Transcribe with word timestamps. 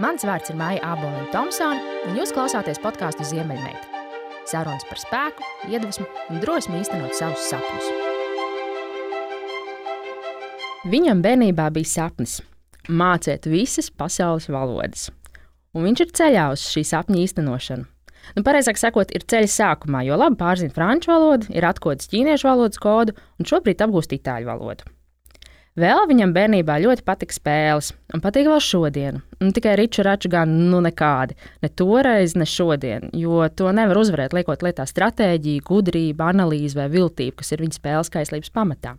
Mans 0.00 0.24
vārds 0.24 0.48
ir 0.48 0.56
Maija 0.56 0.80
Aboliņa 0.94 1.26
Thompsone, 1.34 1.80
un 2.08 2.16
jūs 2.16 2.30
klausāties 2.32 2.78
podkāstu 2.80 3.26
Ziemeļmeita. 3.28 4.00
Sarunas 4.48 4.86
par 4.88 5.00
spēku, 5.02 5.44
iedvesmu 5.68 6.06
un 6.32 6.40
drosmi 6.40 6.80
īstenot 6.80 7.12
savus 7.12 7.44
sapņus. 7.50 7.90
Viņam 10.88 11.20
bērnībā 11.22 11.68
bija 11.76 11.90
sapnis 11.90 12.38
mācīt 12.88 13.44
visas 13.52 13.92
pasaules 13.92 14.48
valodas, 14.50 15.10
un 15.76 15.84
viņš 15.84 16.04
ir 16.06 16.16
ceļā 16.22 16.48
uz 16.56 16.64
šī 16.72 16.86
sapņa 16.88 17.20
īstenošanu. 17.26 17.86
Nu, 18.32 18.46
pareizāk 18.46 18.80
sakot, 18.80 19.12
ir 19.12 19.28
ceļa 19.28 19.50
sākumā, 19.50 20.06
jo 20.08 20.16
labi 20.16 20.40
pārzina 20.40 20.72
franču 20.72 21.12
valodu, 21.12 21.52
ir 21.52 21.68
atklājis 21.68 22.08
ķīniešu 22.08 22.48
valodas 22.48 22.80
kodu 22.80 23.12
un 23.36 23.50
šobrīd 23.50 23.84
apgūst 23.84 24.16
itāļu 24.16 24.48
valodu. 24.48 24.88
Vēl 25.72 26.02
viņam 26.04 26.34
bērnībā 26.36 26.74
ļoti 26.84 27.00
patika 27.06 27.32
spēles, 27.32 27.94
un 28.12 28.20
patīk 28.20 28.44
vēl 28.44 28.58
šodien. 28.60 29.22
Un 29.40 29.54
tikai 29.56 29.72
riču 29.80 30.04
raču 30.04 30.28
gan 30.28 30.50
nu 30.68 30.82
nekādi. 30.84 31.32
Ne 31.64 31.70
toreiz, 31.72 32.34
ne 32.36 32.44
šodien, 32.44 33.08
jo 33.16 33.40
to 33.56 33.72
nevar 33.72 34.02
uzvarēt, 34.02 34.36
liekot 34.36 34.60
lietā 34.66 34.84
stratēģiju, 34.84 35.64
gudrību, 35.64 36.26
analīzi 36.28 36.76
vai 36.76 36.90
viltību, 36.92 37.38
kas 37.40 37.54
ir 37.56 37.64
viņa 37.64 37.78
spēles 37.78 38.12
kaislības 38.12 38.52
pamatā. 38.52 38.98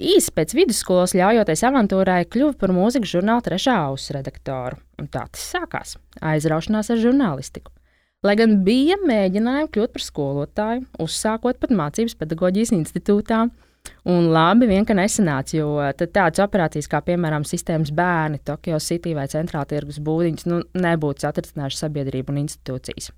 Īsi 0.00 0.34
pēc 0.34 0.56
vidusskolas 0.56 1.14
ļaujoties 1.14 1.62
avantūrai, 1.68 2.24
kļuva 2.26 2.56
par 2.58 2.74
mūzikas 2.74 3.14
žurnāla 3.14 3.46
trešā 3.46 3.78
auss 3.84 4.10
redaktoru. 4.16 4.80
Un 4.98 5.06
tā 5.06 5.26
tas 5.30 5.46
sākās- 5.54 5.98
aizraušanās 6.32 6.90
ar 6.90 6.98
žurnālistiku. 6.98 7.70
Lai 8.26 8.34
gan 8.34 8.64
bija 8.64 8.96
mēģinājumi 8.96 9.70
kļūt 9.70 9.92
par 9.92 10.02
skolotāju, 10.02 10.86
uzsākot 10.98 11.60
pat 11.60 11.70
mācības 11.70 12.16
pedagoģijas 12.16 12.72
institūtā, 12.74 13.50
Un 14.10 14.30
labi, 14.32 14.66
vien, 14.70 14.84
ka 14.88 14.94
nesanāca, 14.96 15.54
jo 15.58 15.70
tādas 16.00 16.40
operācijas 16.40 16.88
kā, 16.88 17.02
piemēram, 17.04 17.44
sistēmas 17.48 17.92
bērni, 17.96 18.40
Tokio 18.44 18.78
City 18.80 19.12
vai 19.16 19.26
Centrāla 19.28 19.68
tirgus 19.68 20.00
būdiņas, 20.04 20.46
nu, 20.48 20.60
nebūtu 20.80 21.26
satricinājušas 21.26 21.84
sabiedrību 21.84 22.32
un 22.32 22.42
institūcijas. 22.46 23.10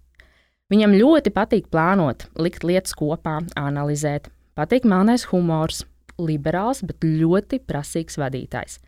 Viņam 0.72 0.94
ļoti 0.96 1.32
patīk 1.34 1.68
plānot, 1.72 2.26
likt 2.40 2.64
lietas 2.64 2.96
kopā, 2.98 3.40
analizēt. 3.60 4.30
Patīk 4.58 4.86
melnais 4.88 5.26
humors, 5.30 5.82
liberāls, 6.20 6.82
bet 6.86 7.04
ļoti 7.04 7.60
prasīgs 7.68 8.18
vadītājs. 8.20 8.78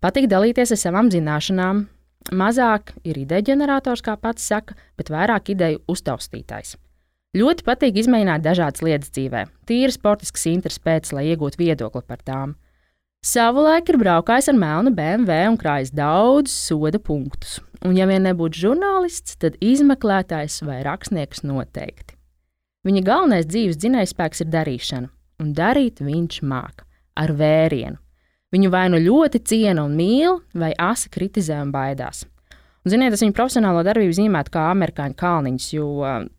Patīk 0.00 0.30
dalīties 0.32 0.72
ar 0.72 0.80
savām 0.80 1.12
zināšanām. 1.12 1.86
Mazāk 2.36 2.96
ir 3.06 3.20
ideja 3.20 3.52
ģenerators, 3.52 4.02
kā 4.02 4.16
pats 4.18 4.48
saka, 4.48 4.74
bet 4.98 5.12
vairāk 5.14 5.52
ideju 5.54 5.84
uztaustītājs. 5.92 6.74
Ļoti 7.36 7.66
patīk 7.66 7.98
izmēģināt 8.00 8.44
dažādas 8.44 8.80
lietas 8.80 9.10
dzīvē, 9.12 9.42
tīri 9.68 9.92
sportisks 9.92 10.46
interesi 10.48 10.80
pēc, 10.80 11.10
lai 11.12 11.26
iegūtu 11.34 11.60
viedokli 11.60 12.00
par 12.08 12.22
tām. 12.24 12.54
Savulaik 13.26 13.90
ir 13.90 13.98
braukājis 14.00 14.48
ar 14.52 14.56
melnu 14.56 14.92
BMW 14.94 15.50
un 15.50 15.58
krājis 15.60 15.90
daudz 15.92 16.54
soda 16.54 17.00
punktus. 17.02 17.58
Un, 17.84 17.96
ja 17.98 18.06
vien 18.08 18.24
nebūtu 18.24 18.62
žurnālists, 18.62 19.36
tad 19.42 19.58
izmeklētājs 19.60 20.62
vai 20.64 20.78
rakstnieks 20.86 21.42
noteikti. 21.44 22.14
Viņa 22.86 23.02
galvenais 23.04 23.48
dzīves 23.50 23.80
dzinējspēks 23.82 24.44
ir 24.44 24.50
darīšana, 24.54 25.10
un 25.42 25.52
darīt 25.58 26.00
viņš 26.06 26.40
māca 26.46 26.86
ar 27.18 27.34
vērienu. 27.36 27.98
Viņu 28.54 28.70
vai 28.72 28.86
nu 28.94 29.02
ļoti 29.02 29.42
ciena 29.44 29.84
un 29.84 29.98
mīl, 29.98 30.38
vai 30.54 30.70
asi 30.78 31.10
kritizē 31.12 31.58
un 31.66 31.74
baidās. 31.74 32.24
Un, 32.86 32.92
ziniet, 32.92 33.10
tas 33.10 33.22
viņa 33.24 33.34
profesionālo 33.34 33.80
darbību 33.82 34.14
zīmētu 34.14 34.52
kā 34.54 34.68
amerikāņu 34.70 35.16
kalniņš, 35.18 35.64
jo 35.74 35.86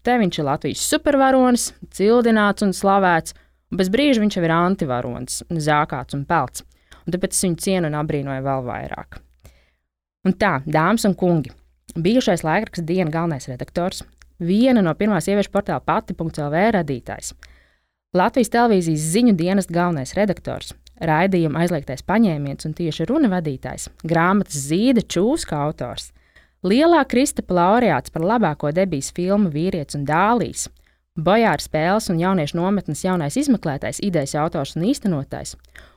te 0.08 0.14
viņš 0.16 0.38
ir 0.40 0.46
Latvijas 0.48 0.86
supervaronis, 0.94 1.66
cildināts 1.92 2.64
un 2.64 2.72
slavēts, 2.72 3.36
un 3.68 3.82
bez 3.82 3.92
brīža 3.92 4.24
viņš 4.24 4.38
jau 4.38 4.44
ir 4.48 4.54
antivaronis, 4.56 5.42
zākāts 5.66 6.16
un 6.16 6.24
pelts. 6.30 6.64
Un 7.04 7.12
tāpēc 7.12 7.36
es 7.36 7.44
viņu 7.44 7.60
cienu 7.66 7.92
un 7.92 8.00
abrīnoju 8.00 8.46
vēl 8.48 8.64
vairāk. 8.64 9.20
Un 10.24 10.36
tā, 10.40 10.54
dāmas 10.64 11.04
un 11.08 11.18
kungi, 11.20 11.52
bijušais 12.00 12.46
laikraksta 12.48 12.86
dienas 12.88 13.12
galvenais 13.12 13.52
redaktors, 13.52 14.06
viena 14.40 14.80
no 14.84 14.96
pirmās 14.96 15.28
sieviešu 15.28 15.52
portāla 15.52 15.84
pati.lv 15.84 16.64
radītājs, 16.80 17.34
Latvijas 18.16 18.56
televīzijas 18.56 19.08
ziņu 19.14 19.34
dienas 19.36 19.68
galvenais 19.68 20.16
redaktors, 20.16 20.72
raidījuma 21.04 21.66
aizliegtais 21.66 22.08
paņēmiens 22.08 22.70
un 22.70 22.76
tieši 22.78 23.08
runa 23.10 23.28
vadītājs, 23.36 23.90
grāmatas 24.08 24.64
zīda 24.70 25.04
čūska 25.04 25.60
autors, 25.60 26.14
Lielā 26.66 27.04
Kristapa 27.06 27.54
laureāts 27.54 28.10
par 28.10 28.26
labāko 28.26 28.72
debijas 28.74 29.12
filmu 29.14 29.52
Vīrietis 29.54 29.98
un 30.00 30.08
dālīs, 30.08 30.66
Bojāra 31.18 31.58
spēles 31.58 32.12
un 32.14 32.20
jauniešu 32.22 32.60
nometnes 32.60 33.00
jaunais 33.02 33.38
izmeklētājs, 33.42 34.04
idejas 34.06 34.36
autors 34.38 34.76
un 34.78 34.86
īstenotājs, 34.86 35.56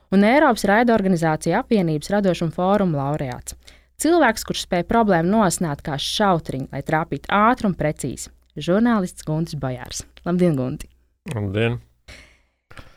un 0.09 0.25
Eiropas 0.25 0.65
raida 0.65 0.95
organizācija 0.95 1.59
apvienības 1.61 2.09
radošuma 2.09 2.55
fóruma 2.55 3.03
laureāts. 3.03 3.53
Cilvēks, 4.01 4.45
kurš 4.49 4.65
spēja 4.65 4.87
problēmu 4.89 5.29
nosināt 5.29 5.83
kā 5.85 5.99
šautriņu, 6.01 6.71
lai 6.73 6.81
trāpītu 6.81 7.29
ātri 7.37 7.69
un 7.69 7.77
precīzi. 7.77 8.33
Žurnālists 8.57 9.27
Guntis 9.27 9.59
Bojārs. 9.61 10.01
Labdien, 10.25 10.57
Gunti! 10.57 10.89
Labdien! 11.35 11.77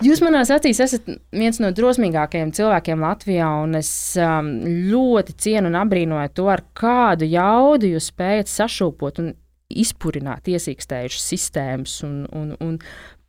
Jūs 0.05 0.21
manās 0.21 0.51
acīs 0.53 0.81
esat 0.85 1.07
viens 1.33 1.61
no 1.63 1.71
drosmīgākajiem 1.73 2.51
cilvēkiem 2.57 3.05
Latvijā, 3.05 3.47
un 3.65 3.79
es 3.79 3.89
um, 4.21 4.51
ļoti 4.91 5.37
cienu 5.41 5.71
un 5.71 5.79
apbrīnoju 5.81 6.35
to, 6.37 6.49
ar 6.53 6.65
kādu 6.77 7.29
jaudu 7.31 7.95
jūs 7.95 8.11
spējat 8.13 8.51
sašūpot 8.53 9.23
un 9.23 9.33
izpurināt 9.73 10.51
iesīkstējušas 10.51 11.29
sistēmas 11.33 11.97
un, 12.07 12.25
un, 12.37 12.53
un 12.61 12.77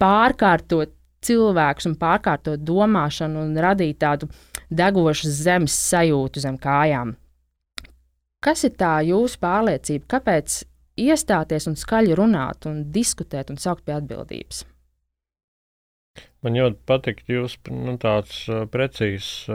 pārkārtot 0.01 0.91
cilvēkus 1.25 1.89
un 1.89 1.97
pārkārtot 2.01 2.61
domāšanu 2.65 3.45
un 3.47 3.55
radīt 3.61 4.01
tādu 4.03 4.29
degošu 4.69 5.31
zemes 5.31 5.75
sajūtu 5.93 6.43
zem 6.43 6.59
kājām. 6.61 7.15
Kas 8.45 8.67
ir 8.67 8.75
tā 8.77 8.99
jūsu 9.07 9.39
pārliecība? 9.41 10.05
Kāpēc 10.17 10.61
iestāties 11.01 11.65
un 11.71 11.79
skaļi 11.79 12.17
runāt 12.19 12.67
un 12.69 12.83
diskutēt 12.93 13.49
un 13.49 13.61
saukt 13.61 13.85
pie 13.87 13.95
atbildības? 13.97 14.65
Man 16.45 16.53
ļoti 16.59 16.77
patīk 16.85 17.23
jūs 17.25 17.55
nu, 17.73 17.95
tāds 17.97 18.43
precīzs 18.69 19.47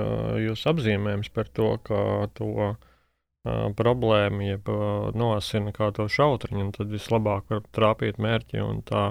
jūs 0.42 0.64
apzīmējums 0.66 1.30
par 1.30 1.46
to, 1.54 1.76
kā 1.86 2.02
to 2.34 2.72
problēmu, 3.78 4.42
jeb 4.42 4.66
nosina 5.16 5.70
kā 5.72 5.92
to 5.94 6.08
šautriņu, 6.10 6.64
un 6.66 6.72
tad 6.74 6.90
vislabāk 6.90 7.46
var 7.54 7.62
trāpīt 7.70 8.18
mērķi 8.18 8.60
un 8.64 8.82
tā 8.82 9.04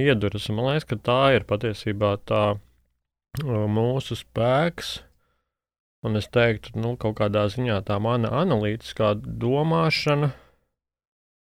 ieduras. 0.00 0.48
Man 0.50 0.70
liekas, 0.70 0.88
ka 0.88 0.96
tā 1.10 1.20
ir 1.36 1.46
patiesībā 1.46 2.16
tā 2.26 2.56
mūsu 3.44 4.16
spēks, 4.18 4.96
un 6.02 6.16
es 6.18 6.26
teiktu, 6.32 6.72
nu, 6.80 6.96
kaut 6.98 7.20
kādā 7.20 7.44
ziņā 7.52 7.76
tā 7.86 8.00
mana 8.02 8.32
analītiskā 8.40 9.12
domāšana, 9.20 10.32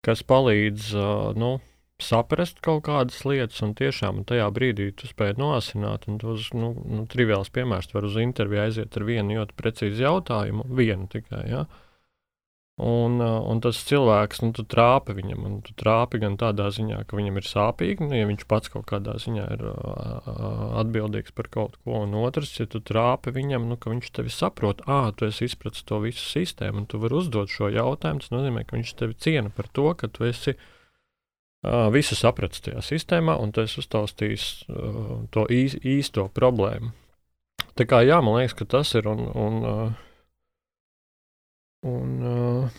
kas 0.02 0.24
palīdz, 0.26 0.94
nu, 1.38 1.58
saprast 2.04 2.58
kaut 2.64 2.84
kādas 2.88 3.20
lietas, 3.28 3.60
un 3.64 3.74
tiešām 3.78 4.24
tajā 4.28 4.48
brīdī 4.54 4.90
tu 4.96 5.10
spēj 5.10 5.36
nosināt. 5.40 6.08
Tos 6.22 6.50
nu, 6.56 6.72
nu, 6.84 7.04
triviāls 7.10 7.52
piemērs 7.54 7.92
var 7.94 8.08
uz 8.08 8.18
interviju 8.20 8.64
aiziet 8.64 8.98
ar 8.98 9.06
vienu 9.06 9.38
ļoti 9.38 9.56
precīzu 9.60 10.04
jautājumu, 10.06 10.66
vienu 10.74 11.08
tikai. 11.12 11.44
Ja? 11.50 11.64
Un, 12.80 13.18
uh, 13.20 13.42
un 13.44 13.58
tas 13.60 13.76
cilvēks, 13.84 14.40
nu, 14.40 14.54
tu 14.56 14.64
trāpi 14.64 15.12
viņam, 15.12 15.42
un 15.44 15.58
tu 15.60 15.74
trāpi 15.76 16.16
gan 16.22 16.38
tādā 16.40 16.70
ziņā, 16.72 17.02
ka 17.10 17.18
viņam 17.18 17.36
ir 17.36 17.44
sāpīgi, 17.44 18.06
nu, 18.08 18.16
ja 18.16 18.28
viņš 18.30 18.46
pats 18.48 18.72
kaut 18.72 18.86
kādā 18.88 19.18
ziņā 19.20 19.44
ir 19.52 19.66
uh, 19.68 20.30
atbildīgs 20.80 21.36
par 21.36 21.50
kaut 21.52 21.76
ko, 21.84 22.06
un 22.06 22.16
otrs, 22.22 22.54
ja 22.56 22.64
tu 22.72 22.80
trāpi 22.80 23.34
viņam, 23.36 23.68
nu, 23.68 23.76
ka 23.76 23.92
viņš 23.92 24.08
tevi 24.16 24.32
saprot, 24.32 24.80
ah, 24.88 25.10
tu 25.12 25.28
esi 25.28 25.50
izpratis 25.50 25.84
to 25.84 26.00
visu 26.00 26.24
sistēmu, 26.24 26.80
un 26.80 26.88
tu 26.88 27.02
vari 27.02 27.20
uzdot 27.20 27.52
šo 27.52 27.68
jautājumu, 27.68 28.24
tas 28.24 28.32
nozīmē, 28.32 28.64
ka 28.64 28.78
viņš 28.78 28.96
tevi 29.02 29.18
ciena 29.28 29.52
par 29.52 29.68
to, 29.76 29.90
ka 30.00 30.08
tu 30.08 30.24
esi 30.30 30.40
esi 30.40 30.56
visu 31.92 32.16
sapratis 32.16 32.62
tajā 32.64 32.80
sistēmā, 32.84 33.36
un 33.40 33.52
tas 33.52 33.76
uztaustīs 33.80 34.64
to 35.34 35.46
īs, 35.52 35.76
īsto 35.84 36.28
problēmu. 36.32 36.94
Tā 37.76 37.84
kā 37.88 38.00
jā, 38.04 38.20
man 38.24 38.40
liekas, 38.40 38.56
ka 38.56 38.66
tas 38.78 38.94
ir 38.96 39.08
un, 39.08 39.26
un, 39.36 39.58
un 41.88 42.70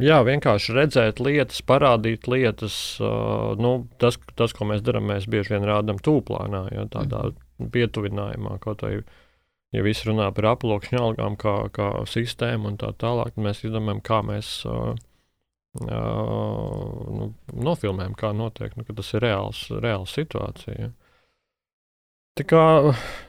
jā, 0.00 0.20
vienkārši 0.26 0.76
redzēt 0.76 1.20
lietas, 1.22 1.62
parādīt 1.66 2.28
lietas, 2.30 2.74
uh, 3.02 3.56
nu, 3.60 3.72
tas, 4.02 4.18
tas, 4.38 4.54
ko 4.56 4.68
mēs 4.70 4.84
darām, 4.86 5.08
mēs 5.10 5.28
bieži 5.30 5.54
vien 5.54 5.66
rādām 5.68 6.00
tūplānā, 6.02 6.66
ja, 6.74 6.86
tādā 6.92 7.30
mm. 7.30 7.70
pietuvinājumā, 7.74 8.56
kaut 8.64 8.84
vai, 8.86 8.98
ja 9.76 9.84
viss 9.86 10.06
runā 10.08 10.30
par 10.36 10.52
aploksņa 10.54 11.04
algām 11.04 11.36
kā, 11.40 11.56
kā 11.74 11.92
sistēmu 12.08 12.72
un 12.72 12.80
tā 12.80 12.92
tālāk, 13.00 13.36
mēs 13.36 13.64
izdomājam, 13.66 14.02
kā 14.06 14.22
mēs 14.26 14.60
uh, 14.68 14.94
nu, 15.78 17.30
nofilmējam, 17.54 18.16
kā 18.18 18.32
notiek, 18.34 18.74
nu, 18.76 18.86
tas 18.88 19.12
ir 19.14 19.24
reāls, 19.26 19.66
reāls 19.70 20.16
situācija. 20.18 20.88
Ja. 20.88 20.90
Tā 22.38 22.46
kā 22.48 22.62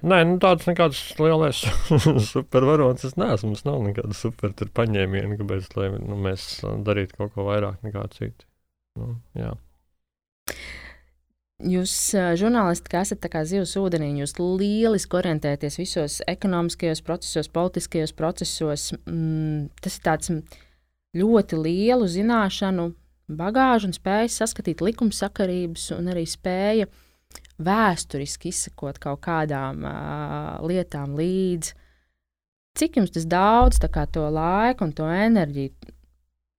nē, 0.08 0.22
nu, 0.30 0.38
tāds 0.42 0.68
nekāds 0.70 1.00
lielais 1.20 1.64
supervaronis 2.32 3.06
es 3.10 3.18
neesmu. 3.20 3.52
Mums 3.52 3.66
nav 3.68 3.82
nekāda 3.84 4.18
super 4.18 4.54
paņēmiena, 4.54 5.38
kāpēc 5.42 5.74
lai, 5.78 5.90
nu, 5.98 6.18
mēs 6.22 6.62
darītu 6.86 7.20
kaut 7.20 7.36
ko 7.36 7.50
vairāk 7.50 7.82
nekā 7.86 8.06
citi. 8.16 8.48
Nu, 9.00 9.16
jā. 9.38 9.54
Jūs, 11.62 11.94
žurnālisti, 12.42 12.90
kas 12.90 13.12
esat 13.14 13.36
zivs 13.46 13.76
ūdenī, 13.78 14.08
jūs 14.18 14.34
lieliski 14.40 15.18
orientēties 15.20 15.78
visos 15.78 16.18
ekonomiskajos 16.30 17.04
procesos, 17.06 17.52
politiskajos 17.54 18.16
procesos. 18.18 18.88
Mm, 19.06 19.68
tas 19.84 20.00
ir 20.00 20.06
tāds 20.08 20.32
ļoti 21.18 21.60
lielu 21.60 22.08
zināšanu 22.08 22.92
bagāžu 23.32 23.90
un 23.90 23.96
spēja 23.96 24.30
saskatīt 24.32 24.84
likumsakarības 24.84 25.92
un 25.98 26.12
arī 26.12 26.26
spēja 26.28 26.88
vēsturiski 27.62 28.52
izsekot 28.52 29.00
kaut 29.02 29.22
kādām 29.24 29.86
uh, 29.86 30.60
lietām 30.68 31.16
līdzi. 31.20 31.76
Cik 32.80 33.02
jums 33.02 33.12
tas 33.12 33.28
daudz 33.28 33.82
to 33.84 34.28
laiku 34.32 34.88
un 34.88 34.94
to 34.96 35.08
enerģiju 35.08 35.74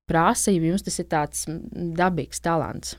prasa, 0.08 0.52
ja 0.52 0.60
jums 0.60 0.84
tas 0.84 0.98
ir 1.00 1.08
tāds 1.08 1.46
dabīgs 1.96 2.42
talants? 2.44 2.96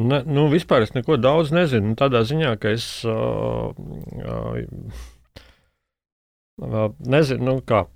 Ne, 0.00 0.22
nu, 0.24 0.46
vispār 0.48 0.86
es 0.86 0.94
neko 0.94 1.18
daudz 1.20 1.50
nezinu. 1.52 1.96
Tādā 1.98 2.22
ziņā, 2.24 2.54
ka 2.62 2.70
es 2.72 2.86
uh, 3.04 3.74
uh, 3.74 5.00
nezinu, 6.60 7.44
nu, 7.46 7.56
kā. 7.64 7.86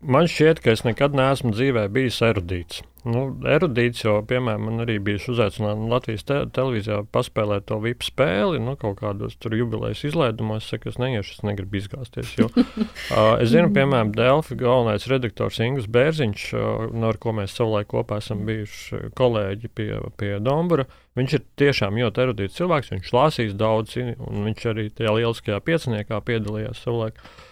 Man 0.00 0.26
šķiet, 0.30 0.64
ka 0.64 0.74
es 0.74 0.82
nekad 0.86 1.14
neesmu 1.14 1.52
dzīvē 1.54 1.86
bijis 1.92 2.22
erudīts. 2.26 2.82
Nu, 3.04 3.26
erudīts, 3.44 4.00
jo, 4.00 4.14
piemēram, 4.24 4.62
man 4.64 4.82
arī 4.86 4.94
bija 5.04 5.20
uzaicināts 5.28 5.82
Latvijas 5.90 6.24
te 6.24 6.38
televīzijā 6.56 7.02
paspēlēt 7.12 7.66
to 7.68 7.76
VIP 7.84 8.06
spēli, 8.06 8.62
nu, 8.64 8.78
kaut 8.80 8.96
kādos 9.02 9.36
tur 9.36 9.52
jubilejas 9.58 10.06
izlaidumos. 10.08 10.64
Es 10.64 10.72
saku, 10.72 10.88
es 10.88 10.96
neiešu, 11.02 11.36
es 11.36 11.44
negribu 11.44 11.82
izgāzties. 11.82 12.32
Jo, 12.40 12.48
uh, 12.56 13.34
es 13.44 13.52
zinu, 13.52 13.68
piemēram, 13.76 14.14
Delfi 14.16 14.56
galvenais 14.56 15.04
redaktors 15.12 15.60
Ingūns 15.60 15.90
Bērziņš, 15.92 16.48
uh, 16.56 16.88
no 16.96 17.12
ar 17.12 17.20
ko 17.20 17.36
mēs 17.36 17.58
savulaik 17.58 17.92
kopā 17.92 18.22
esam 18.24 18.46
bijuši 18.48 19.12
kolēģi 19.20 19.74
pie, 19.76 19.90
pie 20.16 20.34
Dombura. 20.40 20.88
Viņš 21.20 21.36
ir 21.36 21.48
tiešām 21.60 22.00
ļoti 22.00 22.24
erudīts 22.24 22.56
cilvēks, 22.56 22.94
viņš 22.96 23.16
lasīs 23.20 23.58
daudz, 23.60 24.00
un 24.00 24.48
viņš 24.48 24.70
arī 24.72 24.88
tajā 24.96 25.18
lieliskajā 25.20 25.60
pieciniekā 25.68 26.24
piedalījās 26.24 26.80
savulaik. 26.88 27.20
Uh, 27.20 27.50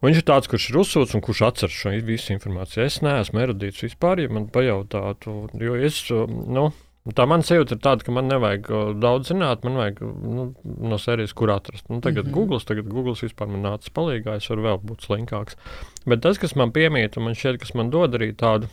Viņš 0.00 0.20
ir 0.22 0.26
tāds, 0.28 0.48
kurš 0.48 0.70
ir 0.70 0.78
uzsūts 0.80 1.16
un 1.16 1.22
kurš 1.24 1.42
atceras 1.50 1.76
šo 1.76 1.92
visu 2.06 2.32
informāciju. 2.32 2.84
Es 2.86 3.00
neesmu 3.04 3.42
erudīts 3.42 3.82
vispār, 3.84 4.22
ja 4.24 4.32
man 4.32 4.46
pajautātu, 4.52 5.34
jo 5.60 5.74
es, 5.76 5.98
nu, 6.10 6.70
tā 7.16 7.26
man 7.28 7.44
sajūta 7.44 7.76
ir 7.76 7.82
tāda, 7.84 8.06
ka 8.06 8.14
man 8.16 8.30
nevajag 8.32 8.70
daudz 9.00 9.32
zināt, 9.32 9.66
man 9.66 9.76
vajag 9.80 10.00
nu, 10.04 10.46
no 10.64 10.98
sērijas, 11.00 11.34
kur 11.36 11.52
atrast. 11.52 11.84
Nu, 11.92 12.00
tagad 12.00 12.24
mm 12.24 12.30
-hmm. 12.30 12.34
Google, 12.34 12.60
tagad 12.64 12.88
Google 12.88 13.16
vispār 13.20 13.52
man 13.52 13.66
nāca 13.66 13.92
palīgā, 13.92 14.36
es 14.36 14.48
varu 14.48 14.64
vēl 14.68 14.80
būt 14.88 15.04
slinkāks. 15.08 15.58
Bet 16.06 16.22
tas, 16.22 16.38
kas 16.38 16.56
man 16.56 16.72
piemīt, 16.72 17.16
un 17.16 17.24
man 17.24 17.34
šķiet, 17.34 17.60
kas 17.60 17.74
man 17.74 17.90
dod 17.90 18.14
arī 18.14 18.32
tādu, 18.32 18.68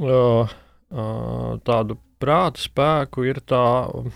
uh, 0.00 0.48
uh, 0.90 1.58
tādu 1.64 1.96
prāta 2.20 2.60
spēku, 2.60 3.24
ir 3.24 3.40
tā. 3.40 3.88
Uh, 3.88 4.12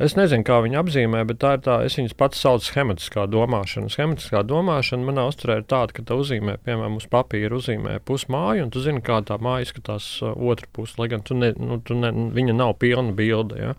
Es 0.00 0.14
nezinu, 0.16 0.46
kā 0.48 0.62
viņi 0.64 0.78
apzīmē, 0.80 1.20
bet 1.28 1.42
tā 1.42 1.50
ir 1.58 1.62
tā, 1.66 1.74
es 1.84 1.98
viņus 1.98 2.14
pats 2.16 2.40
saucu 2.40 2.64
schematiskā 2.70 3.26
domāšana. 3.28 3.90
Schematiskā 3.92 4.40
domāšana 4.48 5.04
manā 5.04 5.26
uzturē 5.28 5.58
ir 5.60 5.66
tāda, 5.68 5.92
ka 5.92 6.04
tu 6.08 6.16
uzzīmē, 6.22 6.54
piemēram, 6.64 6.94
uz 6.96 7.04
papīra 7.12 7.58
uzzīmē 7.58 7.98
pusmāju, 8.08 8.64
un 8.64 8.70
tu 8.72 8.80
zini, 8.80 9.02
kā 9.04 9.18
tā 9.28 9.36
māja 9.44 9.66
izskatās 9.66 10.06
uh, 10.24 10.32
otrā 10.32 10.70
pusē, 10.72 11.02
lai 11.02 11.08
gan 11.12 11.24
tu 11.26 11.36
ne, 11.36 11.50
nu, 11.60 11.76
tu 11.84 11.98
ne, 11.98 12.14
viņa 12.32 12.54
nav 12.56 12.78
pilna 12.80 13.12
bilde. 13.18 13.58
Ja? 13.60 13.74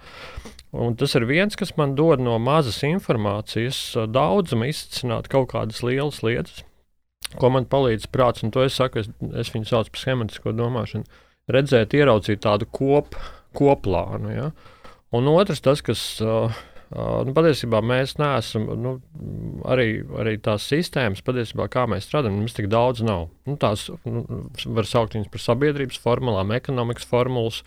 Un 0.77 0.93
tas 0.99 1.17
ir 1.17 1.25
viens, 1.25 1.57
kas 1.57 1.73
man 1.79 1.95
dod 1.97 2.21
no 2.21 2.37
mazas 2.37 2.77
informācijas 2.85 3.79
uh, 3.97 4.05
daudzam 4.05 4.61
izsākt 4.67 5.31
kaut 5.33 5.49
kādas 5.55 5.81
lielas 5.81 6.21
lietas, 6.21 6.61
ko 7.41 7.49
man 7.55 7.65
palīdz 7.71 8.05
prāts. 8.13 8.45
Un 8.45 8.53
to 8.53 8.67
es 8.67 8.77
saku, 8.77 9.01
es, 9.01 9.09
es 9.41 9.49
viņu 9.55 9.71
saucu 9.71 9.95
par 9.95 10.03
schematisko 10.03 10.53
domāšanu. 10.53 11.09
Redzēt, 11.49 11.97
ieraudzīt 11.97 12.45
tādu 12.45 12.69
kop, 12.69 13.17
koplānu. 13.57 14.35
Ja? 14.37 14.51
Un 15.11 15.27
otrs, 15.27 15.59
tas, 15.59 15.81
kas 15.83 16.01
uh, 16.23 16.53
uh, 16.95 17.19
nu, 17.27 17.33
patiesībā 17.35 17.81
mēs 17.83 18.15
neesam, 18.19 18.69
nu, 18.79 18.93
arī, 19.67 20.05
arī 20.21 20.37
tās 20.43 20.67
sistēmas, 20.71 21.23
patiesībā, 21.27 21.67
kā 21.71 21.83
mēs 21.91 22.07
strādājam, 22.07 22.39
mums 22.39 22.55
tik 22.55 22.69
daudz 22.71 23.03
nav. 23.03 23.27
Nu, 23.49 23.57
tās 23.59 23.89
nu, 24.07 24.23
var 24.77 24.87
saukt 24.87 25.19
par 25.33 25.43
sabiedrības 25.43 25.99
formulām, 25.99 26.55
ekonomikas 26.55 27.07
formulas. 27.11 27.61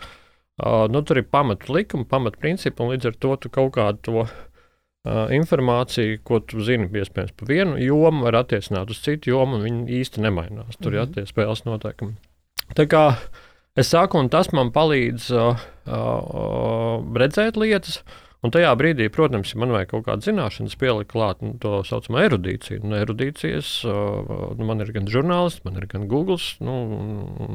Uh, 0.54 0.84
nu, 0.88 1.02
tur 1.04 1.20
ir 1.20 1.28
pamatu 1.28 1.74
likumi, 1.74 2.06
pamatu 2.08 2.40
principi, 2.40 2.80
un 2.80 2.94
līdz 2.94 3.10
ar 3.10 3.16
to 3.20 3.36
tu 3.42 3.52
kaut 3.52 3.72
kādu 3.76 4.04
to 4.06 4.18
uh, 4.24 5.24
informāciju, 5.34 6.20
ko 6.24 6.38
tu 6.40 6.64
zini, 6.64 6.86
iespējams, 6.88 7.34
par 7.36 7.50
vienu 7.50 7.80
jomu, 7.82 8.24
var 8.24 8.40
attiecināt 8.44 8.92
uz 8.94 9.02
citu 9.04 9.34
jomu, 9.34 9.58
un 9.58 9.66
viņi 9.66 9.98
īsti 10.00 10.22
nemainās. 10.24 10.78
Tur 10.78 10.92
mm 10.92 10.94
-hmm. 10.94 11.00
ir 11.00 11.08
attiecīgi 11.08 11.34
spēles 11.34 11.66
noteikumi. 11.66 12.14
Tā 12.78 12.86
kā 12.88 13.08
uh, 13.10 13.42
Es 13.74 13.88
saku, 13.90 14.20
un 14.22 14.28
tas 14.30 14.52
man 14.54 14.68
palīdz 14.70 15.32
uh, 15.34 15.62
uh, 15.90 17.00
redzēt 17.18 17.58
lietas. 17.58 18.04
Un 18.44 18.52
tajā 18.52 18.68
brīdī, 18.76 19.06
protams, 19.08 19.54
ja 19.54 19.58
man 19.58 19.72
vajag 19.72 19.88
kaut 19.88 20.04
kādas 20.04 20.28
zināšanas, 20.28 20.76
pielikt 20.78 21.08
klāt 21.10 21.40
nu, 21.42 21.54
to 21.58 21.78
saucamo 21.88 22.20
erudīciju. 22.20 22.82
Nu, 22.84 22.98
erudīcijas, 23.00 23.70
uh, 23.88 24.52
nu, 24.54 24.68
man 24.68 24.84
ir 24.84 24.92
gan 24.94 25.08
žurnālists, 25.10 25.64
man 25.64 25.80
ir 25.80 25.88
gan 25.90 26.04
Google, 26.12 26.36
nu, 26.62 26.76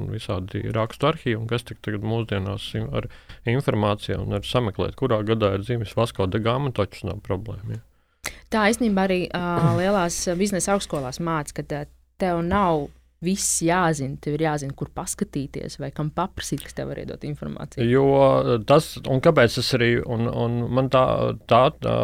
visādi 0.09 0.65
rakstu 0.75 1.11
arhīvi, 1.11 1.39
kas 1.47 1.67
tagad 1.69 2.03
mūsdienās 2.03 2.67
ar 2.89 3.07
informāciju 3.47 4.19
un 4.25 4.41
ar 4.41 4.49
sameklēt, 4.49 4.97
kurā 4.99 5.21
gadā 5.23 5.53
ir 5.55 5.63
dzīves 5.63 5.95
Vasko 5.95 6.27
de 6.27 6.43
Gama, 6.43 6.73
taču 6.75 7.07
nav 7.13 7.23
problēma. 7.23 7.77
Ja. 7.77 8.33
Tā 8.51 8.67
īstenībā 8.73 9.07
arī 9.07 9.21
uh, 9.29 9.71
lielās 9.79 10.23
biznesa 10.35 10.73
augstskolās 10.75 11.21
mācās, 11.23 11.55
ka 11.55 11.85
tev 12.19 12.43
nav 12.43 12.89
viss 13.23 13.59
jāzina. 13.63 14.17
Tev 14.21 14.37
ir 14.37 14.45
jāzina, 14.47 14.75
kur 14.77 14.91
paskatīties 14.95 15.79
vai 15.81 15.91
kam 15.95 16.11
paprasīt, 16.15 16.63
kas 16.65 16.77
tev 16.77 16.91
var 16.91 17.01
iedot 17.01 17.25
informāciju. 17.27 17.87
Jo 17.89 18.59
tas, 18.69 18.93
un 19.03 19.23
kāpēc 19.23 19.59
tas 19.59 19.73
arī, 19.77 19.91
un, 20.03 20.29
un 20.29 20.61
man 20.75 20.91
tā, 20.93 21.03
tā, 21.49 21.65
tā, 21.83 21.97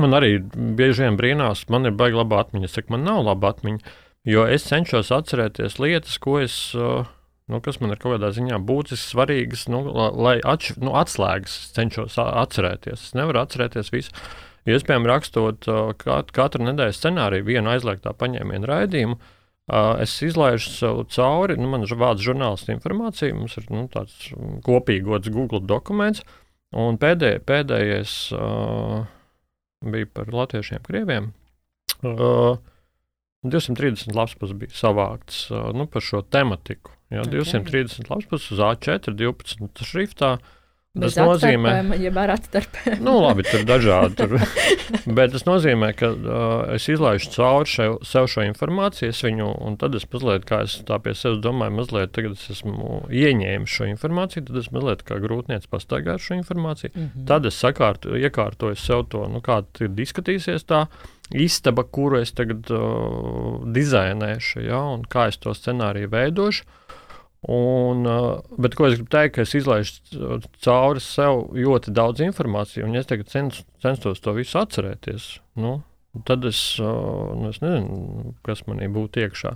man 0.00 0.18
arī 0.18 0.36
bieži 0.42 1.06
vien 1.06 1.16
brīnās, 1.20 1.66
man 1.72 1.88
ir 1.88 1.96
baigi 1.96 2.20
laba 2.20 2.44
atmiņa. 2.44 2.68
Es 2.68 2.76
saku, 2.78 2.94
man 2.96 3.06
nav 3.08 3.24
laba 3.30 3.54
atmiņa, 3.54 3.96
jo 4.28 4.44
es 4.50 4.68
cenšos 4.68 5.12
atcerēties 5.16 5.80
lietas, 5.82 6.20
ko 6.22 6.40
es. 6.44 6.60
Nu, 7.50 7.58
kas 7.58 7.80
man 7.82 7.90
ir 7.90 7.98
kaut 7.98 8.12
kādā 8.12 8.28
ziņā 8.30 8.60
būtisks, 8.62 9.08
svarīgs, 9.10 9.64
nu, 9.74 9.80
lai 10.22 10.36
atš, 10.38 10.76
nu, 10.78 10.92
atslēgas 10.94 11.72
cenšos 11.74 12.14
atcerēties. 12.22 13.08
Es 13.08 13.16
nevaru 13.18 13.40
atcerēties 13.40 13.90
visu. 13.90 14.14
Iespējams, 14.70 15.08
rakstot 15.10 15.66
katru 16.30 16.68
nedēļas 16.68 17.00
scenāriju, 17.00 17.48
vienu 17.48 17.72
aizliegtā 17.72 18.12
paņēmienu 18.20 18.70
raidījumu, 18.70 19.18
uh, 19.18 19.39
Es 20.02 20.16
izlaižu 20.26 20.72
sev 20.74 21.00
cauri, 21.14 21.54
nu, 21.60 21.68
man 21.70 21.86
vāc 21.86 22.22
žurnālistu 22.24 22.72
informāciju, 22.74 23.36
mums 23.38 23.56
ir 23.60 23.68
nu, 23.70 23.84
tāds 23.92 24.30
kopīgots 24.66 25.30
Google 25.30 25.62
dokuments, 25.62 26.24
un 26.74 26.98
pēdē, 26.98 27.36
pēdējais 27.46 28.14
uh, 28.34 29.04
bija 29.86 30.10
par 30.10 30.32
latviešiem, 30.34 30.82
krieviem. 30.86 31.30
Uh, 32.02 32.58
230 33.46 34.16
lapus 34.16 34.56
bija 34.58 34.74
savākts 34.74 35.44
uh, 35.54 35.70
nu, 35.76 35.86
par 35.90 36.02
šo 36.04 36.24
tematiku. 36.26 36.96
Jā, 37.10 37.22
okay. 37.22 37.38
230 37.38 38.10
lapus 38.10 38.50
uz 38.50 38.62
A4, 38.62 39.14
12 39.14 39.86
šriftā. 39.86 40.34
Uh, 40.40 40.56
Tas 40.90 41.14
nozīmē, 41.14 41.70
atstarpēt. 42.34 42.96
nu, 42.98 43.12
labi, 43.22 43.44
tur 43.46 43.62
dažādi. 43.62 44.16
Tur. 44.18 44.32
Bet 45.18 45.30
tas 45.36 45.44
nozīmē, 45.46 45.92
ka 45.94 46.08
uh, 46.10 46.72
es 46.74 46.88
izlaižu 46.90 47.30
cauri 47.36 47.70
šev, 47.70 47.98
sev 48.10 48.26
šo 48.32 48.42
informāciju, 48.48 49.14
viņu, 49.28 49.46
un 49.68 49.78
tad 49.78 49.94
es 49.94 50.08
mazliet, 50.10 50.48
kā 50.48 50.64
es 50.66 50.80
tā 50.88 50.98
pie 51.04 51.14
sevis 51.14 51.38
domāju, 51.44 51.76
mazliet 51.76 52.10
tagad 52.16 52.34
es 52.34 52.42
esmu 52.56 53.04
ieņēmis 53.06 53.76
šo 53.76 53.86
informāciju, 53.92 54.48
tad 54.48 54.58
es 54.64 54.72
mazliet 54.74 55.06
kā 55.06 55.20
grūtniec 55.22 55.70
pastaigāju 55.70 56.24
šo 56.26 56.40
informāciju. 56.40 56.90
Mm 56.90 57.06
-hmm. 57.06 57.28
Tad 57.30 57.46
es 57.46 57.62
sakārtu, 57.62 58.18
iekārtoju 58.18 58.74
sev 58.74 59.06
to, 59.14 59.28
nu, 59.30 59.38
kā 59.38 59.62
tad 59.78 59.94
izskatīsies 59.94 60.66
tā 60.66 60.88
istaba, 61.30 61.86
kuru 61.86 62.18
es 62.18 62.34
tagad 62.34 62.66
uh, 62.74 63.62
dizainēšu, 63.62 64.66
ja, 64.66 64.82
un 64.98 65.06
kā 65.06 65.28
es 65.28 65.38
to 65.38 65.54
scenāriju 65.54 66.10
veidošu. 66.10 66.64
Un, 67.48 68.04
bet 68.60 68.74
ko 68.76 68.84
es 68.84 68.98
gribu 68.98 69.08
teikt, 69.14 69.38
ka 69.38 69.44
es 69.46 69.54
izlaižu 69.56 70.40
cauri 70.60 71.00
sev 71.00 71.46
ļoti 71.56 71.94
daudz 71.96 72.20
informācijas, 72.20 72.84
un 72.84 72.98
es 73.00 73.08
tagad 73.08 73.30
cens, 73.32 73.62
censtos 73.80 74.20
to 74.20 74.34
visu 74.36 74.58
atcerēties, 74.60 75.28
nu, 75.62 75.78
tad 76.28 76.44
es, 76.44 76.60
nu, 76.80 77.48
es 77.48 77.62
nezinu, 77.64 78.34
kas 78.44 78.66
manī 78.68 78.90
būtu 78.92 79.24
iekšā. 79.24 79.54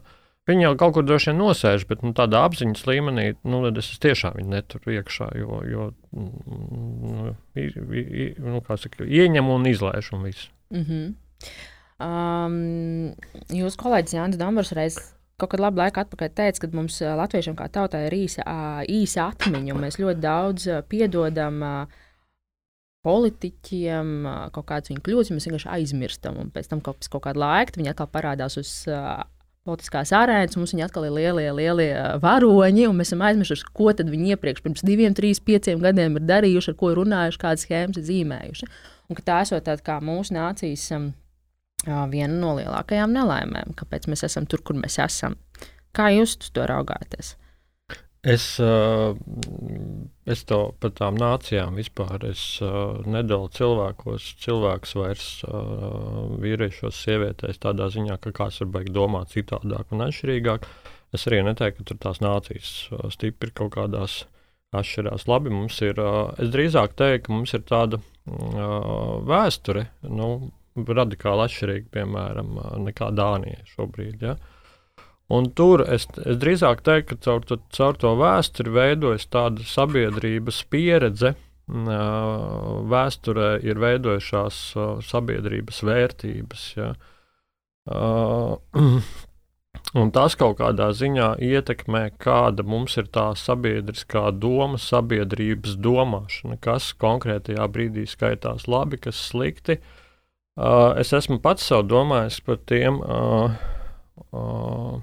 Viņi 0.49 0.67
jau 0.67 0.73
kaut 0.81 0.95
kur 0.97 1.05
droši 1.05 1.31
vien 1.31 1.38
nosēž, 1.41 1.85
bet 1.88 2.03
nu, 2.05 2.12
tādā 2.17 2.43
apziņas 2.49 2.85
līmenī 2.88 3.26
nu, 3.49 3.61
es 3.69 3.91
tiešām 4.00 4.37
viņu 4.38 4.53
neturu 4.53 4.97
iekšā, 4.99 5.29
jo, 5.41 5.61
jo 5.69 5.87
nu, 6.12 7.33
i, 7.57 7.69
i, 7.69 8.26
nu, 8.41 8.61
saka, 8.64 9.05
ieņemu 9.05 9.57
un 9.57 9.69
izlaižu 9.69 10.17
un 10.17 10.25
visu. 10.29 10.49
Mm 10.73 10.85
-hmm. 10.88 11.07
um, 12.07 13.14
Jūsu 13.53 13.81
kolēģis 13.85 14.17
Jānis 14.17 14.41
Dambers 14.41 14.73
reiz 14.73 15.00
kaut 15.41 15.50
kad 15.55 15.62
labu 15.62 15.83
laiku 15.83 16.03
atpakaļ 16.05 16.33
teica, 16.38 16.62
ka 16.62 16.71
mums 16.76 17.00
latviešiem 17.03 17.59
kā 17.59 17.69
tautai 17.73 18.07
ir 18.09 18.17
īsa, 18.17 18.47
īsa 18.91 19.29
atmiņa, 19.33 19.75
un 19.75 19.85
mēs 19.85 20.00
ļoti 20.00 20.23
daudz 20.23 20.69
piedodam 20.91 21.62
politiķiem, 23.05 24.12
kaut 24.55 24.67
kādas 24.71 24.93
viņa 24.93 25.05
kļūdas, 25.05 25.33
mēs 25.35 25.49
vienkārši 25.49 25.73
aizmirstam, 25.76 26.38
un 26.41 26.53
pēc 26.55 26.71
tam 26.71 26.81
kaut, 26.85 27.05
kaut 27.12 27.26
kādu 27.26 27.43
laiku 27.43 27.81
viņi 27.81 27.93
atkal 27.93 28.09
parādās 28.12 28.57
uz 28.61 28.71
politiskās 29.64 30.12
arēnas, 30.12 30.57
mums 30.61 30.75
viņi 30.75 30.85
atkal 30.87 31.07
ir 31.09 31.14
lielie, 31.17 31.47
lielie 31.57 31.91
varoņi, 32.21 32.87
un 32.88 32.99
mēs 32.99 33.11
esam 33.11 33.25
aizmirsuši, 33.25 33.69
ko 33.76 33.93
tad 33.97 34.11
viņi 34.12 34.35
iepriekš 34.35 34.64
pirms 34.64 34.85
diviem, 34.85 35.17
trīs, 35.17 35.41
pieciem 35.41 35.81
gadiem 35.85 36.19
ir 36.21 36.26
darījuši, 36.29 36.73
ar 36.73 36.79
ko 36.81 36.93
runājuši, 36.99 37.41
kādas 37.41 37.64
schēmas 37.64 38.00
ir 38.00 38.07
zīmējuši. 38.11 38.69
Un 39.09 39.19
ka 39.19 39.25
tā 39.25 39.38
esot 39.45 39.64
tāda 39.64 39.85
kā 39.85 39.99
mūsu 40.05 40.37
nācijas 40.37 40.85
um, 40.97 41.11
viena 41.85 42.35
no 42.35 42.55
lielākajām 42.59 43.12
nelaimēm, 43.14 43.75
kāpēc 43.79 44.09
mēs 44.11 44.25
esam 44.29 44.49
tur, 44.50 44.62
kur 44.64 44.79
mēs 44.81 44.99
esam. 45.03 45.38
Kā 45.95 46.11
jūs 46.14 46.37
to 46.50 46.67
raugāties? 46.67 47.35
Es, 48.25 48.45
es 50.33 50.43
to 50.49 50.59
par 50.81 50.93
tām 50.97 51.19
nācijām 51.21 51.76
vispār 51.76 52.23
nedalu 53.05 53.50
cilvēkos. 53.53 54.31
Cilvēks 54.41 54.95
vairs 54.97 55.26
vīriešos, 56.41 57.03
sievietēs 57.05 57.61
tādā 57.61 57.91
ziņā, 57.93 58.17
ka 58.25 58.33
kāds 58.33 58.62
var 58.62 58.71
beigt 58.79 58.95
domāt 58.97 59.35
citādāk 59.37 59.93
un 59.93 60.07
atšķirīgāk. 60.07 60.64
Es 61.14 61.29
arī 61.29 61.43
neteiktu, 61.45 61.83
ka 61.85 61.91
tur 61.91 62.00
tās 62.07 62.23
nācijas 62.25 62.73
stipri 63.12 63.53
kaut 63.53 63.75
kādās 63.76 64.23
atšķirās. 64.75 65.29
Labi, 65.29 65.53
mums 65.53 65.76
ir, 65.85 66.00
es 66.41 66.49
drīzāk 66.55 66.97
teiktu, 66.97 67.26
ka 67.29 67.37
mums 67.37 67.53
ir 67.55 67.69
tāda 67.69 68.00
vēsture, 69.29 69.91
nu, 70.09 70.31
radikāli 70.75 71.47
atšķirīga, 71.47 71.88
piemēram, 71.95 72.59
nekā 72.85 73.11
Dānija 73.14 73.62
šobrīd. 73.75 74.23
Ja? 74.25 74.37
Un 75.33 75.49
tur 75.57 75.85
es, 75.88 76.07
es 76.26 76.38
drīzāk 76.40 76.83
teiktu, 76.85 77.16
ka 77.16 77.25
caur, 77.26 77.61
caur 77.73 77.99
to 78.00 78.14
vēsturi 78.21 78.75
veidojas 78.75 79.26
tāda 79.33 79.64
sabiedrības 79.69 80.62
pieredze. 80.71 81.35
Vēsturē 81.64 83.54
ir 83.64 83.78
veidojušās 83.81 84.59
sabiedrības 85.09 85.78
vērtības. 85.88 86.66
Ja. 86.76 86.90
Un 89.95 90.11
tas 90.14 90.35
kaut 90.38 90.57
kādā 90.59 90.88
ziņā 90.97 91.35
ietekmē, 91.45 92.09
kāda 92.23 92.64
mums 92.66 92.97
ir 92.99 93.07
tā 93.14 93.28
sabiedriskā 93.38 94.26
doma, 94.43 94.78
sabiedrības 94.81 95.76
domāšana, 95.83 96.57
kas 96.62 96.93
konkrētajā 96.99 97.66
brīdī 97.71 98.07
skaitās 98.11 98.66
labi, 98.71 98.99
kas 99.07 99.21
slikti. 99.31 99.78
Es 100.54 101.11
esmu 101.16 101.40
pats 101.42 101.66
sev 101.66 101.82
domājis 101.90 102.38
par 102.46 102.61
tiem. 102.70 103.00
Uh, 103.02 103.56
uh, 104.30 105.02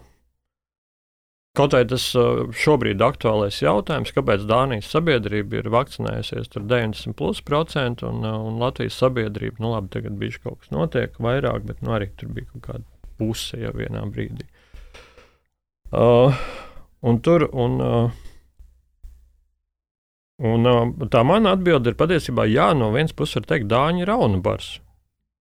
Kaut 1.51 1.74
vai 1.75 1.81
tas 1.84 2.05
uh, 2.15 2.46
šobrīd 2.55 3.01
aktuālais 3.03 3.58
jautājums, 3.60 4.13
kāpēc 4.15 4.46
Dānijas 4.48 4.88
sabiedrība 4.93 5.58
ir 5.60 5.65
vakcinējusies 5.74 6.48
90% 6.55 8.05
un, 8.08 8.22
uh, 8.24 8.38
un 8.48 8.62
Latvijas 8.62 8.96
sabiedrība, 9.01 9.60
nu 9.60 9.74
labi, 9.74 9.91
tagad 9.91 10.15
bija 10.22 10.39
kaut 10.46 10.62
kas 10.62 10.72
notiek 10.72 11.17
vairāk, 11.20 11.65
bet 11.67 11.81
nu, 11.84 11.91
arī 11.98 12.08
tur 12.15 12.31
bija 12.31 12.48
kaut 12.53 12.63
kāda 12.70 12.86
puse 13.20 13.60
jau 13.60 13.74
vienā 13.75 14.05
brīdī. 14.08 14.48
Uh, 15.91 16.39
un 17.03 17.20
tur, 17.20 17.43
un, 17.51 17.75
uh, 17.84 18.15
un 20.39 20.72
uh, 20.72 20.86
tā 21.12 21.25
mana 21.27 21.58
atbilde 21.58 21.91
ir 21.91 22.00
patiesībā, 22.00 22.48
jā, 22.48 22.72
no 22.79 22.93
vienas 22.96 23.12
puses 23.12 23.41
var 23.41 23.50
teikt, 23.51 23.67
Dāņi 23.75 24.08
ir 24.08 24.13
aunabars. 24.15 24.77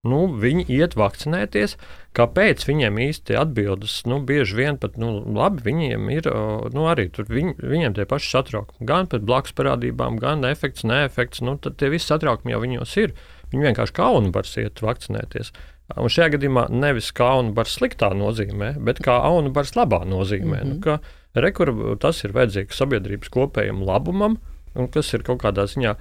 Nu, 0.01 0.23
viņi 0.33 0.65
iet 0.73 0.95
vakcinēties. 0.97 1.75
Kāpēc 2.17 2.63
viņiem 2.65 2.97
īsti 3.05 3.37
atbildes? 3.37 3.99
Nu, 4.09 4.23
bieži 4.25 4.57
vien 4.57 4.79
pat 4.81 4.97
nu, 5.01 5.19
labi, 5.37 5.61
viņiem 5.67 6.07
ir 6.15 6.29
nu, 6.73 6.87
arī 6.89 7.11
viņi, 7.13 7.59
viņiem 7.61 7.99
tie 7.99 8.07
paši 8.09 8.33
satraukumi. 8.33 8.87
Gan 8.89 9.11
pēc 9.13 9.27
blakus 9.29 9.53
parādībām, 9.59 10.17
gan 10.23 10.47
efekts, 10.49 10.87
neefekts. 10.89 11.43
Nu, 11.45 11.59
tad 11.61 11.77
tie 11.77 11.93
visi 11.93 12.09
satraukumi 12.09 12.57
jau 12.57 12.63
viņos 12.65 12.97
ir. 13.03 13.13
Viņi 13.53 13.69
vienkārši 13.69 13.97
kaunu 13.99 14.33
var 14.33 14.49
iet 14.63 14.81
vakcinēties. 14.81 15.53
Un 16.01 16.09
šajā 16.09 16.37
gadījumā 16.37 16.69
nevis 16.73 17.11
kaunu 17.13 17.53
var 17.53 17.69
sliktā 17.69 18.13
nozīmē, 18.15 18.77
bet 18.87 19.03
kā 19.05 19.19
aunu 19.27 19.53
var 19.53 19.69
labā 19.77 20.05
nozīmē. 20.07 20.63
Mm 20.65 20.71
-hmm. 20.81 20.85
nu, 20.87 21.19
Rekur 21.35 21.99
tas 22.03 22.25
ir 22.25 22.33
vajadzīgs 22.35 22.79
sabiedrības 22.79 23.29
kopējam 23.31 23.85
labumam, 23.87 24.39
un 24.75 24.89
kas 24.89 25.13
ir 25.15 25.23
kaut 25.23 25.43
kādā 25.43 25.67
ziņā 25.71 25.95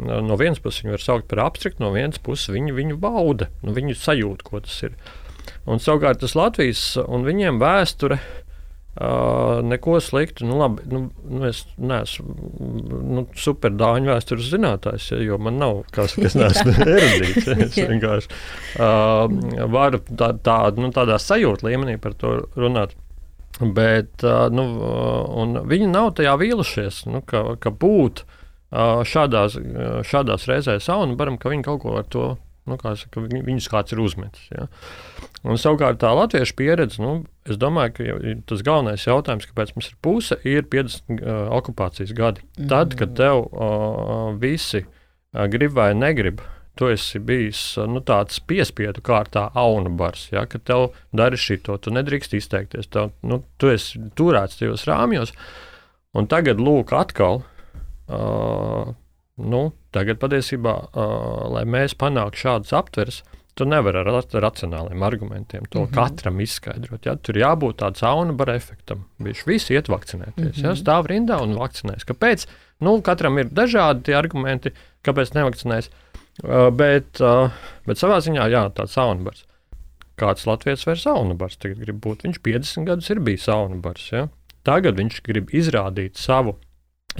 no 0.00 0.38
vienas 0.40 0.62
puses 0.62 0.84
viņu 0.84 0.96
var 0.96 1.04
saukt 1.04 1.28
par 1.30 1.44
abstraktu, 1.46 1.82
no 1.84 1.92
vienas 1.94 2.20
puses 2.22 2.52
viņi 2.52 2.76
viņu 2.76 3.00
bauda, 3.02 3.50
nu, 3.62 3.74
viņi 3.76 3.98
sajūt, 3.98 4.44
ko 4.46 4.62
tas 4.64 4.78
ir. 4.88 4.96
Un 5.66 5.82
savukārt 5.82 6.22
tas 6.22 6.36
Latvijas 6.38 6.84
un 7.02 7.26
viņiem 7.26 7.60
vēsture. 7.62 8.20
Uh, 8.92 9.62
neko 9.64 10.00
sliktu. 10.04 10.44
Nu, 10.44 10.58
labi, 10.60 10.82
nu, 10.92 11.06
nu 11.24 11.46
es 11.48 11.62
neesmu 11.80 12.34
nu, 13.16 13.22
superdāņu 13.40 14.10
vēstures 14.12 14.50
zinātājs, 14.52 15.06
ja, 15.14 15.20
jo 15.24 15.38
man 15.40 15.56
nav 15.56 15.78
kas, 15.96 16.12
kas 16.20 16.36
neesmu 16.42 16.74
erudīts. 16.76 17.46
Ja, 17.48 17.56
es 17.64 17.78
vienkārši 17.78 18.28
uh, 18.28 19.64
varu 19.72 20.02
tā, 20.10 20.34
tā, 20.44 20.58
nu, 20.76 20.92
tādā 20.92 21.16
sajūta 21.16 21.70
līmenī 21.70 21.96
par 22.04 22.18
to 22.20 22.34
runāt. 22.52 22.92
Bet 23.62 24.26
uh, 24.28 24.52
nu, 24.52 24.68
viņi 25.72 25.88
nav 25.88 26.12
tajā 26.20 26.36
vīlušies, 26.44 27.06
nu, 27.08 27.24
ka, 27.24 27.46
ka 27.64 27.72
būtu 27.72 28.28
šādās, 28.72 29.58
šādās 30.08 30.48
reizēs 30.48 30.88
sauna 30.88 31.16
baram, 31.18 31.36
ka 31.38 31.52
viņi 31.52 31.66
kaut 31.66 31.84
ko 31.84 31.98
ar 32.00 32.08
to. 32.08 32.32
Nu, 32.62 32.76
kā 32.78 32.92
saka, 32.94 33.24
viņ, 33.24 33.40
viņus 33.42 33.66
kāds 33.72 33.94
ir 33.94 33.98
uzmetis. 33.98 34.44
Ja. 34.54 34.68
Un, 35.42 35.58
savukārt, 35.58 35.98
tā 35.98 36.12
latviešu 36.14 36.54
pieredze, 36.60 37.00
nu, 37.02 37.24
es 37.42 37.58
domāju, 37.58 37.96
ka 37.96 38.34
tas 38.46 38.62
galvenais 38.62 39.02
jautājums, 39.02 39.48
kāpēc 39.50 39.72
mums 39.74 39.88
ir 39.90 39.96
puse, 40.06 40.38
ir 40.46 40.68
50 40.70 41.10
uh, 41.16 41.40
okupācijas 41.58 42.14
gadi. 42.14 42.44
Mm. 42.54 42.68
Tad, 42.70 42.94
kad 43.00 43.16
tev 43.18 43.48
uh, 43.48 44.30
visi 44.38 44.84
uh, 44.84 45.48
grib 45.50 45.74
vai 45.74 45.90
negrib, 45.98 46.38
tu 46.78 46.86
esi 46.88 47.18
bijis 47.18 47.64
nu, 47.90 48.00
tāds 48.06 48.38
piespiedu 48.46 49.02
kārtā 49.04 49.48
aunabars, 49.58 50.28
ja, 50.30 50.46
ka 50.46 50.62
tev 50.62 50.92
dari 51.10 51.36
šito, 51.40 51.76
tu 51.82 51.90
nedrīkst 51.92 52.38
izteikties, 52.38 52.88
tev, 52.94 53.10
nu, 53.26 53.42
tu 53.58 53.74
esi 53.74 54.00
turēts 54.16 54.62
tajos 54.62 54.86
rāmjos. 54.86 55.34
Un 56.14 56.30
tagad, 56.30 56.62
lūk, 56.62 56.94
atkal 56.94 57.42
Uh, 58.08 58.94
nu, 59.36 59.62
tagad 59.94 60.18
patiesībā, 60.22 60.74
uh, 60.90 61.52
lai 61.54 61.62
mēs 61.68 61.94
panāktu 61.98 62.46
šādus 62.46 62.74
aptveres, 62.76 63.22
tu 63.54 63.66
nevari 63.68 64.00
ar 64.00 64.08
racionāliem 64.42 65.02
argumentiem 65.04 65.64
to 65.68 65.80
mm 65.80 65.86
-hmm. 65.86 65.94
katram 65.94 66.40
izskaidrot. 66.40 67.06
Ja? 67.06 67.16
Tur 67.16 67.34
jābūt 67.34 67.76
tādam 67.82 67.96
saunabara 67.96 68.54
efektam. 68.54 69.04
Viņš 69.20 69.46
visi 69.46 69.74
iet 69.74 69.88
vakcinēties. 69.88 70.36
Mm 70.36 70.52
-hmm. 70.52 70.64
ja? 70.64 70.70
Mhm. 70.70 70.80
Stāv 70.80 71.06
rindā 71.06 71.42
un 71.42 71.54
vakcinēs. 71.54 72.04
Kāpēc? 72.04 72.46
Nu, 72.80 73.00
katram 73.02 73.38
ir 73.38 73.46
dažādi 73.46 74.14
argumenti, 74.14 74.72
kāpēc 75.04 75.34
nevakcinēs. 75.34 75.90
Uh, 76.42 76.70
bet, 76.70 77.20
uh, 77.20 77.50
bet 77.86 77.98
savā 77.98 78.18
ziņā, 78.20 78.48
jā, 78.48 78.72
tāds 78.72 78.92
saunabars. 78.92 79.44
Kāds 80.16 80.46
Latvijas 80.46 80.86
vairs 80.86 81.02
saunabars 81.02 81.56
tagad 81.56 81.78
grib 81.78 82.00
būt? 82.00 82.22
Viņš 82.22 82.40
50 82.40 82.84
gadus 82.84 83.10
ir 83.10 83.20
bijis 83.20 83.44
saunabars. 83.44 84.12
Ja? 84.12 84.28
Tagad 84.62 84.96
viņš 84.96 85.22
grib 85.22 85.50
izrādīt 85.50 86.16
savu 86.16 86.56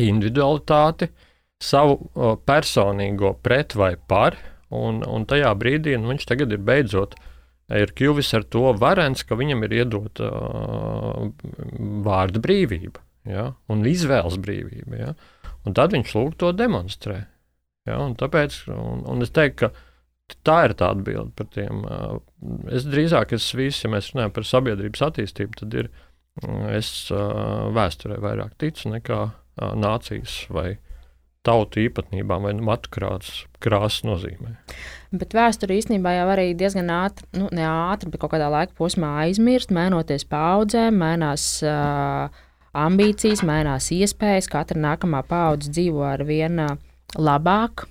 individualitāti, 0.01 1.11
savu 1.63 1.99
o, 2.15 2.33
personīgo 2.37 3.35
pret 3.43 3.77
vai 3.79 3.95
par, 3.97 4.39
un, 4.73 5.03
un 5.07 5.27
tajā 5.29 5.53
brīdī 5.59 5.99
nu, 6.01 6.11
viņš 6.15 6.27
tagad 6.31 6.55
ir 6.55 6.65
beidzot 6.65 7.15
ir 7.73 7.93
kļuvis 7.97 8.33
ar 8.37 8.45
to 8.53 8.67
varens, 8.81 9.23
ka 9.25 9.39
viņam 9.39 9.65
ir 9.65 9.77
iedota 9.83 10.29
uh, 10.29 11.31
vārda 12.05 12.43
brīvība 12.43 13.01
ja, 13.29 13.53
un 13.73 13.87
izvēles 13.89 14.39
brīvība. 14.43 14.99
Ja, 14.99 15.13
un 15.67 15.77
tad 15.79 15.95
viņš 15.95 16.15
lūk 16.19 16.37
to 16.41 16.53
demonstrē. 16.57 17.23
Ja, 17.89 17.99
un 18.05 18.15
tāpēc, 18.19 18.63
un, 18.75 19.03
un 19.11 19.25
es 19.25 19.33
teiktu, 19.35 19.71
ka 19.71 20.39
tā 20.47 20.59
ir 20.69 20.77
tā 20.79 20.93
atbilde 20.95 21.33
par 21.39 21.49
tiem. 21.55 21.83
Es 22.73 22.87
drīzāk, 22.89 23.35
es 23.37 23.49
visu, 23.59 23.87
ja 23.87 23.93
mēs 23.97 24.13
runājam 24.13 24.35
par 24.37 24.49
sabiedrības 24.49 25.05
attīstību, 25.09 25.59
tad 25.59 25.79
ir, 25.81 25.91
es 26.73 26.93
vēsturē 27.11 28.21
vairāk 28.23 28.55
ticu 28.63 28.95
nekā 28.95 29.25
nācijas 29.57 30.43
vai 30.53 30.77
tautu 31.43 31.83
īpatnībām 31.83 32.47
vai 32.47 32.53
matu 32.63 32.91
krāsas, 32.93 34.03
nozīmē. 34.07 34.55
Bet 35.13 35.35
vēsture 35.35 35.75
īstenībā 35.77 36.15
jau 36.15 36.29
arī 36.33 36.53
diezgan 36.59 36.91
ātri, 36.95 37.27
nu, 37.37 37.49
ne 37.55 37.67
ātri, 37.67 38.13
bet 38.13 38.23
kaut 38.23 38.33
kādā 38.37 38.49
laika 38.53 38.77
posmā 38.79 39.11
aizmirst, 39.25 39.75
mainoties 39.75 40.25
paudzēm, 40.31 41.01
mainās 41.03 41.47
uh, 41.67 42.31
ambīcijas, 42.73 43.43
mainās 43.47 43.91
iespējas. 43.95 44.49
Katra 44.53 44.81
nākamā 44.81 45.25
paudze 45.29 45.73
dzīvo 45.75 46.07
ar 46.07 46.23
vien 46.29 46.63
labāk, 47.19 47.87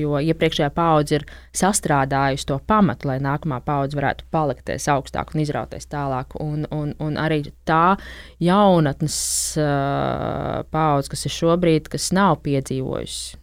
jo 0.00 0.20
iepriekšējā 0.20 0.70
paudze 0.74 1.18
ir 1.18 1.26
sastrādājusi 1.56 2.48
to 2.48 2.60
pamatu, 2.66 3.10
lai 3.10 3.18
nākamā 3.22 3.60
paudze 3.64 3.98
varētu 3.98 4.28
palikties 4.32 4.88
augstāk 4.92 5.34
un 5.34 5.44
izrauties 5.44 5.90
tālāk. 5.90 6.36
Un, 6.40 6.64
un, 6.74 6.94
un 7.00 7.18
arī 7.20 7.42
tā 7.68 7.96
jaunatnes 8.40 9.18
paudze, 10.72 11.12
kas 11.12 11.26
ir 11.26 11.36
šobrīd, 11.36 11.92
kas 11.92 12.10
nav 12.16 12.40
piedzīvojusi 12.46 13.39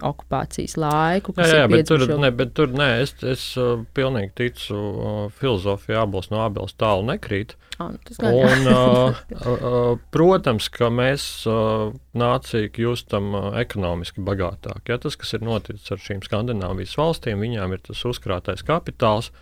okupācijas 0.00 0.78
laiku. 0.80 1.34
Jā, 1.36 1.62
jā 1.62 1.64
bet, 1.68 1.84
tur, 1.90 2.04
ne, 2.20 2.30
bet 2.32 2.54
tur 2.56 2.72
nē, 2.72 2.88
es, 3.04 3.12
es 3.28 3.44
uh, 3.60 3.82
pilnīgi 3.96 4.32
ticu 4.40 4.76
uh, 4.78 5.18
filozofijai, 5.36 6.00
abos 6.00 6.30
no 6.32 6.40
abeles 6.46 6.72
tālu 6.80 7.04
nekrīt. 7.10 7.56
Oh, 7.82 7.92
gan, 8.16 8.38
un, 8.38 8.68
uh, 8.72 9.20
uh, 9.42 9.90
protams, 10.14 10.70
ka 10.72 10.88
mēs 10.92 11.26
uh, 11.50 11.90
nācija 12.16 12.72
kļūstam 12.72 13.32
uh, 13.36 13.48
ekonomiski 13.60 14.24
bagātāki. 14.24 14.94
Ja, 14.94 15.00
tas, 15.02 15.18
kas 15.20 15.36
ir 15.36 15.44
noticis 15.44 15.92
ar 15.92 16.00
šīm 16.00 16.24
Skandināvijas 16.24 16.96
valstīm, 17.00 17.44
viņām 17.44 17.76
ir 17.76 17.84
tas 17.90 18.06
uzkrātais 18.08 18.64
kapitāls. 18.64 19.32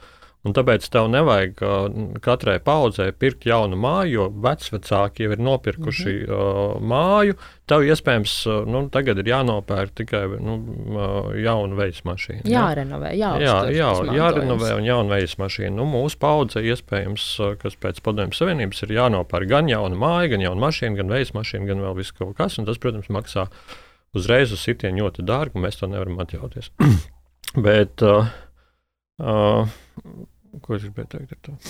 Un 0.40 0.54
tāpēc 0.56 0.86
tev 0.88 1.10
nevajag 1.12 1.58
uh, 1.60 1.96
katrai 2.24 2.54
paudzei 2.64 3.10
pirkt 3.12 3.44
jaunu 3.44 3.76
māju, 3.76 4.12
jo 4.14 4.28
vecāki 4.40 5.26
jau 5.26 5.34
ir 5.34 5.42
nopirkuši 5.44 6.14
mm 6.14 6.30
-hmm. 6.30 6.78
uh, 6.78 6.80
māju. 6.92 7.36
Tev 7.68 7.84
iespējams, 7.84 8.36
uh, 8.48 8.62
nu, 8.64 8.86
tagad 8.88 9.20
ir 9.20 9.28
jānopērk 9.28 9.92
tikai 10.00 10.22
nu, 10.40 10.56
uh, 10.96 11.28
jauna 11.36 11.76
veids 11.76 12.00
mašīna. 12.08 12.48
Jārenovē, 12.48 13.12
jā, 13.20 13.34
jā, 13.44 13.58
jā 13.76 13.92
jārenovē 14.16 14.72
un 14.78 14.88
jauna 14.88 15.16
veids 15.18 15.36
mašīna. 15.36 15.76
Nu, 15.76 15.84
mūsu 15.84 16.16
paudze 16.18 16.64
iespējams, 16.64 17.28
uh, 17.40 17.54
kas 17.60 17.76
pēc 17.76 18.00
padomju 18.00 18.32
savienības 18.32 18.82
ir 18.82 18.96
jānopērk 18.96 19.48
gan 19.48 19.68
jauna 19.68 19.96
māja, 19.96 20.32
gan 20.32 20.40
jauna 20.40 20.68
mašīna, 20.68 20.96
gan 20.96 21.08
veids 21.08 21.36
mašīna, 21.36 21.66
gan 21.66 21.84
vēl 21.84 21.96
viss 22.00 22.16
kaut 22.16 22.36
kas. 22.36 22.58
Un 22.58 22.64
tas, 22.64 22.78
protams, 22.78 23.12
maksā 23.12 23.50
uzreiz 24.16 24.52
uz 24.52 24.64
sitienu 24.64 25.04
ļoti 25.04 25.22
dārgi, 25.22 25.54
un 25.54 25.68
mēs 25.68 25.76
to 25.76 25.86
nevaram 25.86 26.16
atļauties. 26.24 26.72
Bet 27.66 28.02
uh, 28.02 28.24
Uh, 29.20 29.68
ko 30.64 30.76
es 30.76 30.86
gribēju 30.86 31.10
teikt 31.12 31.34
ar 31.34 31.40
to? 31.44 31.52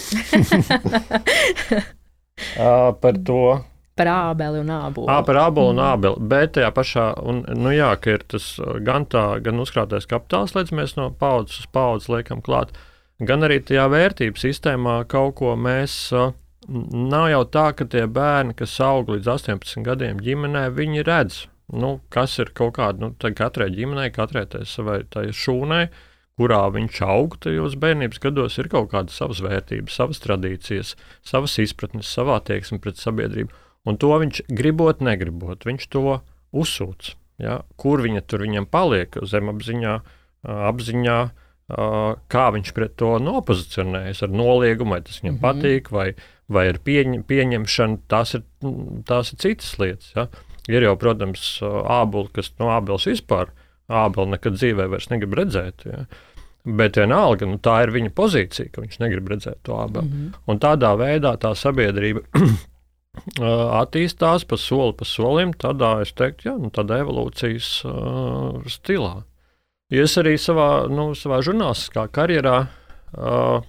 uh, 2.63 2.91
par 3.03 3.19
to. 3.27 3.43
Par 3.99 4.09
ābeli 4.13 4.63
un 4.63 4.71
ābolu. 4.73 5.09
À, 5.11 5.19
par 5.27 5.41
ābolu 5.43 5.75
un 5.75 5.83
ābeli. 5.83 6.29
Bet 6.31 6.55
tajā 6.57 6.71
pašā, 6.77 7.07
un, 7.27 7.43
nu 7.59 7.73
jā, 7.75 7.91
ka 8.01 8.15
ir 8.15 8.25
tas 8.31 8.53
gan 8.87 9.05
tā, 9.11 9.25
gan 9.45 9.61
uzkrātais 9.61 10.07
kapitāls, 10.09 10.55
līdz 10.57 10.73
mēs 10.79 10.95
no 10.97 11.11
paudzes 11.11 11.65
uz 11.65 11.71
paudzes 11.75 12.09
liekam 12.13 12.41
klāt, 12.45 12.73
gan 13.19 13.45
arī 13.45 13.59
tajā 13.67 13.89
vērtības 13.93 14.47
sistēmā 14.47 15.01
kaut 15.11 15.37
ko 15.43 15.57
mēs. 15.59 15.97
Uh, 16.15 16.37
Nav 16.71 17.25
jau 17.33 17.41
tā, 17.51 17.63
ka 17.75 17.87
tie 17.89 18.05
bērni, 18.07 18.53
kas 18.55 18.77
aug 18.85 19.09
līdz 19.11 19.27
18 19.33 19.81
gadiem 19.83 20.21
ģimenē, 20.23 20.67
viņi 20.77 21.03
redz, 21.09 21.39
nu, 21.73 21.97
kas 22.13 22.37
ir 22.39 22.53
kaut 22.55 22.77
kāda, 22.77 23.01
nu, 23.01 23.33
katrai 23.35 23.71
ģimenei, 23.75 24.13
katrai 24.15 24.45
tai 24.47 24.61
savai 24.69 25.01
tai 25.11 25.25
šūnai, 25.35 25.81
uh, 25.89 26.10
kurā 26.39 26.63
viņš 26.73 27.01
aug 27.05 27.37
tajos 27.43 27.77
bērnības 27.81 28.23
gados, 28.23 28.59
ir 28.59 28.71
kaut 28.73 28.91
kādas 28.93 29.19
savas 29.21 29.43
vērtības, 29.45 29.97
savas 29.97 30.23
tradīcijas, 30.25 30.95
savas 31.27 31.59
izpratnes, 31.61 32.09
savā 32.09 32.39
attieksme 32.41 32.81
pret 32.83 33.01
sabiedrību. 33.01 33.53
Un 33.89 33.97
to 34.01 34.13
viņš 34.21 34.43
gribot, 34.49 35.01
negribot, 35.05 35.65
viņš 35.69 35.87
to 35.93 36.21
uzsūc. 36.57 37.15
Ja? 37.41 37.61
Kur 37.81 38.03
viņa 38.05 38.25
tur 38.29 38.45
viņam 38.45 38.69
paliek, 38.71 39.17
zemapziņā, 39.27 39.95
apziņā, 40.71 41.21
kā 42.35 42.45
viņš 42.57 42.75
pret 42.77 42.97
to 43.01 43.15
nopozicionējas, 43.23 44.25
ar 44.27 44.35
noliegumu, 44.35 44.97
vai 44.97 45.03
tas 45.07 45.21
viņam 45.21 45.37
mm 45.37 45.41
-hmm. 45.41 45.63
patīk, 45.63 45.91
vai, 45.95 46.15
vai 46.49 46.69
ar 46.73 46.79
pieņ, 46.85 47.23
pieņemšanu, 47.31 48.01
tās 48.09 48.35
ir, 48.35 48.45
tās 49.07 49.33
ir 49.33 49.39
citas 49.39 49.79
lietas. 49.79 50.13
Ja? 50.17 50.29
Ir 50.69 50.83
jau, 50.83 50.97
protams, 50.97 51.61
ābuli, 51.63 52.29
kas 52.33 52.53
no 52.59 52.71
ābeles 52.75 53.07
vispār 53.07 53.53
ābeli 53.91 54.37
nekad 54.37 54.59
dzīvē 54.59 54.89
vairs 54.93 55.11
negrib 55.11 55.37
redzēt. 55.39 55.87
Ja? 55.89 56.05
Bet 56.81 56.99
vienalga, 57.01 57.49
nu, 57.49 57.57
tā 57.63 57.79
ir 57.87 57.93
viņa 57.95 58.13
pozīcija, 58.17 58.71
ka 58.75 58.85
viņš 58.85 58.99
negrib 59.01 59.31
redzēt 59.33 59.63
to 59.67 59.79
abeli. 59.81 60.07
Mm 60.07 60.19
-hmm. 60.19 60.43
Un 60.47 60.61
tādā 60.61 60.93
veidā 61.01 61.37
tā 61.41 61.55
sabiedrība 61.57 62.21
attīstās 63.81 64.45
pa 64.47 64.57
soli 64.57 64.95
pa 64.97 65.05
solim, 65.05 65.53
tādā, 65.53 66.01
es 66.03 66.13
teiktu, 66.13 66.49
jā, 66.49 66.55
nu, 66.59 66.71
tādā 66.71 67.01
evolūcijas 67.01 67.85
uh, 67.85 68.63
stilā. 68.67 69.23
Ja 69.91 70.03
es 70.03 70.17
arī 70.19 70.37
savā, 70.39 70.87
nu, 70.89 71.15
savā 71.19 71.41
žurnālistiskā 71.43 72.07
karjerā, 72.15 72.67
uh, 73.19 73.63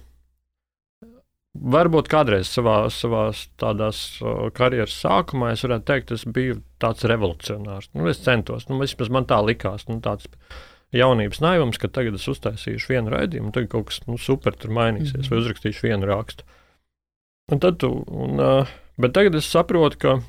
varbūt 1.52 2.08
kādreiz 2.08 2.48
savā, 2.48 2.86
savā 2.90 3.28
tādās 3.60 4.20
karjeras 4.56 4.94
sākumā, 5.02 5.52
es 5.52 5.64
varētu 5.66 5.88
teikt, 5.90 6.12
es 6.16 6.24
biju 6.24 6.60
tāds 6.80 7.04
revolucionārs. 7.08 7.90
Nu, 7.94 8.08
es 8.08 8.22
centos, 8.24 8.68
nu, 8.68 8.80
vismaz 8.80 9.12
man 9.12 9.28
tā 9.28 9.40
likās. 9.44 9.88
Nu, 9.90 10.00
tāds, 10.04 10.28
jaunības 10.92 11.40
naivums, 11.42 11.80
ka 11.80 11.90
tagad 11.92 12.16
es 12.18 12.28
uztaisīšu 12.28 12.92
vienu 12.92 13.12
raidījumu, 13.14 13.52
tagad 13.54 13.70
kaut 13.72 13.88
kas 13.90 14.02
nu, 14.08 14.18
super 14.20 14.56
tur 14.56 14.72
mainīsies, 14.76 15.14
mm 15.14 15.22
-hmm. 15.22 15.30
vai 15.30 15.38
uzrakstīšu 15.40 15.86
vienu 15.86 16.08
rakstu. 16.08 16.44
Un 17.52 17.60
tad 17.60 17.78
tu, 17.78 17.90
un, 18.06 18.40
uh, 18.40 18.68
bet 18.96 19.12
tagad 19.12 19.34
es 19.34 19.50
saprotu, 19.50 19.98
ka, 19.98 20.20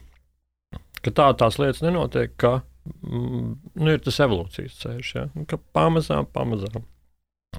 ka 1.02 1.12
tā 1.12 1.34
tās 1.38 1.60
lietas 1.60 1.82
nenotiek, 1.82 2.32
ka 2.38 2.62
mm, 3.04 3.56
nu, 3.76 3.92
ir 3.92 4.00
tas 4.00 4.20
evolūcijas 4.20 4.80
ceļš, 4.80 5.16
ja? 5.16 5.28
ka 5.48 5.58
pamazām, 5.74 6.26
pamazām, 6.26 6.84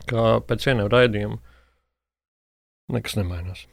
ka 0.06 0.40
pēc 0.40 0.66
viena 0.66 0.88
raidījuma 0.88 1.38
nekas 2.92 3.16
nemainās. 3.18 3.66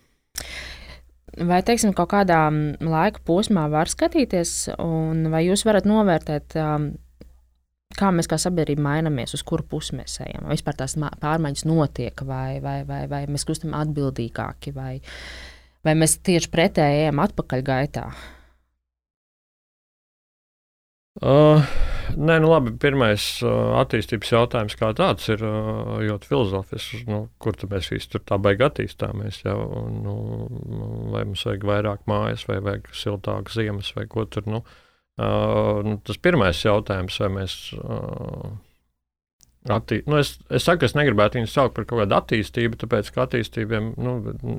Vai, 1.32 1.62
teiksim, 1.64 1.94
kaut 1.96 2.10
kādā 2.12 2.42
laika 2.84 3.22
posmā 3.28 3.70
var 3.72 3.88
skatīties, 3.88 4.74
un 4.84 5.30
vai 5.32 5.46
jūs 5.46 5.64
varat 5.64 5.88
novērtēt 5.88 6.58
um, 6.60 6.90
kā 7.98 8.10
mēs 8.16 8.28
kā 8.32 8.40
sabiedrība 8.42 8.84
mainamies, 8.84 9.36
uz 9.38 9.44
kuru 9.48 9.64
pusi 9.72 9.96
mēs 10.00 10.20
ejam. 10.26 10.44
Vai 10.48 10.58
vispār 10.58 10.78
tās 10.82 10.98
pārmaiņas 11.00 11.66
notiek, 11.70 12.26
vai, 12.28 12.60
vai, 12.64 12.82
vai, 12.88 13.06
vai 13.12 13.22
mēs 13.32 13.48
kļūstam 13.48 13.76
atbildīgāki, 13.80 14.76
vai, 14.76 14.94
vai 15.88 15.96
mēs 16.00 16.20
tieši 16.26 16.52
pretēji 16.52 17.06
ejam 17.06 17.24
atpakaļ 17.24 17.66
gaitā. 17.72 18.06
Uh, 21.22 21.91
nē, 22.18 22.38
nu 22.44 22.52
labi, 22.52 22.76
pirmais 22.82 23.26
uh, 23.46 23.78
attīstības 23.82 24.32
jautājums 24.34 24.78
kā 24.80 24.92
tāds 24.98 25.30
ir 25.32 25.44
uh, 25.46 25.98
ļoti 26.04 26.30
filozofisks. 26.30 27.08
Nu, 27.10 27.24
kur 27.42 27.58
mēs 27.72 27.92
visi 27.94 28.12
tur 28.12 28.24
tā 28.28 28.40
baigi 28.42 28.68
attīstāmies? 28.68 29.42
Jau, 29.46 29.58
nu, 29.96 30.16
vai 31.14 31.26
mums 31.26 31.44
vajag 31.48 31.68
vairāk 31.68 32.08
mājas, 32.12 32.48
vai 32.50 32.62
vajag 32.64 32.90
siltākas 32.96 33.60
ziemas, 33.60 33.94
vai 33.98 34.08
ko 34.12 34.26
tur. 34.30 34.48
Nu, 34.50 34.64
uh, 34.64 34.80
Uh, 35.22 35.84
nu, 35.86 35.98
tas 36.08 36.18
pirmais 36.18 36.60
jautājums, 36.64 37.18
vai 37.22 37.32
mēs. 37.42 37.56
Uh, 37.78 38.52
Attī... 39.70 40.00
Nu, 40.10 40.16
es, 40.18 40.32
es 40.50 40.64
saku, 40.66 40.88
es 40.88 40.96
negribētu 40.98 41.38
viņu 41.38 41.50
saukt 41.52 41.76
par 41.76 41.86
kaut 41.86 42.00
kādu 42.00 42.16
attīstību, 42.18 42.80
tāpēc 42.82 43.12
ka 43.14 43.28
attīstībiem, 43.28 43.92
nu, 44.02 44.16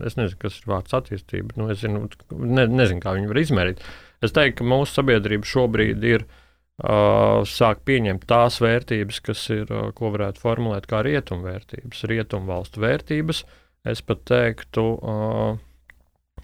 es 0.07 0.15
nezinu, 0.15 0.39
kas 0.45 0.61
ir 0.61 0.69
vārds 0.71 0.95
attīstība. 0.95 1.57
Nu, 1.59 1.67
es 1.75 1.81
zinu, 1.83 2.05
ne, 2.31 2.69
nezinu, 2.71 3.03
kā 3.03 3.17
viņu 3.17 3.33
var 3.33 3.41
izmērīt. 3.41 3.83
Es 4.23 4.37
teiktu, 4.37 4.61
ka 4.61 4.69
mūsu 4.71 5.01
sabiedrība 5.01 5.51
šobrīd 5.51 6.07
ir 6.07 6.23
uh, 6.23 6.37
sāk 6.83 7.85
pieņemt 7.87 8.25
tās 8.27 8.59
vērtības, 8.63 9.21
kas 9.23 9.43
ir, 9.55 9.69
uh, 9.71 9.91
ko 9.95 10.11
varētu 10.15 10.43
formulēt 10.43 10.89
kā 10.91 11.03
rietumvērtības, 11.07 12.07
rietumvalstu 12.11 12.83
vērtības. 12.83 13.45
Es 13.87 14.03
pat 14.07 14.25
teiktu, 14.31 14.89
uh, 14.99 15.61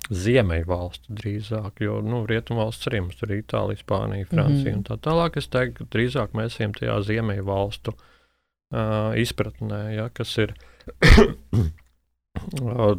Ziemeļvalstu 0.09 1.13
drīzāk, 1.19 1.83
jo 1.85 1.99
nu, 2.01 2.23
rietumvalsts 2.29 2.89
arī 2.89 3.03
mums 3.05 3.19
ir 3.27 3.35
Itālija, 3.43 3.83
Spānija, 3.83 4.29
Francija 4.31 4.71
mm 4.71 4.71
-hmm. 4.71 4.79
un 4.79 4.85
tā 4.87 4.97
tālāk. 5.05 5.37
Es 5.37 5.51
teiktu, 5.53 5.85
ka 5.85 5.97
drīzāk 5.97 6.33
mēs 6.39 6.57
ejam 6.61 6.73
tajā 6.73 6.97
Ziemeļvalstu 7.03 7.93
uh, 7.93 9.13
izpratnē, 9.21 9.83
ja, 9.97 10.09
kas 10.09 10.33
ir 10.39 10.55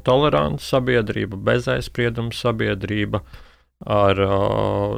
toleranta 0.10 0.64
sabiedrība, 0.64 1.38
bezaizsprieduma 1.38 2.36
sabiedrība 2.36 3.24
ar 3.80 4.20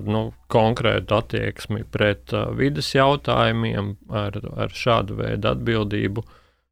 nu, 0.01 0.21
konkrētu 0.49 1.17
attieksmi 1.19 1.83
pret 1.93 2.33
vidas 2.57 2.89
jautājumiem, 2.95 3.95
ar, 4.09 4.39
ar 4.57 4.73
šādu 4.73 5.19
veidu 5.19 5.51
atbildību. 5.51 6.23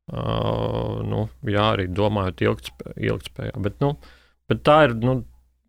Uh, 0.10 1.04
nu, 1.06 1.28
jā, 1.46 1.68
arī 1.76 1.86
domājot 1.94 2.42
ilgtspējā. 2.42 2.96
ilgtspējā 3.12 3.60
bet, 3.62 3.76
nu, 3.84 3.92
Bet 4.50 4.64
tā 4.66 4.80
ir 4.88 4.96
nu, 5.04 5.20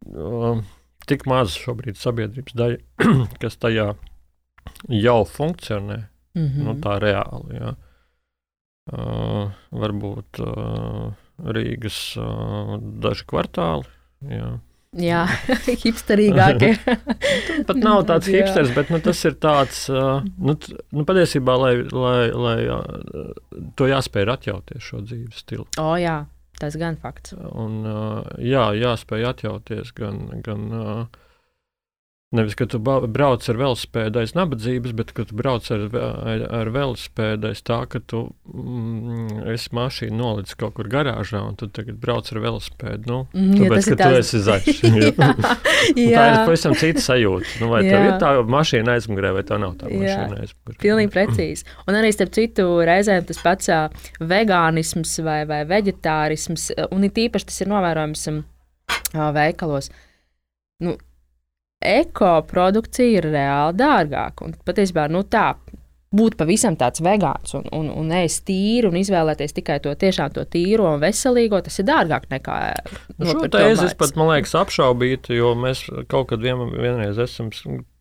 uh, 0.08 0.62
tik 1.08 1.26
maza 1.28 1.52
šobrīd 1.60 2.00
sabiedrības 2.00 2.56
daļa, 2.56 2.78
kas 3.42 3.60
tajā 3.60 3.92
jau 4.88 5.20
funkcionē. 5.28 6.00
Mm 6.38 6.46
-hmm. 6.46 6.66
nu, 6.66 6.74
tā 6.80 6.96
reāli. 7.02 7.58
Jā. 7.58 7.74
Uh, 8.90 9.50
varbūt 9.70 10.40
uh, 10.42 11.10
Rīgas 11.56 11.98
uh, 12.18 12.78
daži 13.02 13.26
kvartāli. 13.26 13.84
Jā. 14.30 14.58
Jā, 14.98 15.22
hipsterīgākie. 15.84 16.72
Pat 17.68 17.78
nav 17.78 18.02
tāds 18.10 18.26
hipsters, 18.30 18.72
bet 18.74 18.90
nu, 18.90 18.98
tas 19.04 19.22
ir 19.28 19.36
tāds, 19.38 19.84
uh, 19.92 20.18
nu, 20.42 20.56
nu, 20.90 21.04
patiesībā, 21.06 21.54
lai, 21.62 21.72
lai, 21.94 22.24
lai 22.34 22.58
uh, 22.66 23.30
to 23.78 23.86
jāspēj 23.86 24.26
atļauties 24.34 24.82
šo 24.82 25.04
dzīves 25.06 25.44
stilu. 25.44 25.68
O, 25.78 25.94
jā, 26.00 26.24
Tas 26.60 26.74
gan 26.76 26.98
fakts. 27.00 27.32
Un, 27.56 27.78
jā, 28.44 28.66
jāspēj 28.76 29.22
atļauties 29.30 29.94
gan. 29.96 30.26
gan 30.44 30.66
Nevis, 32.30 32.54
ka 32.54 32.62
tu 32.70 32.78
brauc 32.78 33.42
ar 33.50 33.56
velospēdu 33.58 34.20
aiz 34.20 34.36
nabadzības, 34.38 34.92
bet 34.94 35.08
ka 35.16 35.24
tu 35.26 35.34
brauc 35.34 35.66
ar, 35.74 35.80
ar, 35.98 36.44
ar 36.60 36.68
velospēdu 36.70 37.48
aiz 37.48 37.58
tā, 37.66 37.80
ka 37.90 37.98
tu 37.98 38.20
mm, 38.46 39.48
esi 39.50 39.72
mašīna 39.74 40.14
nolicis 40.14 40.54
kaut 40.60 40.76
kur 40.76 40.86
garāžā 40.92 41.40
un 41.42 41.58
tu 41.58 41.66
tagad 41.74 41.98
brauc 41.98 42.30
ar 42.30 42.38
velospēdu. 42.44 43.02
Nu, 43.10 43.18
mm, 43.34 43.56
tāpēc, 43.58 43.88
ka 43.90 43.98
tās... 43.98 44.14
tu 44.14 44.20
esi 44.20 44.42
zaļš. 44.46 44.78
jā, 44.86 45.10
jā. 46.04 46.14
tā 46.14 46.28
ir 46.28 46.38
pavisam 46.52 46.78
cita 46.78 47.04
sajūta. 47.08 47.56
Nu, 47.64 47.72
vai 47.74 47.82
jā. 47.88 47.96
tev 47.96 48.06
ir 48.12 48.16
tā 48.22 48.32
mašīna 48.54 48.94
aizmugurē, 48.94 49.34
vai 49.40 49.44
tā 49.50 49.58
nav 49.58 49.74
tā 49.82 49.90
mašīna 49.90 50.40
aizmugurē? 50.44 50.78
Pilnīgi 50.86 51.14
precīzi. 51.18 51.68
Un 51.90 51.98
arī 51.98 52.14
starp 52.14 52.38
citu 52.38 52.70
reizēm 52.86 53.26
tas 53.26 53.42
pats 53.42 53.74
uh, 53.74 54.06
vegānisms 54.22 55.18
vai, 55.26 55.40
vai 55.50 55.64
veģetārisms, 55.74 56.70
un 56.94 57.10
it 57.10 57.18
īpaši 57.26 57.50
tas 57.50 57.62
ir 57.66 57.74
novērojams 57.74 58.26
um, 58.30 58.42
veikalos. 59.34 59.90
Nu, 60.86 60.94
ekoprodukcija 61.80 63.20
ir 63.20 63.30
reāli 63.32 63.78
dārgāka. 63.80 64.46
Un 64.46 64.56
patiesībā 64.66 65.06
nu, 65.12 65.24
tā 65.24 65.54
būt 66.10 66.34
pavisam 66.40 66.74
tāds 66.78 67.02
vegāns 67.06 67.54
un, 67.54 67.68
un, 67.76 67.86
un 67.94 68.08
ēst 68.18 68.42
tīri 68.48 68.88
un 68.88 68.96
izvēlēties 68.98 69.54
tikai 69.54 69.78
to 69.84 69.92
tiešām 69.94 70.32
to 70.34 70.42
tīro 70.50 70.88
un 70.96 71.02
veselīgo, 71.02 71.60
tas 71.62 71.78
ir 71.78 71.86
dārgāk 71.86 72.26
nekā. 72.32 72.56
Nu, 73.14 73.28
šo 73.30 73.46
tēzi 73.52 73.86
es 73.86 73.94
pat, 73.98 74.16
man 74.18 74.32
liekas, 74.32 74.56
apšaubītu, 74.58 75.36
jo 75.38 75.54
mēs 75.58 75.84
kaut 76.10 76.32
kad 76.32 76.42
vien, 76.42 76.64
vienreiz 76.74 77.20
esam 77.22 77.52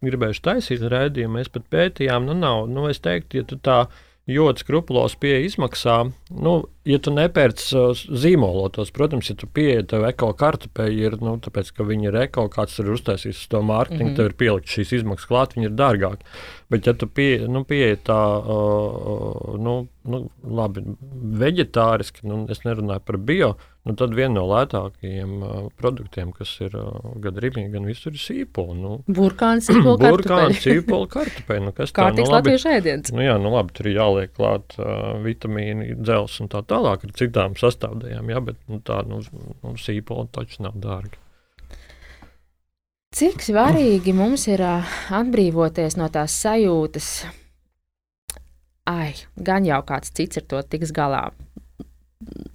gribējuši 0.05 0.45
taisīt 0.47 0.85
rēdījumu, 0.89 1.37
mēs 1.37 1.53
pat 1.53 1.69
pētījām, 1.69 2.25
nu 2.31 2.37
nav, 2.39 2.65
nu 2.71 2.87
es 2.89 3.01
teiktu, 3.05 3.43
ja 3.43 3.49
tu 3.51 3.59
tā 3.61 3.83
ļoti 4.29 4.65
skrupulos 4.65 5.17
pie 5.21 5.43
izmaksām. 5.45 6.15
Nu, 6.29 6.51
ja 6.85 6.99
tu 7.01 7.09
nepērc 7.09 7.61
uh, 7.73 7.97
zīmolotos, 7.97 8.91
protams, 8.93 9.31
ja 9.31 9.35
tu 9.39 9.47
pieeji 9.49 9.87
tev 9.89 10.03
eko 10.11 10.29
kartupeļi, 10.37 10.99
ir, 11.07 11.15
nu, 11.25 11.33
tāpēc, 11.41 11.71
ka 11.73 11.85
viņi 11.87 12.11
ir 12.11 12.17
eko, 12.27 12.45
kāds 12.53 12.77
ir 12.83 12.91
uztaisījis 12.93 13.47
to 13.49 13.63
mārketingu, 13.65 14.03
mm 14.03 14.11
-hmm. 14.11 14.19
tev 14.19 14.29
ir 14.29 14.37
pielikt 14.37 14.69
šīs 14.69 14.93
izmaksas 14.99 15.29
klāt, 15.31 15.57
viņi 15.57 15.71
ir 15.71 15.77
dārgāki. 15.79 16.29
Bet, 16.69 16.85
ja 16.85 16.93
tu 16.93 17.07
pie, 17.09 17.47
nu, 17.49 17.63
pieeji 17.65 17.97
tā, 18.05 18.21
uh, 18.45 19.57
nu, 19.57 19.87
nu, 20.05 20.21
labi, 20.45 20.83
veģetāriski, 21.41 22.27
nu, 22.29 22.43
es 22.53 22.61
nerunāju 22.61 23.01
par 23.05 23.17
bio, 23.17 23.55
nu, 23.89 23.95
tad 23.97 24.13
viena 24.13 24.35
no 24.35 24.43
lētākajiem 24.51 25.31
uh, 25.39 25.55
produktiem, 25.79 26.29
kas 26.35 26.51
ir 26.61 26.75
uh, 26.77 27.15
gan 27.23 27.39
rīpīgi, 27.41 27.71
gan 27.73 27.87
visur, 27.89 28.13
ir 28.13 28.21
sīpola. 28.21 28.75
Nu, 28.77 28.91
burkāns, 29.19 29.69
sīpola, 29.69 29.97
burkāns, 30.03 30.61
sīpola, 30.61 31.09
kartupeļi. 31.15 31.65
Nu, 31.65 31.73
kas 31.73 31.95
tā, 31.95 32.09
nu, 32.13 32.21
labi, 32.27 32.35
latviešu 32.35 32.71
ēdiens. 32.75 33.13
Nu, 33.15 33.25
jā, 33.25 33.37
nu, 33.41 33.53
labi, 33.55 33.73
tur 33.77 33.89
ir 33.89 33.97
jāliek 33.97 34.35
klāt 34.37 34.77
uh, 34.77 35.17
vitamīni, 35.25 35.95
dzels 36.19 36.39
un 36.43 36.49
tā 36.51 36.61
tālāk 36.67 37.05
ar 37.05 37.15
citām 37.15 37.55
sastāvdaļām, 37.55 38.29
jā, 38.29 38.39
bet 38.43 38.57
nu, 38.67 38.79
tā, 38.83 39.01
nu, 39.07 39.21
nu, 39.63 39.75
sīpola 39.77 40.27
taču 40.31 40.63
nav 40.63 40.77
dārga. 40.79 41.17
Cik 43.15 43.41
svarīgi 43.41 44.13
mums 44.13 44.45
ir 44.47 44.61
atbrīvoties 44.61 45.97
no 45.97 46.09
tās 46.13 46.35
sajūtas, 46.43 47.25
ai, 48.85 49.15
gan 49.35 49.65
jau 49.65 49.81
kāds 49.85 50.13
cits 50.13 50.37
ar 50.37 50.45
to 50.45 50.61
tiks 50.61 50.93
galā. 50.93 51.29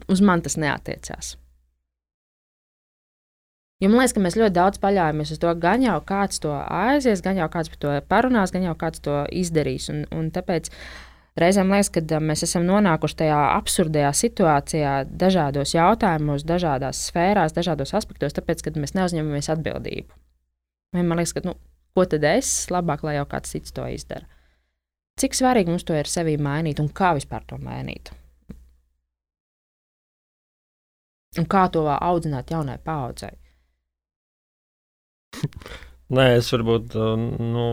Uz 0.08 0.20
mani 0.20 0.44
tas 0.44 0.58
neatiecās. 0.60 1.34
Jo 3.82 3.88
man 3.90 3.98
liekas, 3.98 4.14
ka 4.14 4.22
mēs 4.22 4.36
ļoti 4.38 4.54
daudz 4.54 4.78
paļaujamies 4.80 5.32
uz 5.34 5.40
to, 5.42 5.50
gan 5.60 5.82
jau 5.82 5.96
kāds 6.06 6.38
to 6.40 6.52
aizies, 6.54 7.20
gan 7.24 7.40
jau 7.40 7.48
kāds 7.50 7.72
par 7.72 7.80
to 7.82 7.94
parunās, 8.08 8.52
gan 8.54 8.62
jau 8.68 8.76
kāds 8.78 9.02
to 9.02 9.24
izdarīs. 9.34 9.90
Un, 9.90 10.04
un 10.14 10.30
tāpēc 10.32 10.70
reizēm 11.40 11.72
liekas, 11.74 11.90
ka 11.94 12.20
mēs 12.22 12.44
esam 12.46 12.66
nonākuši 12.68 13.18
tajā 13.22 13.38
absurdajā 13.56 14.10
situācijā, 14.20 14.94
dažādos 15.22 15.74
jautājumos, 15.74 16.46
dažādās 16.46 17.02
sfērās, 17.08 17.54
dažādos 17.56 17.94
aspektos, 17.98 18.36
tāpēc, 18.36 18.62
ka 18.64 18.74
mēs 18.78 18.94
neuzņemamies 18.98 19.50
atbildību. 19.56 20.20
Man 20.94 21.18
liekas, 21.18 21.34
ka 21.34 21.44
nu, 21.46 21.56
ko 21.94 22.06
tad 22.10 22.26
es 22.28 22.50
labāk, 22.70 23.02
lai 23.06 23.16
jau 23.18 23.26
kāds 23.30 23.54
cits 23.54 23.74
to 23.74 23.86
izdara. 23.90 24.28
Cik 25.18 25.36
svarīgi 25.38 25.70
mums 25.70 25.86
to 25.86 25.94
ir 25.94 26.10
sevī 26.10 26.34
mainīt 26.42 26.80
un 26.82 26.90
kā 26.90 27.12
vispār 27.18 27.44
to 27.46 27.58
mainīt? 27.62 28.10
Un 31.38 31.46
kā 31.50 31.64
to 31.74 31.82
audzināt 31.90 32.50
jaunai 32.54 32.78
paudzei? 32.82 33.34
Nē, 36.12 36.24
es 36.36 36.50
varbūt 36.52 36.92
nu, 37.40 37.66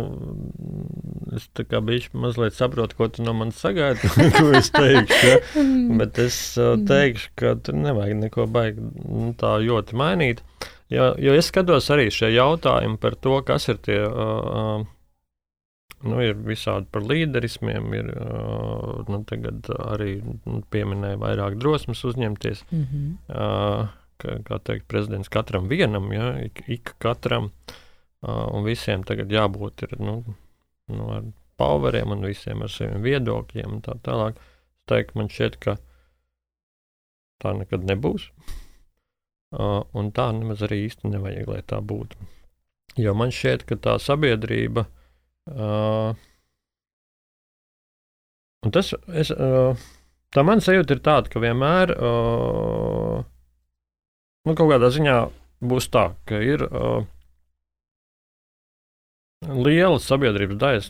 es 1.35 1.49
tā 1.57 1.65
kā 1.67 1.81
biju 1.83 2.13
mazliet 2.23 2.55
saprotu, 2.55 2.95
ko 2.95 3.09
tu 3.11 3.25
no 3.25 3.33
manis 3.35 3.59
sagaidi, 3.59 4.07
ko 4.37 4.53
es 4.55 4.71
teikšu. 4.71 5.19
Ja? 5.27 5.65
Bet 5.99 6.21
es 6.23 6.37
teikšu, 6.87 7.33
ka 7.39 7.57
tur 7.59 7.75
nevajag 7.75 8.21
neko 8.21 8.47
baigi 8.51 8.85
nu, 8.85 9.33
tā 9.39 9.57
ļoti 9.59 9.99
mainīt. 9.99 10.45
Jo, 10.91 11.11
jo 11.19 11.35
es 11.35 11.51
skatos 11.51 11.91
arī 11.91 12.07
šie 12.11 12.31
jautājumi 12.31 12.99
par 13.03 13.19
to, 13.19 13.37
kas 13.47 13.69
ir 13.71 13.83
tie. 13.83 14.01
Uh, 14.07 14.89
Nu, 16.01 16.15
ir 16.17 16.31
visādi 16.33 16.87
par 16.89 17.03
līderismiem, 17.05 17.91
ir 17.93 18.07
uh, 18.09 19.03
nu, 19.05 19.19
arī 19.85 20.15
nu, 20.25 20.55
pieminēja 20.73 21.19
vairāk 21.21 21.59
drosmes 21.61 22.01
uzņemties. 22.09 22.63
Mm 22.71 22.87
-hmm. 22.89 23.11
uh, 23.29 23.91
kā, 24.17 24.39
kā 24.47 24.57
teikt, 24.65 24.87
prezidents 24.89 25.29
katram 25.29 25.69
vienam, 25.69 26.09
ja, 26.09 26.31
ik, 26.41 26.63
ik 26.65 26.95
katram, 26.97 27.51
uh, 27.51 27.75
un 28.21 28.65
visiem 28.65 29.05
tagad 29.07 29.31
jābūt 29.33 29.85
ir, 29.87 29.95
nu, 30.01 30.21
nu, 30.91 31.05
ar 31.15 31.29
poweriem 31.61 32.13
un 32.13 32.25
visiem 32.25 32.61
ar 32.65 32.73
saviem 32.73 33.01
viedokļiem 33.05 33.77
un 33.77 33.85
tā 33.85 33.97
tālāk. 34.05 34.37
Es 34.81 34.89
teiktu, 34.89 35.17
man 35.19 35.29
šķiet, 35.31 35.57
ka 35.61 35.77
tā 37.41 37.55
nekad 37.57 37.87
nebūs. 37.89 38.29
Uh, 39.51 39.81
un 39.99 40.13
tā 40.15 40.29
nemaz 40.31 40.61
arī 40.63 40.77
īsti 40.85 41.09
nevajag, 41.11 41.49
lai 41.51 41.57
tā 41.67 41.81
būtu. 41.83 42.15
Jo 43.03 43.11
man 43.19 43.33
šķiet, 43.35 43.65
ka 43.67 43.75
tā 43.83 43.97
sabiedrība. 43.99 44.85
Uh, 45.43 46.13
un 48.63 48.71
tas, 48.71 48.93
es, 49.11 49.33
uh, 49.35 49.75
tā 50.31 50.45
man 50.47 50.63
sajūta 50.63 50.95
ir 50.95 51.01
tāda, 51.03 51.33
ka 51.33 51.41
vienmēr 51.43 51.91
uh, 51.97 53.19
nu, 54.47 54.55
kaut 54.55 54.71
kādā 54.71 54.87
ziņā 54.95 55.17
būs 55.67 55.91
tā, 55.91 56.05
ka 56.31 56.39
ir 56.39 56.63
uh, 56.69 57.03
lielas 59.41 60.05
sabiedrības 60.05 60.59
daļas, 60.61 60.89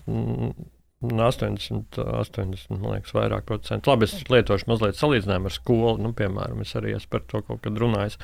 80, 1.02 1.98
80, 1.98 2.68
man 2.76 2.96
liekas, 2.96 3.14
vairāk 3.18 3.48
procentu. 3.48 3.90
Labi, 3.90 4.06
es 4.06 4.30
lietošu 4.30 4.70
mazliet 4.70 5.00
salīdzinājumu 5.00 5.50
ar 5.50 5.56
skolu. 5.56 5.98
Nu, 6.04 6.14
piemēram, 6.18 6.62
es 6.62 6.76
arī 6.78 6.94
esmu 6.98 7.16
par 7.16 7.26
to 7.32 7.42
kaut 7.48 7.64
kad 7.66 7.80
runājis. 7.82 8.20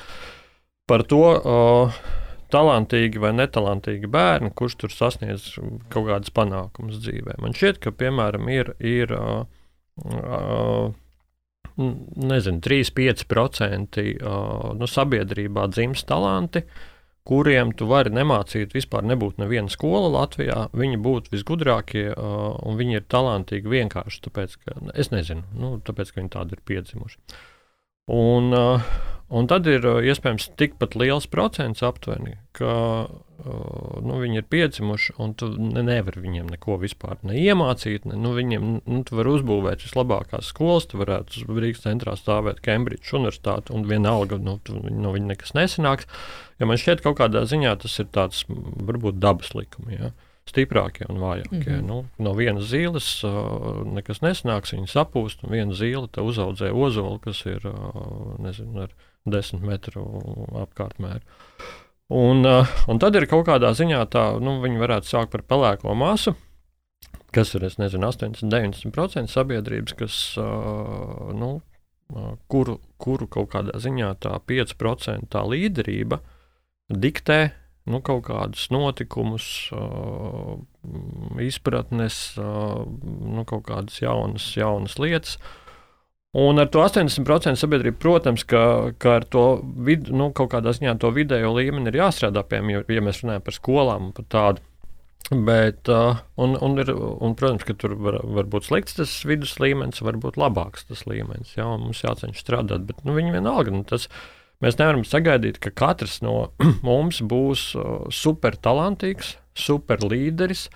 Par 0.88 1.02
to, 1.08 1.22
uh, 1.36 1.98
talantīgi 2.54 3.20
vai 3.20 3.32
netalantīgi 3.36 4.08
bērni, 4.12 4.52
kurš 4.56 4.78
tur 4.84 4.94
sasniedz 4.94 5.50
kaut 5.92 6.06
kādas 6.06 6.32
panākumus 6.36 7.00
dzīvē. 7.02 7.40
Man 7.42 7.56
šķiet, 7.56 7.82
ka, 7.82 7.92
piemēram, 7.98 8.46
ir, 8.52 8.70
ir 8.78 9.12
uh, 9.16 9.42
uh, 10.06 10.94
nezinu, 11.78 12.62
3-5% 12.64 14.06
uh, 14.06 14.70
nu, 14.78 14.88
sabiedrībā 14.88 15.66
dzimst 15.74 16.06
talanti. 16.08 16.62
Uh, 16.62 16.86
kuriem 17.28 17.74
tu 17.76 17.88
vari 17.90 18.12
nemācīt, 18.14 18.72
vispār 18.76 19.04
nebūtu 19.08 19.42
neviena 19.42 19.68
skola 19.72 20.08
Latvijā. 20.14 20.68
Viņi 20.76 21.02
būtu 21.04 21.34
visgudrākie 21.34 22.08
uh, 22.14 22.56
un 22.64 22.80
viņi 22.80 23.00
ir 23.00 23.06
talantīgi 23.12 23.74
vienkārši 23.76 24.24
tāpēc, 24.28 24.58
ka 24.64 24.80
es 24.94 25.12
nezinu, 25.12 25.44
nu, 25.56 25.76
tāpēc, 25.84 26.14
ka 26.14 26.22
viņi 26.22 26.34
tādi 26.34 26.56
ir 26.56 26.64
piedzimuši. 26.68 27.20
Uh, 27.20 27.46
un 29.28 29.48
tad 29.50 29.68
ir 29.68 29.84
uh, 29.84 29.98
iespējams 30.00 30.52
tikpat 30.60 30.96
liels 30.96 31.28
procents 31.28 31.82
aptuveni, 31.84 32.38
ka 32.56 32.74
uh, 33.04 33.98
nu, 34.00 34.16
viņi 34.22 34.40
ir 34.40 34.46
piedzimuši, 34.48 35.14
un 35.20 35.34
tu 35.38 35.50
ne, 35.52 35.82
nevari 35.84 36.22
viņiem 36.24 36.48
neko 36.54 36.78
vispār 36.80 37.20
neiemācīt. 37.28 38.06
Ne, 38.08 38.16
nu, 38.20 38.32
viņiem 38.36 38.70
nu, 38.80 39.02
tu 39.06 39.18
vari 39.18 39.34
uzbūvēt 39.36 39.84
vislabākās 39.84 40.48
skolas, 40.54 40.88
tu 40.88 41.00
varētu 41.02 41.44
Rīgas 41.48 41.84
centrā 41.84 42.16
stāvēt 42.18 42.62
Cambridge 42.64 43.12
universitāti, 43.12 43.74
un 43.76 43.84
vienalga 43.88 44.40
nu, 44.40 44.56
tu, 44.64 44.80
no 44.88 45.12
viņa 45.14 45.34
nekas 45.34 45.54
nesanāks. 45.58 46.08
Jo 46.58 46.70
man 46.70 46.80
šķiet, 46.80 47.02
ka 47.02 47.10
kaut 47.10 47.20
kādā 47.20 47.44
ziņā 47.48 47.76
tas 47.84 48.00
ir 48.00 48.08
tāds 48.14 48.46
varbūt 48.48 49.20
dabas 49.22 49.52
likums. 49.54 49.92
Ja? 49.94 50.14
Stiprākie 50.48 51.06
un 51.08 51.20
vājākie. 51.22 51.58
Mm 51.58 51.78
-hmm. 51.78 51.86
nu, 51.86 51.98
no 52.18 52.32
vienas 52.34 52.70
zīles 52.72 53.08
uh, 53.26 53.84
nekas 53.86 54.22
nesnāks, 54.24 54.72
viņa 54.74 54.88
sapūst, 54.92 55.44
un 55.44 55.52
viena 55.52 55.72
zīle 55.72 56.08
uzaudzē 56.08 56.72
ozolu, 56.72 57.18
kas 57.18 57.44
ir 57.46 57.66
uh, 57.66 58.36
nezinu, 58.38 58.82
ar 58.82 58.94
desmit 59.26 59.62
metru 59.62 60.04
apkārtmēru. 60.64 61.20
Un, 62.08 62.44
uh, 62.46 62.66
un 62.88 62.98
tad 62.98 63.16
ir 63.16 63.26
kaut 63.28 63.46
kādā 63.46 63.74
ziņā 63.76 64.04
tā, 64.08 64.40
nu, 64.40 64.60
viņi 64.62 64.80
varētu 64.80 65.06
sākt 65.06 65.30
par 65.30 65.42
pelēko 65.42 65.94
masu. 65.94 66.34
Kas 67.30 67.52
ir, 67.54 67.66
nezinu, 67.78 68.08
80-90% 68.08 69.28
sabiedrības, 69.28 69.92
kas, 69.92 70.36
uh, 70.40 71.28
nu, 71.36 71.60
uh, 72.14 72.32
kuru, 72.48 72.78
kuru 72.96 73.28
kaut 73.28 73.50
kādā 73.52 73.76
ziņā 73.76 74.14
tā 74.24 74.38
5% 74.40 75.28
tā 75.28 75.44
līderība 75.44 76.22
diktē 76.88 77.50
nu, 77.88 78.00
kaut 78.04 78.26
kādus 78.28 78.68
notikumus, 78.74 79.46
uh, 79.74 80.58
izpratnes, 81.42 82.18
uh, 82.40 82.84
nu, 82.84 83.44
kaut 83.48 83.66
kādas 83.68 83.98
jaunas, 84.02 84.50
jaunas 84.56 84.98
lietas. 85.00 85.38
Un 86.38 86.60
ar 86.60 86.68
to 86.68 86.82
80% 86.84 87.56
sabiedrību, 87.56 87.96
protams, 88.02 88.44
ka, 88.46 88.62
ka 89.00 89.18
ar 89.18 89.26
to 89.32 89.44
vid, 89.84 90.10
nu, 90.12 90.28
kaut 90.36 90.52
kādā 90.52 90.74
ziņā 90.76 90.98
to 91.00 91.10
vidējo 91.16 91.54
līmeni 91.56 91.88
ir 91.88 92.02
jāstrādā 92.02 92.44
pie 92.44 92.60
mums, 92.62 92.90
ja 92.92 93.04
mēs 93.04 93.22
runājam 93.24 93.46
par 93.46 93.56
skolām 93.56 94.10
un 94.10 94.16
par 94.16 94.28
tādu. 94.34 94.64
Bet, 95.28 95.88
uh, 95.92 96.20
un, 96.40 96.54
un, 96.64 96.78
ir, 96.80 96.88
un, 96.94 97.34
protams, 97.36 97.64
ka 97.68 97.74
tur 97.76 97.96
var, 98.00 98.20
var 98.24 98.46
būt 98.48 98.68
slikts 98.68 98.96
tas 98.96 99.12
vidus 99.28 99.58
līmenis, 99.60 100.00
var 100.04 100.16
būt 100.20 100.38
labāks 100.40 100.86
tas 100.88 101.04
līmenis. 101.08 101.56
Jā, 101.56 101.66
mums 101.80 102.00
jācenšas 102.04 102.44
strādāt, 102.44 102.86
bet 102.88 103.02
nu, 103.04 103.16
viņi 103.16 103.34
vienalga. 103.34 103.74
Nu, 103.74 103.82
tas, 103.88 104.06
uh, 104.08 104.37
Mēs 104.64 104.78
nevaram 104.80 105.04
sagaidīt, 105.06 105.60
ka 105.62 105.70
katrs 105.70 106.18
no 106.24 106.50
mums 106.86 107.20
būs 107.22 107.70
uh, 107.78 108.08
super 108.10 108.58
talantīgs, 108.58 109.36
super 109.54 110.02
līderis 110.02 110.66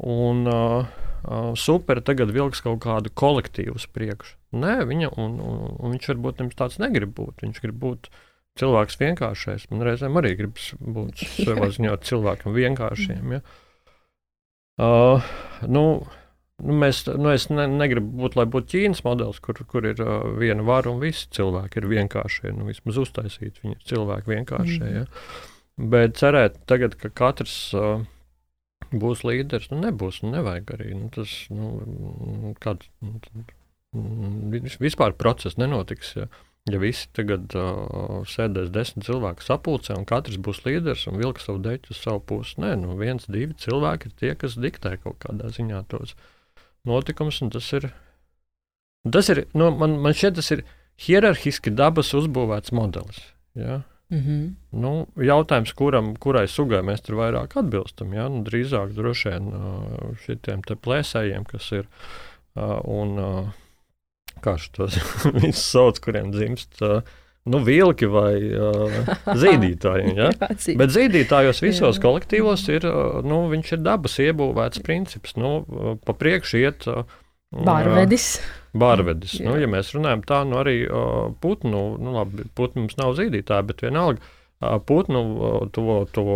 un 0.00 0.46
uh, 0.50 0.88
uh, 1.22 1.52
super 1.54 2.00
tagad 2.02 2.32
vilks 2.34 2.62
kaut 2.64 2.80
kādu 2.84 3.12
kolektīvu 3.14 3.76
uz 3.78 3.86
priekšu. 3.94 4.36
Nē, 4.60 4.80
viņa, 4.88 5.12
un, 5.22 5.38
un, 5.46 5.62
un 5.78 5.94
viņš 5.94 6.10
varbūt 6.10 6.42
nemaz 6.42 6.58
tāds 6.58 6.80
negrib 6.82 7.14
būt. 7.14 7.44
Viņš 7.44 7.62
grib 7.62 7.78
būt 7.84 8.10
cilvēks 8.58 8.98
vienkāršais. 8.98 9.68
Man 9.70 9.84
reizēm 9.86 10.18
arī 10.18 10.34
gribas 10.38 10.72
būt 10.80 11.22
savā 11.36 11.70
ziņā 11.76 11.94
cilvēkam 12.06 12.56
vienkāršiem. 12.56 13.36
Ja? 13.36 13.44
Uh, 14.80 15.30
nu, 15.70 15.84
Nu, 16.60 16.74
mēs, 16.76 17.02
nu, 17.08 17.30
es 17.32 17.48
ne, 17.50 17.64
negribu 17.70 18.10
būt, 18.22 18.36
lai 18.38 18.46
būtu 18.50 18.74
Ķīnas 18.74 19.02
modelis, 19.06 19.40
kur, 19.44 19.58
kur 19.70 19.86
ir 19.88 20.00
uh, 20.04 20.26
viena 20.40 20.64
vara 20.66 20.92
un 20.92 21.00
visi 21.02 21.28
cilvēki 21.36 21.80
ir 21.80 21.88
vienkāršie. 21.90 22.52
Nu, 22.56 22.66
vismaz 22.68 23.00
uztaisīt 23.00 23.62
viņi 23.62 23.78
ir 23.78 23.86
cilvēki 23.92 24.34
vienkāršie. 24.34 24.82
Mm. 24.84 24.96
Ja? 24.98 25.04
Bet 25.94 26.18
cerēt 26.20 26.58
tagad, 26.70 26.98
ka 27.00 27.12
katrs 27.22 27.54
uh, 27.76 28.04
būs 28.92 29.24
līderis, 29.24 29.70
nu 29.72 29.80
nebūs, 29.86 30.20
nu 30.24 30.34
nevajag 30.36 30.74
arī. 30.76 30.92
Nu, 30.98 31.08
tas, 31.14 31.32
nu, 31.54 32.54
kāds, 32.60 32.90
nu, 33.04 33.16
vispār 34.82 35.16
process 35.16 35.60
nenotiks. 35.60 36.14
Ja? 36.18 36.28
Ja 36.68 36.76
visi 36.76 37.06
tagad 37.16 37.54
uh, 37.56 38.20
sēdēs 38.28 38.68
desmit 38.74 39.06
cilvēku 39.06 39.42
sapulcē, 39.46 39.94
un 39.96 40.04
katrs 40.06 40.36
būs 40.36 40.60
līderis 40.66 41.06
un 41.08 41.16
vilks 41.18 41.48
savu 41.48 41.62
deķu 41.64 41.94
uz 41.94 42.02
savu 42.02 42.20
pusi, 42.20 42.58
nē, 42.60 42.74
nu 42.82 42.98
viens, 43.00 43.24
divi 43.32 43.56
cilvēki 43.58 44.10
ir 44.10 44.18
tie, 44.20 44.34
kas 44.38 44.58
diktē 44.60 44.98
kaut 45.00 45.16
kādā 45.24 45.48
ziņā 45.56 45.80
tos 45.88 46.12
notikumus. 46.88 47.40
Tas 47.52 47.72
ir, 47.76 47.90
tas 49.10 49.30
ir 49.32 49.44
nu, 49.54 49.70
man, 49.76 49.98
man 50.04 50.16
šķiet, 50.16 50.36
tas 50.40 50.50
ir 50.56 50.64
hierarhiski 51.00 51.72
dabas 51.74 52.12
uzbūvēts 52.16 52.74
modelis. 52.76 53.22
Ja? 53.58 53.82
Mm 54.10 54.20
-hmm. 54.24 54.46
nu, 54.82 55.06
jautājums, 55.22 55.72
kuram, 55.78 56.16
kurai 56.16 56.48
sugai 56.48 56.80
mēs 56.82 57.02
tur 57.06 57.14
vairāk 57.14 57.54
atbilstam, 57.56 58.12
ja? 58.14 58.28
nu, 58.28 58.42
drīzāk 58.42 58.94
droši 58.94 59.28
vien 59.28 59.52
šiem 60.24 60.62
plēsējiem, 60.82 61.44
kas 61.46 61.72
ir. 61.72 61.86
Un, 62.84 63.52
kā 64.44 64.56
tos 64.74 64.96
visus 65.42 65.64
sauc, 65.72 66.00
kuriem 66.02 66.32
dzimst. 66.34 66.80
Nu, 67.48 67.62
vilki 67.64 68.04
vai 68.10 68.34
uh, 68.52 68.98
zīdītāji. 69.42 70.12
Ja? 70.18 70.28
Bet 70.76 70.92
zīdītājos 70.92 71.62
visos 71.64 71.96
jā. 71.96 72.02
kolektīvos 72.04 72.66
ir, 72.68 72.84
nu, 73.24 73.42
ir 73.56 73.80
dabas 73.80 74.18
iebūvēts 74.20 74.82
princips. 74.84 75.38
Nu, 75.40 75.62
pa 76.04 76.16
priekšu 76.16 76.60
iet 76.60 76.88
Bārvedis. 77.50 78.36
Bārvedis. 78.78 79.40
Nu, 79.42 79.56
ja 79.58 79.66
mēs 79.70 79.90
runājam 79.96 80.20
tā, 80.26 80.44
nu 80.46 80.60
arī 80.60 80.84
uh, 80.86 81.32
putnu, 81.42 81.80
nu 81.98 82.14
labi, 82.14 82.46
putnu 82.54 82.84
mums 82.84 82.94
nav 83.00 83.16
zīdītāji, 83.18 83.66
bet 83.72 83.82
vienalga 83.82 84.22
uh, 84.22 84.76
putnu 84.86 85.22
uh, 85.24 85.56
to, 85.74 85.96
to 86.14 86.26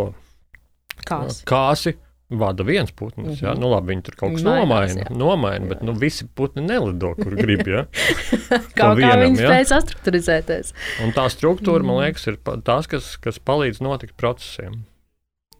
kāsi. 1.06 1.44
Kāsi 1.46 1.94
vada 2.38 2.64
viens 2.66 2.92
putns. 2.92 3.26
Mm 3.26 3.32
-hmm. 3.32 3.46
ja? 3.46 3.54
nu, 3.60 3.70
labi, 3.70 3.92
viņi 3.92 4.02
tur 4.02 4.16
kaut 4.20 4.32
kas 4.36 4.42
nomaina, 4.46 5.06
nomaina 5.10 5.66
bet 5.66 5.82
nu, 5.82 5.92
visi 5.92 6.26
putni 6.34 6.62
nelido, 6.62 7.14
kur 7.14 7.36
grib. 7.36 7.66
Ja? 7.68 7.84
kaut 8.80 8.96
vienam, 8.96 9.10
kā 9.10 9.20
viņi 9.22 9.40
ja? 9.40 9.50
spēj 9.50 9.68
sastruktūrizēties. 9.72 10.74
Un 11.04 11.14
tā 11.16 11.28
struktūra, 11.28 11.78
mm 11.78 11.84
-hmm. 11.84 11.86
man 11.86 11.96
mhm. 11.96 12.04
liekas, 12.04 12.26
ir 12.26 12.38
tās, 12.64 12.88
kas, 12.88 13.16
kas 13.16 13.38
palīdz 13.38 13.82
notikt 13.82 14.16
procesiem. 14.16 14.84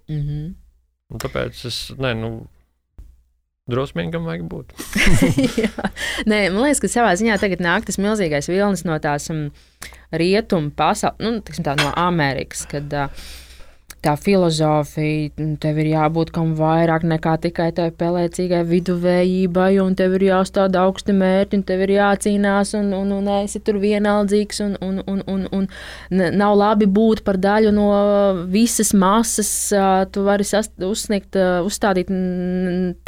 Mm 0.09 0.21
-hmm. 0.21 0.55
Un 1.13 1.19
tāpēc 1.19 1.67
es, 1.67 1.93
ne, 1.99 2.15
nu, 2.15 2.47
Drosmīgam 3.65 4.27
vajag 4.29 4.43
būt. 4.45 4.73
Nē, 6.31 6.51
man 6.53 6.67
liekas, 6.67 6.83
ka 6.85 6.89
savā 6.93 7.15
ziņā 7.17 7.39
tagad 7.41 7.63
nāk 7.65 7.87
tas 7.89 7.97
milzīgais 7.97 8.51
vilnis 8.51 8.85
no 8.85 8.99
tās 9.01 9.31
um, 9.33 9.47
rietumu 10.13 10.69
pasaules, 10.77 11.17
nu, 11.25 11.41
tā, 11.41 11.73
no 11.81 11.89
Amerikas. 11.97 12.67
Kad, 12.69 12.93
uh, 12.93 13.09
tā 14.05 14.14
filozofija, 14.21 15.31
tev 15.62 15.79
ir 15.81 15.90
jābūt 15.95 16.33
kam 16.35 16.53
vairāk 16.59 17.07
nekā 17.09 17.35
tikai 17.47 17.71
tai 17.77 17.88
pelēcīgai 17.95 18.61
viduvējībai, 18.69 19.71
un 19.83 19.97
tev 19.99 20.19
ir 20.19 20.27
jāstāda 20.29 20.85
augsti 20.85 21.14
mērķi, 21.17 21.61
un 21.61 21.64
tev 21.69 21.85
ir 21.87 21.95
jācīnās, 21.97 22.75
un, 22.79 22.93
un, 22.97 23.14
un 23.19 23.31
esi 23.38 23.62
tur 23.64 23.81
vienaldzīgs, 23.83 24.61
un, 24.67 24.77
un, 24.85 25.01
un, 25.11 25.25
un, 25.35 25.47
un 25.59 26.23
nav 26.37 26.57
labi 26.61 26.88
būt 26.90 27.25
par 27.27 27.40
daļu 27.40 27.73
no 27.75 27.88
visas 28.53 28.93
masas. 28.97 29.51
Tu 30.14 30.25
vari 30.25 30.47
sast, 30.49 30.77
uzsniegt, 30.85 31.38
uzstādīt 31.64 32.12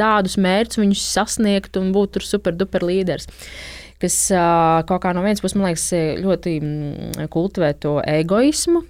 tādus 0.00 0.36
mērķus, 0.40 0.82
viņus 0.82 1.06
sasniegt 1.16 1.80
un 1.80 1.92
būt 1.96 2.16
tur 2.16 2.26
superduper 2.26 2.86
līderis 2.86 3.28
kas 3.96 4.16
kaut 4.88 5.00
kā 5.00 5.14
no 5.16 5.22
vienas 5.24 5.40
puses, 5.40 5.56
man 5.56 5.70
liekas, 5.70 5.86
ļoti 6.20 6.58
kultivē 7.32 7.70
to 7.80 7.94
egoismu, 8.04 8.82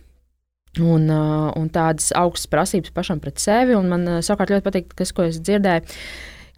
Un, 0.83 1.09
un 1.09 1.69
tādas 1.73 2.11
augstas 2.17 2.51
prasības 2.53 2.93
pašam 2.97 3.21
pret 3.23 3.41
sevi. 3.41 3.77
Un 3.79 3.91
man 3.93 4.09
savukārt 4.25 4.53
ļoti 4.53 4.67
patīk 4.67 4.97
tas, 4.99 5.13
ko 5.17 5.25
es 5.29 5.39
dzirdēju. 5.41 5.99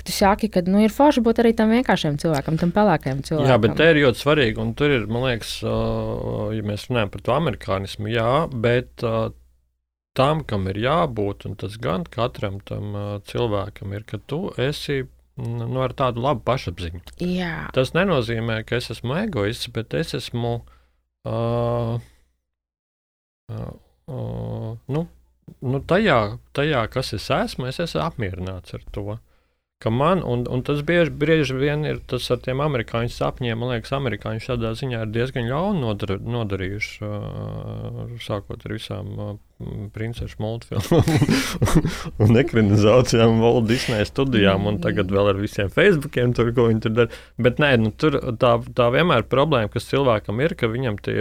Tu 0.07 0.15
saki, 0.15 0.49
ka 0.55 0.63
nu, 0.65 0.79
ir 0.81 0.95
forši 0.95 1.21
būt 1.27 1.41
arī 1.43 1.51
tam 1.59 1.73
vienkāršam 1.75 2.17
cilvēkam, 2.23 2.57
tam 2.61 2.71
pelēkajam 2.73 3.21
cilvēkam. 3.27 3.51
Jā, 3.51 3.59
bet 3.61 3.75
te 3.77 3.89
ir 3.91 3.99
ļoti 4.05 4.23
svarīgi, 4.23 4.61
un 4.63 4.71
tur 4.79 4.95
ir, 4.95 5.07
man 5.11 5.27
liekas, 5.27 5.57
ja 5.65 6.65
mēs 6.65 6.87
runājam 6.89 7.11
par 7.13 7.25
to 7.27 7.35
amerikānismu, 7.35 8.11
jā, 8.15 8.31
bet 8.55 9.05
tam, 10.19 10.45
kam 10.49 10.71
ir 10.71 10.79
jābūt, 10.87 11.49
un 11.51 11.59
tas 11.59 11.75
gan 11.83 12.07
katram 12.09 12.61
tam 12.71 12.95
cilvēkam 13.29 13.99
ir, 13.99 14.07
ka 14.09 14.23
tu 14.23 14.45
esi 14.63 15.03
nu, 15.39 15.81
ar 15.83 15.95
tādu 15.99 16.23
labu 16.25 16.43
pašapziņu. 16.47 17.03
Jā. 17.23 17.69
Tas 17.75 17.93
nenozīmē, 17.95 18.63
ka 18.67 18.79
es 18.79 18.91
esmu 18.95 19.19
egoists, 19.25 19.71
bet 19.75 19.99
es 19.99 20.15
esmu. 20.19 20.61
Uh, 21.29 21.99
uh, 23.53 23.69
uh, 24.09 24.75
nu, 24.89 25.07
nu 25.61 25.81
tajā, 25.93 26.19
tajā, 26.57 26.85
kas 26.93 27.15
es 27.17 27.29
esmu, 27.35 27.69
es 27.71 27.81
esmu 27.85 28.03
apmierināts 28.05 28.77
ar 28.77 28.85
to 28.95 29.19
ka 29.79 29.91
man, 29.95 30.23
un, 30.27 30.43
un 30.51 30.63
tas 30.67 30.81
bieži, 30.83 31.13
bieži 31.15 31.55
vien 31.55 31.85
ir 31.87 32.01
tas 32.11 32.25
ar 32.35 32.41
tiem 32.43 32.59
amerikāņu 32.65 33.13
sapņiem, 33.15 33.61
man 33.61 33.77
liekas, 33.77 33.93
amerikāņi 33.95 34.43
šādā 34.43 34.73
ziņā 34.75 35.05
ir 35.05 35.13
diezgan 35.15 35.47
ļauni 35.47 35.85
nodar, 35.85 36.17
nodarījuši, 36.19 36.97
uh, 37.07 38.01
sākot 38.25 38.67
ar 38.67 38.75
visām 38.75 39.13
uh, 39.15 39.37
princešu 39.95 40.41
multfilmām 40.43 41.07
un 42.27 42.41
ekranizācijām, 42.43 43.39
Walt 43.43 43.69
Disney 43.71 44.07
studijām, 44.07 44.67
un 44.71 44.81
tagad 44.83 45.15
vēl 45.15 45.31
ar 45.33 45.39
visiem 45.39 45.71
Facebookiem, 45.71 46.35
tur, 46.35 46.51
ko 46.55 46.67
viņi 46.73 46.83
tur 46.83 46.97
dara. 46.99 47.23
Bet 47.39 47.63
nē, 47.63 47.71
nu, 47.83 47.95
tur 47.95 48.19
tā, 48.39 48.57
tā 48.75 48.91
vienmēr 48.95 49.23
ir 49.23 49.31
problēma, 49.31 49.71
kas 49.71 49.87
cilvēkam 49.93 50.43
ir, 50.43 50.59
ka 50.59 50.71
viņam 50.75 50.99
tie, 51.07 51.21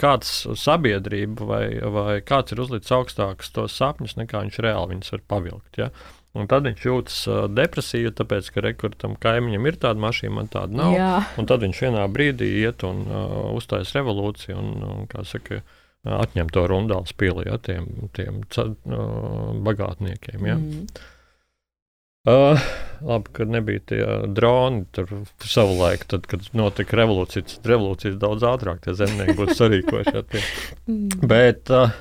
kāds 0.00 0.42
sabiedrība 0.60 1.48
vai, 1.48 1.64
vai 1.96 2.20
kāds 2.20 2.52
ir 2.52 2.64
uzlicis 2.64 2.92
augstākus 3.00 3.52
tos 3.56 3.80
sapņus, 3.80 4.18
nekā 4.20 4.44
viņš 4.44 4.62
reāli 4.64 4.96
viņus 4.96 5.16
var 5.16 5.26
pavilkt. 5.36 5.80
Ja? 5.80 5.92
Un 6.38 6.46
tad 6.50 6.68
viņš 6.68 6.86
jūtas 6.86 7.18
uh, 7.26 7.40
depresīvi, 7.50 8.12
tāpēc, 8.18 8.52
ka 8.54 8.62
rekurtam 8.62 9.16
kaimiņam 9.18 9.68
ir 9.70 9.78
tāda 9.82 10.02
mašīna, 10.04 10.34
man 10.36 10.50
tāda 10.52 10.78
nav. 10.78 10.94
Jā. 10.94 11.12
Un 11.40 11.50
tad 11.50 11.64
viņš 11.66 11.82
vienā 11.88 12.06
brīdī 12.14 12.52
iet 12.62 12.84
un 12.86 13.04
uh, 13.06 13.36
uzstājas 13.58 13.94
revolūciju 13.96 14.56
un, 14.58 14.72
un 14.86 15.06
kā 15.10 15.24
saka, 15.26 15.62
atņem 16.08 16.50
to 16.54 16.64
rundālu 16.70 17.10
spīli 17.10 17.48
ja, 17.48 17.58
tiem, 17.62 17.88
tiem 18.16 18.42
uh, 18.44 19.54
bagātniekiem. 19.66 20.46
Ja. 20.46 20.58
Mm. 20.62 21.14
Uh, 22.28 22.60
labi, 23.00 23.30
ka 23.32 23.44
nebija 23.48 23.80
tie 23.88 24.02
droni 24.26 24.82
tur 24.92 25.08
savulaik, 25.40 26.02
tad, 26.10 26.26
kad 26.28 26.44
notika 26.52 26.98
revolūcija. 26.98 27.62
Revolūcijas 27.66 28.18
daudz 28.20 28.44
ātrāk 28.44 28.82
tie 28.84 28.94
zemnieki 28.98 29.36
būtu 29.38 29.56
sarīkojuši. 29.60 30.14
Ja, 30.18 30.42
mm. 30.90 31.22
Bet 31.30 31.72
uh, 31.72 31.94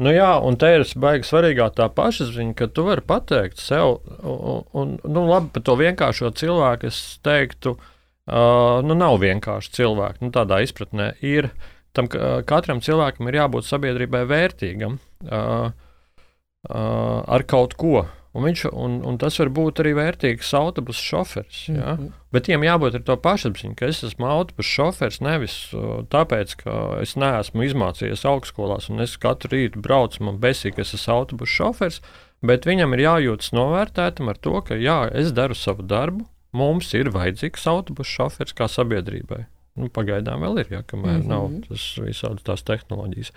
Nu 0.00 0.12
jā, 0.14 0.30
un 0.40 0.56
te 0.56 0.70
ir 0.72 0.86
baigi 1.02 1.28
svarīgā 1.28 1.66
tā 1.76 1.90
pašapziņa, 1.92 2.54
ka 2.56 2.70
tu 2.72 2.86
vari 2.86 3.04
pateikt 3.04 3.60
sev, 3.60 3.98
un, 4.24 4.62
un 4.72 4.94
nu, 5.04 5.24
labi, 5.28 5.50
par 5.52 5.64
to 5.66 5.74
vienkāršo 5.76 6.30
cilvēku 6.40 6.88
es 6.88 7.00
teiktu, 7.26 7.74
uh, 7.76 8.78
nu 8.86 8.96
nav 8.96 9.18
vienkārši 9.20 9.74
cilvēki, 9.76 10.24
nu 10.24 10.32
tādā 10.32 10.62
izpratnē 10.64 11.12
ir. 11.20 11.50
Tam 11.92 12.06
katram 12.06 12.78
cilvēkam 12.80 13.28
ir 13.28 13.40
jābūt 13.40 13.66
sabiedrībai 13.66 14.22
vērtīgam 14.30 14.96
uh, 14.96 15.72
uh, 15.74 17.18
ar 17.26 17.44
kaut 17.50 17.74
ko. 17.76 18.06
Un, 18.30 18.44
viņš, 18.46 18.60
un, 18.70 19.00
un 19.10 19.16
tas 19.18 19.34
var 19.40 19.48
būt 19.50 19.80
arī 19.82 19.90
vērtīgs 19.98 20.52
autobusu 20.54 21.02
šoferis. 21.02 21.64
Ja? 21.66 21.74
Mm 21.74 21.98
-hmm. 21.98 22.10
Bet 22.30 22.46
viņam 22.46 22.64
jābūt 22.64 22.94
ar 22.94 23.02
to 23.02 23.16
pašapziņu, 23.16 23.74
ka 23.74 23.86
es 23.90 24.04
esmu 24.06 24.26
autobusu 24.26 24.70
šoferis 24.70 25.20
nevis 25.20 25.56
uh, 25.74 26.04
tāpēc, 26.06 26.54
ka 26.62 26.74
es 27.02 27.16
neesmu 27.16 27.66
izmācījies 27.66 28.22
augstskolās 28.24 28.86
un 28.90 29.00
es 29.00 29.16
katru 29.16 29.50
rītu 29.50 29.82
braucu 29.82 30.22
man 30.24 30.38
besīgi, 30.38 30.76
ka 30.76 30.82
es 30.82 30.94
esmu 30.94 31.14
autobusu 31.14 31.52
šoferis. 31.52 32.00
Bet 32.40 32.66
viņam 32.66 32.94
ir 32.94 33.00
jājūtas 33.00 33.52
novērtētam 33.52 34.28
ar 34.28 34.38
to, 34.38 34.60
ka 34.62 34.74
jā, 34.74 35.10
es 35.12 35.32
daru 35.32 35.54
savu 35.54 35.82
darbu, 35.82 36.24
mums 36.52 36.94
ir 36.94 37.10
vajadzīgs 37.10 37.66
autobusu 37.66 38.10
šoferis 38.10 38.54
kā 38.54 38.68
sabiedrībai. 38.68 39.44
Nu, 39.74 39.88
pagaidām 39.88 40.40
vēl 40.40 40.62
ir, 40.62 40.70
ja 40.70 40.82
kamēr 40.82 41.18
mm 41.18 41.22
-hmm. 41.22 41.28
nav 41.28 41.50
tas 41.68 41.98
visādas 41.98 42.42
tās 42.42 42.62
tehnoloģijas. 42.62 43.32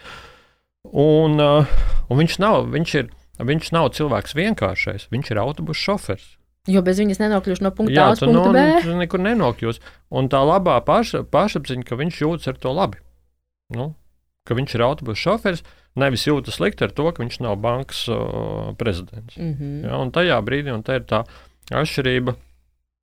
Un, 0.84 1.40
uh, 1.40 1.66
un 2.10 2.18
viņš 2.18 2.40
nav, 2.40 2.70
viņš 2.70 2.96
ir 2.96 3.10
Viņš 3.44 3.74
nav 3.76 3.92
cilvēks 3.98 4.36
vienkāršais, 4.38 5.10
viņš 5.14 5.34
ir 5.34 5.42
autobusu 5.42 5.82
šofers. 5.90 6.32
Jo 6.72 6.80
bez 6.86 7.00
viņas 7.02 7.20
nenokļūst 7.20 7.64
no 7.66 7.74
punkta 7.76 8.06
A 8.06 8.16
punktu 8.16 8.32
no, 8.32 8.52
B. 8.56 8.62
Tu 8.86 8.96
nekur 8.96 9.20
nenokļūst. 9.20 9.84
Un 10.16 10.30
tā 10.32 10.40
labā 10.48 10.78
paša, 10.88 11.26
pašapziņa, 11.28 11.84
ka 11.90 11.98
viņš 12.00 12.22
jūtas 12.24 12.54
ar 12.54 12.60
to 12.64 12.72
labi. 12.72 13.02
Nu, 13.76 13.90
ka 14.48 14.56
viņš 14.56 14.78
ir 14.78 14.86
autobusu 14.86 15.26
šoferis, 15.26 15.64
nevis 16.00 16.24
jūtas 16.28 16.60
slikti 16.60 16.88
ar 16.88 16.96
to, 16.96 17.10
ka 17.12 17.24
viņš 17.24 17.42
nav 17.44 17.58
bankas 17.64 18.06
uh, 18.12 18.72
prezidents. 18.80 19.36
Mm 19.36 19.54
-hmm. 19.54 19.84
ja, 19.90 20.00
un 20.00 20.12
tajā 20.16 20.40
brīdī, 20.40 20.72
un 20.72 20.84
tā 20.88 21.02
ir 21.02 21.08
tā 21.10 21.24
atšķirība. 21.72 22.36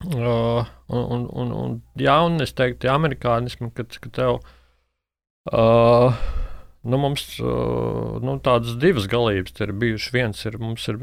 Uh, 0.00 0.64
un, 0.88 1.05
un, 1.05 1.29
un, 1.29 1.53
un, 1.53 1.81
jā, 1.96 2.16
un 2.24 2.40
es 2.40 2.55
teiktu, 2.57 2.88
amerikānismu, 2.88 3.70
kad, 3.76 3.98
kad 4.00 4.12
tev. 4.12 4.40
Uh, 5.53 6.16
nu, 6.83 6.99
mums 7.01 7.25
nu, 7.40 8.37
tādas 8.45 8.77
divas 8.81 9.09
galības 9.11 9.57
ir 9.61 9.73
bijušas. 9.77 10.12
Viens 10.14 10.45
ir 10.49 10.59
mums 10.62 10.87
ir 10.90 11.01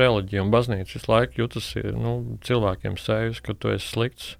reliģija 0.00 0.44
un 0.44 0.52
baznīca 0.54 0.98
visu 0.98 1.12
laiku 1.12 1.44
jūtas 1.44 1.70
nu, 1.96 2.16
cilvēkiem 2.46 2.98
sējus, 3.00 3.40
ka 3.44 3.56
tu 3.56 3.72
esi 3.74 3.94
slikts. 3.94 4.34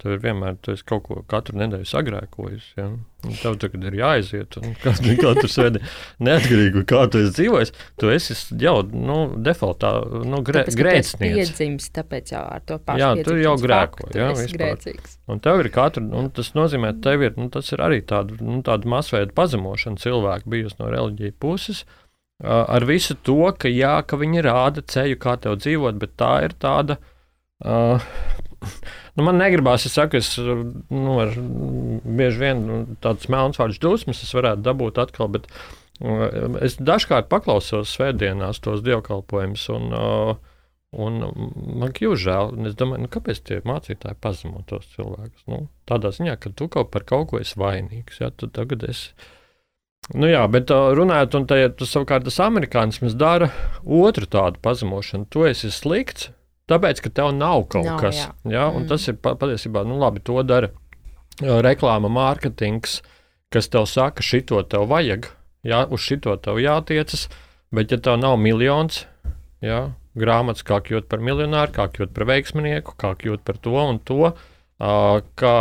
Tev 0.00 0.14
ir 0.14 0.20
vienmēr 0.22 0.54
tas 0.64 0.80
kaut 0.86 1.02
ko 1.04 1.18
katru 1.28 1.58
nedēļu 1.60 1.84
sagrēkojis. 1.88 2.68
Ja? 2.78 2.86
Un 3.28 3.34
tev 3.36 3.58
tagad 3.60 3.82
ir 3.84 3.96
jāaiziet, 3.98 4.56
un 4.56 4.72
katru, 4.84 5.12
katru 5.20 5.50
sēdi 5.52 5.82
neatkarīgi, 6.24 6.84
kā 6.88 7.02
tu 7.12 7.20
esi 7.20 7.34
dzīvojis. 7.36 7.72
Tu 8.00 8.12
esi 8.14 8.36
jau 8.62 8.78
nu, 8.88 9.18
defaultā 9.44 9.92
nu, 10.24 10.40
grē, 10.46 10.62
grēcinieks. 10.72 11.20
Piedzimis, 11.20 11.90
tāpēc 11.98 12.32
jau 12.32 12.44
ar 12.48 12.64
to 12.64 12.78
pašu. 12.80 13.02
Jā, 13.02 13.10
tu 13.26 13.36
jau 13.36 13.52
grēko. 13.60 14.08
Jā, 14.16 14.30
grēcīgs. 14.54 15.18
Un 15.28 15.44
tev 15.44 15.60
ir 15.66 15.68
katru, 15.74 16.06
un 16.16 16.32
tas 16.36 16.54
nozīmē, 16.56 16.94
tev 17.04 17.26
ir, 17.28 17.36
nu, 17.36 17.50
tas 17.52 17.68
ir 17.76 17.84
arī 17.84 18.00
tāda, 18.00 18.40
nu, 18.40 18.62
tāda 18.64 18.88
masveida 18.88 19.36
pazemošana 19.36 20.00
cilvēku 20.00 20.54
bijusi 20.56 20.80
no 20.80 20.88
reliģija 20.94 21.36
puses. 21.44 21.84
Ar 22.40 22.88
visu 22.88 23.18
to, 23.20 23.42
ka, 23.60 23.68
jā, 23.68 23.98
ka 24.08 24.16
viņi 24.16 24.48
rāda 24.48 24.80
ceļu, 24.88 25.20
kā 25.20 25.36
tev 25.44 25.60
dzīvot, 25.60 26.00
bet 26.00 26.16
tā 26.16 26.32
ir 26.48 26.56
tāda. 26.56 26.96
Uh, 27.60 28.00
Nu, 29.20 29.26
man 29.26 29.36
negribās, 29.36 29.84
es 29.84 29.92
saku, 29.98 30.16
es 30.16 30.32
nu, 30.40 31.16
ar, 31.20 31.34
bieži 31.36 32.40
vien 32.40 32.62
nu, 32.64 32.78
tādas 33.04 33.28
melnsvārdas 33.28 33.80
dusmas 33.82 34.22
es 34.24 34.32
varētu 34.32 34.64
dabūt 34.64 35.00
atkal, 35.02 35.28
bet 35.34 35.50
uh, 35.52 36.56
es 36.64 36.78
dažkārt 36.80 37.28
paklausos 37.28 37.92
svētdienās 37.92 38.62
tos 38.64 38.80
dievkalpojumus. 38.86 39.66
Un, 39.76 39.92
Un 40.90 41.20
man 41.78 41.92
kļūst 41.94 42.24
žēl, 42.24 42.48
es 42.66 42.72
domāju, 42.74 43.04
nu, 43.04 43.10
kāpēc 43.14 43.44
tie 43.46 43.60
mācītāji 43.62 44.16
pazemo 44.18 44.64
tos 44.66 44.88
cilvēkus. 44.96 45.44
Nu, 45.46 45.60
tādā 45.86 46.10
ziņā, 46.16 46.34
ka 46.42 46.50
tu 46.50 46.66
kaut 46.66 46.90
par 46.90 47.04
kaut 47.06 47.28
ko 47.30 47.38
esi 47.38 47.54
vainīgs. 47.62 48.18
Ja, 48.18 48.32
tagad 48.34 48.82
esi. 48.88 49.12
Nu, 50.10 50.26
jā, 50.26 50.42
bet 50.50 50.72
runājot, 50.74 51.36
un 51.38 51.46
tā, 51.46 51.60
ja 51.60 51.70
tu 51.70 51.86
savukārt 51.86 52.26
tas 52.26 52.40
amerikānisms 52.42 53.14
dara 53.14 53.52
otru 53.86 54.26
tādu 54.26 54.58
pazemošanu, 54.64 55.28
tu 55.30 55.46
esi 55.46 55.70
slikts, 55.70 56.32
Tāpēc, 56.70 57.02
ka 57.02 57.10
tev 57.10 57.32
nav 57.34 57.64
kaut 57.72 57.88
nav, 57.88 57.98
kas. 57.98 58.22
Jā. 58.22 58.30
Ja? 58.46 58.68
Mm. 58.70 58.86
Tas 58.90 59.08
ir 59.10 59.18
patiesībā, 59.18 59.82
nu 59.88 59.98
labi, 59.98 60.22
to 60.22 60.38
dara 60.46 60.70
reklāma, 61.40 62.10
mārketings, 62.12 63.00
kas 63.50 63.70
tev 63.72 63.88
saka, 63.90 64.22
šito 64.22 64.60
tev 64.70 64.86
vajag, 64.90 65.30
ja? 65.66 65.84
uz 65.90 66.04
šito 66.04 66.36
tev 66.42 66.60
jātiecas, 66.62 67.28
bet 67.74 67.92
ja 67.92 67.98
tev 67.98 68.20
nav 68.20 68.36
miljons, 68.40 69.04
ja? 69.64 69.88
grāmatas, 70.18 70.64
kā 70.66 70.80
kļūt 70.84 71.08
par 71.10 71.22
miljonāru, 71.24 71.74
kā 71.74 71.88
kļūt 71.90 72.14
par 72.14 72.26
veiksminieku, 72.30 72.94
kā 72.98 73.14
kļūt 73.18 73.44
par 73.46 73.58
to 73.62 73.74
un 73.78 74.00
to, 74.04 74.30
uh, 74.30 75.18
kā, 75.38 75.56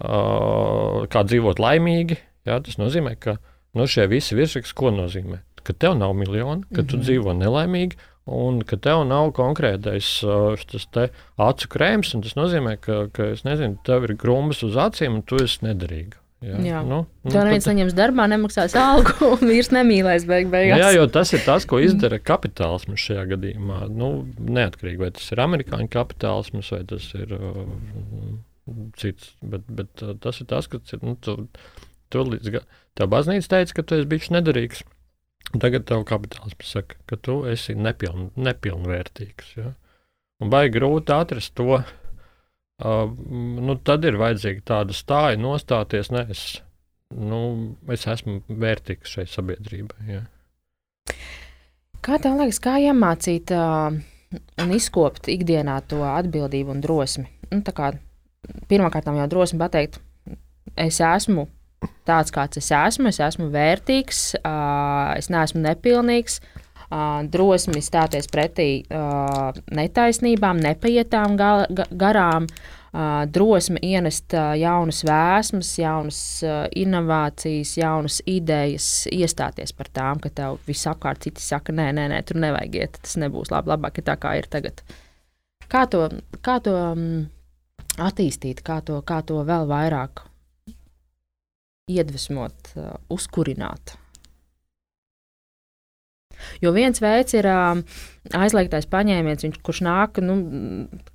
uh, 0.00 1.00
kā 1.12 1.24
dzīvot 1.28 1.62
laimīgi, 1.62 2.18
ja? 2.48 2.60
tas 2.64 2.78
nozīmē, 2.80 3.16
ka 3.20 3.38
nu, 3.76 3.88
šie 3.88 4.08
visi 4.10 4.38
virsraksti 4.38 4.76
ko 4.76 4.92
nozīmē? 4.94 5.42
Ka 5.62 5.76
tev 5.78 5.94
nav 5.94 6.16
miljonu, 6.18 6.64
ka 6.66 6.80
mm 6.80 6.80
-hmm. 6.80 6.88
tu 6.90 6.96
mhm. 6.96 7.04
dzīvo 7.06 7.32
nelaimīgi, 7.38 7.96
un 8.26 8.62
ka 8.66 8.78
tev 8.78 9.02
nav 9.08 9.32
konkrētais 9.36 10.08
šis 10.62 10.88
acu 10.94 11.70
krēms. 11.72 12.14
Tas 12.22 12.38
nozīmē, 12.38 12.76
ka, 12.82 13.06
ka 13.14 13.32
nezinu, 13.46 13.78
tev 13.86 14.08
ir 14.08 14.16
grumbas 14.20 14.62
uz 14.66 14.78
acīm, 14.78 15.20
un 15.20 15.24
tu 15.26 15.40
esi 15.42 15.64
nederīga. 15.66 16.22
Jā, 16.42 16.56
jā. 16.66 16.78
Nu, 16.82 17.04
nu, 17.22 17.30
tā 17.30 17.44
neviens 17.46 17.68
tad... 17.68 17.76
neņems 17.76 17.94
darbā, 17.94 18.24
nemaksās 18.30 18.74
algu, 18.78 19.14
un 19.36 19.44
vīrs 19.46 19.70
nemīlēs 19.74 20.24
beig 20.26 20.48
beigās. 20.50 20.80
Jā, 20.80 20.88
jo 20.96 21.04
tas 21.14 21.30
ir 21.36 21.44
tas, 21.46 21.66
ko 21.70 21.78
izdara 21.82 22.18
kapitālisms 22.18 23.04
šajā 23.04 23.28
gadījumā. 23.36 23.84
Nu, 23.94 24.10
neatkarīgi, 24.42 24.98
vai 25.04 25.12
tas 25.14 25.28
ir 25.30 25.42
amerikāņu 25.44 25.86
kapitālisms 25.92 26.72
vai 26.74 26.80
tas 26.90 27.06
ir 27.14 27.36
uh, 27.38 27.60
cits. 28.98 29.36
Bet, 29.54 29.70
bet 29.70 30.02
uh, 30.02 30.16
tas 30.22 30.42
ir 30.42 30.50
tas, 30.50 30.66
ir. 30.66 31.04
Nu, 31.06 31.14
tu, 31.22 31.36
tu 32.10 32.26
līdz, 32.26 32.58
tev 32.98 33.12
baznīca 33.14 33.54
teica, 33.54 33.78
ka 33.78 33.86
tu 33.86 34.00
esi 34.00 34.10
bijis 34.10 34.32
nederīgs. 34.34 34.82
Tagad 35.52 35.84
tev 35.88 36.04
kapitālisms 36.08 36.70
saka, 36.76 36.96
ka 37.10 37.18
tu 37.20 37.42
esi 37.50 37.74
nepiln, 37.76 38.30
nepilnvērtīgs. 38.40 39.56
Ja? 39.58 39.72
Un 40.42 40.52
baigi 40.52 40.78
grūti 40.78 41.12
atrast 41.14 41.54
to. 41.58 41.82
Uh, 42.82 43.04
nu, 43.62 43.76
tad 43.84 44.06
ir 44.08 44.16
vajadzīga 44.18 44.64
tāda 44.72 44.96
stāja, 44.96 45.40
nostāties. 45.40 46.10
Ne, 46.14 46.24
es, 46.32 46.46
nu, 47.12 47.42
es 47.92 48.06
esmu 48.10 48.40
vērtīgs 48.48 49.12
šai 49.12 49.26
sabiedrībai. 49.30 50.06
Ja? 50.08 50.22
Kā 52.02 52.18
tev 52.22 52.40
liekas, 52.40 52.58
kā 52.62 52.78
iemācīt 52.82 53.52
uh, 53.54 53.92
un 54.64 54.72
izkopt 54.74 55.28
ikdienā 55.30 55.76
to 55.90 56.00
atbildību 56.08 56.74
un 56.74 56.82
drosmi? 56.82 57.28
Nu, 57.52 57.60
Pirmkārt, 58.66 59.06
jau 59.06 59.26
drosmi 59.30 59.60
pateikt, 59.60 60.00
es 60.74 60.96
esmu 61.04 61.44
tāds, 62.08 62.32
kāds 62.34 62.60
es 62.60 62.70
esmu. 62.74 63.10
Es 63.12 63.20
esmu 63.22 63.48
vērtīgs, 63.52 64.24
es 65.18 65.30
neesmu 65.32 65.62
nepilnīgs. 65.64 66.40
Drosmi 67.32 67.80
stāties 67.80 68.26
pretī 68.28 68.82
netaisnībām, 69.72 70.60
nepaietām 70.60 71.38
garām, 71.40 72.48
drosmi 73.32 73.80
ienest 73.88 74.34
jaunas 74.60 74.98
vēsmas, 75.08 75.70
jaunas 75.80 76.18
inovācijas, 76.76 77.70
jaunas 77.80 78.18
idejas, 78.28 78.88
iestāties 79.08 79.72
par 79.72 79.88
tām, 79.88 80.20
ka 80.20 80.28
tev 80.28 80.58
viss 80.68 80.84
apkārt 80.90 81.24
citi 81.24 81.40
saka, 81.40 81.72
nē, 81.72 81.88
nē, 81.96 82.10
nē 82.12 82.18
tur 82.28 82.42
nevajag 82.44 82.76
iet, 82.82 83.00
tas 83.00 83.16
nebūs 83.22 83.54
labi, 83.54 83.72
labāk 83.72 84.02
tā, 84.04 84.18
kā 84.20 84.34
ir 84.42 84.50
tagad. 84.52 84.84
Kā 85.72 85.86
to, 85.88 86.10
kā 86.44 86.58
to 86.60 86.76
attīstīt, 87.96 88.60
kā 88.60 88.82
to, 88.84 89.00
kā 89.08 89.22
to 89.24 89.40
vēl 89.48 89.64
vairāk 89.72 90.26
iedvesmot, 91.92 92.74
uh, 92.76 92.94
uzkurināt. 93.12 93.96
Jo 96.62 96.72
viens 96.74 97.00
veids 97.02 97.34
ir 97.36 97.46
aizliegtais 97.46 98.86
paņēmiens, 98.90 99.44
viņš, 99.46 99.58
kurš 99.64 99.82
nāk 99.86 100.20
nu, 100.24 100.36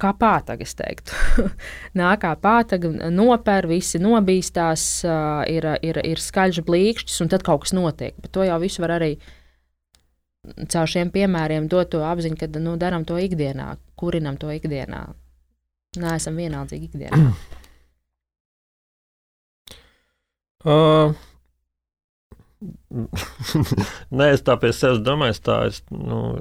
kā 0.02 0.14
pātaga, 0.18 0.66
es 0.66 0.76
teiktu. 0.78 1.18
nāk 2.02 2.24
kā 2.24 2.34
pātaga, 2.42 2.92
nopēr, 3.14 3.70
visi 3.70 4.02
nobīstās, 4.04 4.88
ir, 5.52 5.70
ir, 5.86 6.02
ir 6.14 6.24
skaļš 6.24 6.64
blīkšķis, 6.68 7.20
un 7.26 7.34
tad 7.34 7.46
kaut 7.48 7.66
kas 7.66 7.76
notiek. 7.78 8.18
Bet 8.24 8.34
to 8.38 8.48
jau 8.48 8.60
visu 8.64 8.84
var 8.84 8.98
arī 9.00 9.16
caur 10.72 10.88
šiem 10.90 11.12
piemēriem 11.12 11.68
dot 11.72 11.92
to 11.92 12.04
apziņu, 12.08 12.40
ka 12.40 12.52
nu, 12.62 12.78
darām 12.80 13.08
to 13.08 13.20
ikdienā, 13.20 13.74
kurinam 14.00 14.40
to 14.40 14.52
ikdienā. 14.54 15.06
Nē, 15.98 16.18
esam 16.20 16.38
vienaldzīgi 16.40 16.92
ikdienā. 16.92 17.32
Uh, 20.66 21.14
Nē, 24.18 24.28
es 24.34 24.42
tā 24.42 24.56
pie 24.58 24.72
sevis 24.74 25.04
domāju, 25.06 25.36
tā 25.46 25.58
es, 25.70 25.84
nu, 25.94 26.40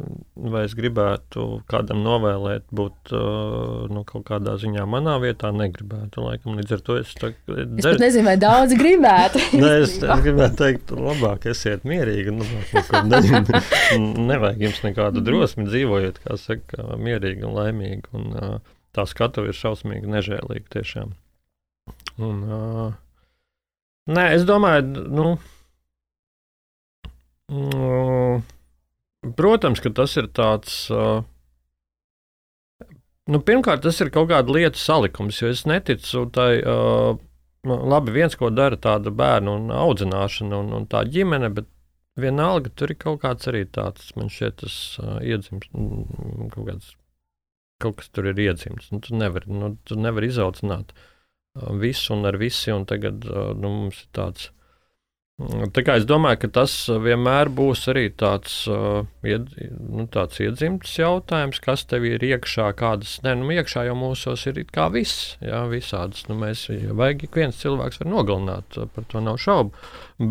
vai 0.48 0.62
es 0.64 0.72
gribētu 0.78 1.44
kādam 1.68 2.00
novēlēt 2.06 2.64
būt 2.78 3.12
nu, 3.92 4.04
kaut 4.08 4.24
kādā 4.30 4.54
ziņā 4.62 4.86
manā 4.88 5.18
vietā. 5.20 5.50
Negribētu, 5.52 6.24
laikam, 6.24 6.56
līdz 6.56 6.78
ar 6.78 6.84
to 6.88 6.98
es 7.02 7.12
tā 7.20 7.32
kā. 7.34 7.58
Es 7.82 8.00
nezinu, 8.00 8.24
vai 8.30 8.38
daudz 8.40 8.72
gribētu. 8.80 9.44
Nē, 9.60 9.74
es, 9.84 9.98
es 10.00 10.24
gribētu 10.24 10.60
teikt, 10.62 10.96
labāk 10.96 11.48
esiet 11.52 11.84
mierīgi. 11.88 12.32
Nu, 12.32 12.48
nevajag 14.32 14.68
jums 14.68 14.82
nekādu 14.88 15.24
drosmi 15.26 15.68
dzīvojot, 15.68 16.24
kā 16.24 16.40
saka, 16.40 16.94
mierīgi 16.96 17.44
un 17.44 17.58
laimīgi. 17.60 18.06
Un, 18.16 18.60
tā 18.96 19.04
skatu 19.10 19.44
ir 19.44 19.56
šausmīgi 19.56 20.08
nežēlīga 20.08 20.78
tiešām. 20.78 21.12
Un, 22.16 22.38
uh, 22.48 22.94
Nē, 24.06 24.24
es 24.36 24.44
domāju, 24.46 25.02
nu, 25.10 25.30
mm, 27.50 28.42
protams, 29.38 29.82
ka 29.82 29.90
tas 29.90 30.14
ir 30.20 30.28
tāds. 30.30 30.76
Uh, 30.94 31.24
nu, 33.26 33.40
pirmkārt, 33.42 33.82
tas 33.82 33.98
ir 34.04 34.12
kaut 34.14 34.28
kāda 34.30 34.54
lietu 34.54 34.78
salikums, 34.78 35.40
jo 35.42 35.50
es 35.50 35.64
neticu 35.66 36.22
tai. 36.34 36.52
Uh, 36.62 37.18
labi, 37.66 38.14
viens, 38.14 38.36
ko 38.38 38.52
dara 38.54 38.78
tāda 38.78 39.10
bērnu 39.10 39.56
audzināšana 39.74 40.60
un, 40.62 40.70
un 40.78 40.86
tā 40.86 41.02
ģimene, 41.10 41.50
bet 41.56 41.66
vienalga 42.14 42.70
tur 42.78 42.94
ir 42.94 43.00
kaut 43.02 43.24
kāds 43.24 43.50
arī 43.50 43.64
tāds, 43.66 44.12
man 44.14 44.30
šķiet, 44.30 44.60
tas 44.62 44.76
uh, 45.02 45.18
iedzimts, 45.18 45.66
kaut, 45.74 46.62
kāds, 46.62 46.94
kaut 47.82 47.98
kas 47.98 48.14
tur 48.14 48.30
ir 48.30 48.38
iedzimts. 48.38 48.92
Nu, 48.94 49.02
tu 49.02 49.18
nevari 49.18 49.50
nu, 49.50 49.74
nevar 49.98 50.30
izaudzināt 50.30 50.94
uh, 50.94 51.10
visu 51.80 52.14
un 52.16 52.26
ar 52.28 52.36
visi, 52.40 52.72
un 52.74 52.84
tagad 52.88 53.24
nu, 53.26 53.70
mums 53.70 54.04
ir 54.04 54.12
tāds. 54.16 54.50
Tā 55.36 55.82
kā 55.84 55.98
es 56.00 56.06
domāju, 56.08 56.38
ka 56.46 56.48
tas 56.62 56.74
vienmēr 56.88 57.50
būs 57.52 57.82
arī 57.92 58.06
tāds, 58.08 58.62
ied, 59.28 59.50
nu, 59.68 60.06
tāds 60.08 60.40
iedzimts 60.40 60.94
jautājums, 60.96 61.60
kas 61.60 61.84
tev 61.90 62.06
ir 62.08 62.24
iekšā, 62.24 62.70
kādas, 62.78 63.18
ne, 63.26 63.34
nu, 63.42 63.50
iekšā 63.52 63.84
jau 63.84 63.98
mūsos 64.00 64.46
ir 64.48 64.62
kā 64.72 64.86
viss, 64.94 65.34
jā, 65.44 65.60
visādas, 65.68 66.24
nu, 66.30 66.38
mēs, 66.40 66.64
vajag 66.72 67.26
ik 67.28 67.36
viens 67.36 67.60
cilvēks 67.60 68.00
var 68.00 68.12
nogalināt, 68.14 68.80
par 68.96 69.08
to 69.12 69.20
nav 69.20 69.36
šaubu, 69.44 69.76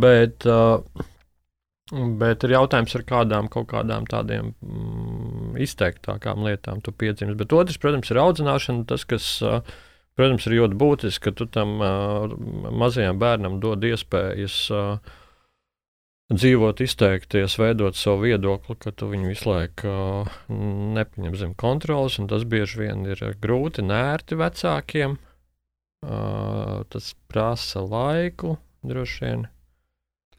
bet, 0.02 0.50
bet 2.26 2.50
ir 2.50 2.58
jautājums 2.58 2.98
ar 2.98 3.06
kādām 3.14 3.54
kaut 3.54 3.70
kādām 3.78 4.10
tādiem 4.10 4.56
mm, 4.58 5.54
izteiktākām 5.70 6.50
lietām 6.50 6.82
tu 6.82 6.90
piedzimst, 6.90 7.38
bet 7.38 7.54
otrs, 7.54 7.78
protams, 7.78 8.10
ir 8.10 8.26
audzināšana, 8.26 8.90
tas, 8.90 9.06
kas, 9.06 9.36
uh, 9.46 9.62
Protams, 10.16 10.48
ir 10.48 10.62
ļoti 10.62 10.78
būtiski, 10.80 11.28
ka 11.28 11.36
tu 11.36 11.48
tam 11.52 11.76
uh, 11.84 12.34
mazajam 12.72 13.20
bērnam 13.20 13.58
dod 13.64 13.84
iespējas 13.84 14.60
uh, 14.72 15.16
dzīvot, 16.32 16.80
izteikties, 16.82 17.58
veidot 17.60 17.98
savu 18.00 18.24
viedokli, 18.30 18.78
ka 18.80 18.94
tu 18.96 19.10
viņu 19.12 19.32
visu 19.34 19.50
laiku 19.52 19.92
uh, 19.92 20.38
nepaņem 20.96 21.36
zem 21.42 21.52
kontrolas. 21.60 22.16
Tas 22.32 22.46
bieži 22.48 22.86
vien 22.86 23.04
ir 23.12 23.26
grūti, 23.44 23.84
nērti 23.84 24.40
vecākiem. 24.40 25.18
Uh, 26.06 26.86
tas 26.94 27.12
prasa 27.28 27.84
laiku, 27.84 28.56
droši 28.88 29.26
vien. 29.26 29.46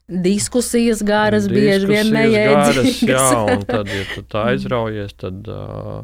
Diskusijas 0.07 1.01
garas 1.03 1.45
Diskusijas 1.45 1.85
bieži 1.85 1.91
vien 1.91 2.11
neiedzīgas. 2.15 3.01
jā, 3.03 3.29
un 3.53 3.65
tad, 3.67 3.91
ja 3.91 4.09
tu 4.15 4.23
tā 4.25 4.45
aizraujies, 4.55 5.13
tad, 5.19 5.45
uh, 5.51 6.01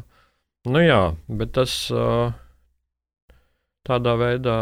nu 0.68 0.84
jā, 0.84 1.02
bet 1.26 1.54
tas 1.56 1.76
uh, 1.90 2.34
tādā 3.86 4.16
veidā 4.20 4.58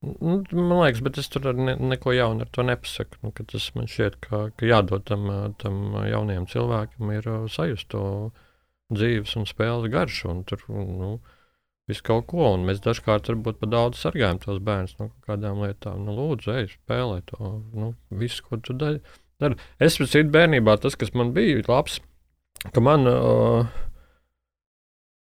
Nu, 0.00 0.44
man 0.52 0.76
liekas, 0.78 1.00
bet 1.02 1.16
es 1.18 1.26
tur 1.26 1.48
ne, 1.58 1.72
neko 1.90 2.12
jaunu 2.14 2.44
ar 2.44 2.50
to 2.54 2.62
nepasaku. 2.62 3.18
Nu, 3.24 3.32
tas 3.34 3.64
man 3.74 3.88
šķiet, 3.90 4.20
ka, 4.22 4.44
ka 4.54 4.68
jādod 4.68 5.02
tam, 5.10 5.26
tam 5.58 5.96
jaunajam 6.06 6.46
cilvēkam 6.52 7.10
ir 7.16 7.26
uh, 7.26 7.48
sajust 7.50 7.88
to 7.90 8.04
dzīves 8.94 9.34
un 9.40 9.48
spēles 9.50 9.90
garšu. 9.90 10.30
Un 10.30 10.44
tur, 10.46 10.62
nu, 10.70 11.16
visu 11.90 12.06
kaut 12.06 12.28
ko, 12.30 12.52
un 12.54 12.68
mēs 12.68 12.78
dažkārt 12.84 13.32
varbūt 13.32 13.58
par 13.58 13.72
daudz 13.74 13.98
sargājam 14.04 14.38
tos 14.44 14.62
bērnus 14.62 14.94
no 15.00 15.10
kādām 15.26 15.64
lietām. 15.64 16.06
Nu, 16.06 16.14
lūdzu, 16.14 16.54
ej, 16.54 16.70
spēlē 16.76 17.24
to, 17.32 17.56
nu, 17.74 17.92
visu, 18.22 18.46
ko 18.46 18.62
tu 18.62 18.78
dari. 18.78 19.02
Dar. 19.42 19.58
Es 19.82 19.98
pēc 19.98 20.14
tam 20.14 20.30
bērnībā 20.34 20.78
tas, 20.82 20.94
kas 20.98 21.10
man 21.14 21.34
bija 21.34 21.58
labs, 21.66 21.98
ka 22.74 22.82
man, 22.82 23.06
uh, 23.10 23.66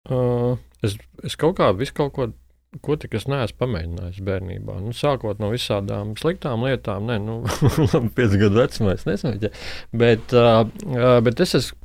uh, 0.09 0.61
es, 0.87 0.97
es 1.27 1.37
kaut 1.41 1.59
kā, 1.61 1.73
visu 1.77 1.97
kaut 1.97 2.15
ko 2.17 2.31
ko 2.79 2.95
tik 3.01 3.17
es 3.19 3.27
neesmu 3.27 3.59
pamēģinājis 3.65 4.23
bērnībā. 4.27 4.79
Nu, 4.85 4.95
sākot 4.95 5.41
no 5.43 5.51
visām 5.51 6.15
sliktām 6.21 6.63
lietām, 6.67 7.09
ne, 7.11 7.19
nu, 7.23 7.41
labi, 7.91 8.11
5 8.21 8.37
gadu 8.45 8.61
vecumā 8.63 8.95
es 8.95 9.07
nesmu. 9.09 9.51
Bet, 9.91 10.35
uh, 10.37 11.19
bet 11.27 11.43
es 11.47 11.57
esmu. 11.63 11.79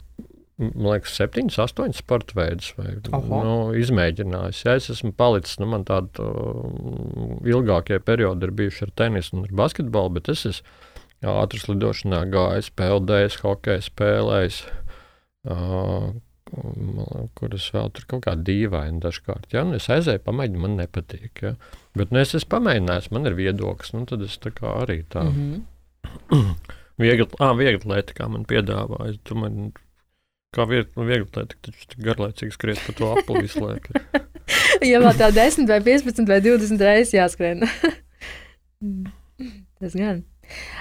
Man 0.56 0.94
liekas, 0.94 1.12
septiņas, 1.18 1.58
astoņas 1.60 1.98
sporta 2.00 2.38
veidus 2.38 2.70
nu, 3.12 3.74
izmēģinājis. 3.76 4.62
Ja 4.64 4.78
es 4.80 4.86
esmu 4.94 5.10
palicis, 5.20 5.58
nu, 5.60 5.68
man 5.68 5.84
tādi 5.84 6.24
uh, 6.24 7.42
ilgākie 7.44 7.98
periodi 8.00 8.48
ir 8.48 8.54
bijuši 8.56 8.86
ar 8.86 8.94
tenisu 9.02 9.36
un 9.36 9.50
ar 9.50 9.52
basketbolu, 9.60 10.14
bet 10.16 10.32
es 10.32 10.46
esmu 10.48 11.34
ātras 11.34 11.68
lidošanā 11.68 12.22
gājis, 12.32 12.72
peldējis, 12.80 13.42
hokeju 13.44 13.84
spēlējis, 13.90 14.62
uh, 15.52 16.14
kuras 16.54 17.66
vēl 17.74 17.90
tur 17.96 18.06
kaut 18.10 18.26
kā 18.28 18.36
dīvaini 18.38 19.02
dažkārt. 19.04 19.48
Ja? 19.54 19.64
Nu, 19.66 19.80
es 19.80 19.90
aizēju, 19.92 20.22
pamēģinu, 20.26 20.62
man 20.62 20.78
nepatīk. 20.80 21.42
Ja? 21.42 21.54
Bet 21.98 22.14
nu, 22.14 22.22
es 22.22 22.36
esmu 22.38 22.52
pamēģinājis, 22.56 23.12
man 23.16 23.30
ir 23.30 23.38
viedoklis, 23.38 23.94
nu, 23.96 24.06
tad 24.10 24.24
es 24.26 24.38
tā 24.42 24.54
kā 24.56 24.76
arī 24.84 25.04
tā. 25.10 25.24
Mm 25.26 25.66
-hmm. 26.30 26.54
viegli, 27.02 27.28
ah, 27.40 27.58
viegli 27.58 27.94
lieta, 27.94 28.14
kā 28.14 28.30
man 28.30 28.46
piedāvāja. 28.46 29.18
Tu 29.24 29.36
man, 29.36 29.72
kā 30.56 30.68
viegli, 30.70 30.92
viegli 30.96 31.26
lieta, 31.26 31.56
taču 31.62 31.88
tik 31.88 32.00
garlaicīgi 32.00 32.52
skriet 32.52 32.80
pa 32.86 32.94
to 32.94 33.12
apli 33.12 33.42
visu 33.42 33.66
laiku. 33.66 33.94
ja 34.92 35.00
vēl 35.00 35.18
tā 35.18 35.32
10 35.34 35.68
vai 35.68 35.82
15 35.82 36.28
vai 36.28 36.42
20 36.42 36.82
reizes 36.82 37.14
jāskrien. 37.14 37.66
Tas 39.80 39.94
gan. 39.94 40.24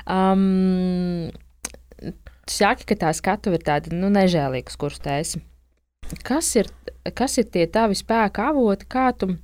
Um, 0.07 1.31
Saki, 2.47 2.85
ka 2.85 2.95
tā 2.95 3.13
skatuve 3.17 3.57
ir 3.57 3.65
tāda 3.65 3.89
nu, 3.97 4.11
nežēlīga, 4.13 4.77
kurš 4.77 4.99
taisa. 5.01 5.41
Kas 6.25 6.51
ir, 6.57 6.69
kas 7.17 7.39
ir 7.41 7.49
tie 7.53 7.67
tavi 7.71 7.97
spēka 7.99 8.51
avoti, 8.53 8.89
kā 8.91 9.09
tu, 9.19 9.35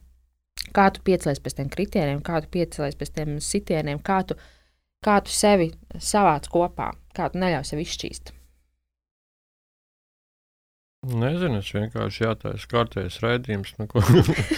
kā 0.76 0.88
tu 0.94 1.02
piecēlies 1.06 1.40
pēc 1.42 1.56
tiem 1.58 1.70
kritērijiem, 1.72 2.20
kā 2.24 2.42
tu 2.44 2.50
piecēlies 2.56 2.98
pēc 3.00 3.14
tiem 3.16 3.38
sitieniem, 3.44 4.02
kā 4.04 4.20
tu, 4.28 4.36
kā 5.04 5.20
tu 5.24 5.32
sevi 5.34 5.72
savāc 5.96 6.48
kopā, 6.52 6.92
kā 7.16 7.30
tu 7.32 7.40
neļauj 7.42 7.72
sev 7.72 7.82
izšķīst? 7.84 8.34
Nezinu, 11.00 11.62
es 11.62 11.68
vienkārši 11.72 12.26
jātaisa 12.26 12.66
kārtējas 12.68 13.22
raidījums. 13.24 13.70
Nu, 13.80 13.86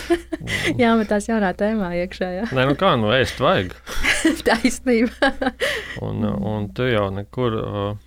Jā, 0.80 0.96
bet 0.98 1.06
tās 1.12 1.28
jaunā 1.30 1.52
tēmā 1.54 1.92
iekšā. 2.00 2.30
Jā. 2.34 2.48
Nē, 2.50 2.64
nu 2.66 2.74
kā, 2.78 2.96
nu 2.98 3.12
ēst 3.14 3.38
vajag. 3.38 3.76
Taisnība. 4.48 5.30
un, 6.02 6.26
un 6.26 6.66
tu 6.74 6.88
jau 6.90 7.06
nekur. 7.14 7.60
Uh, 7.62 8.00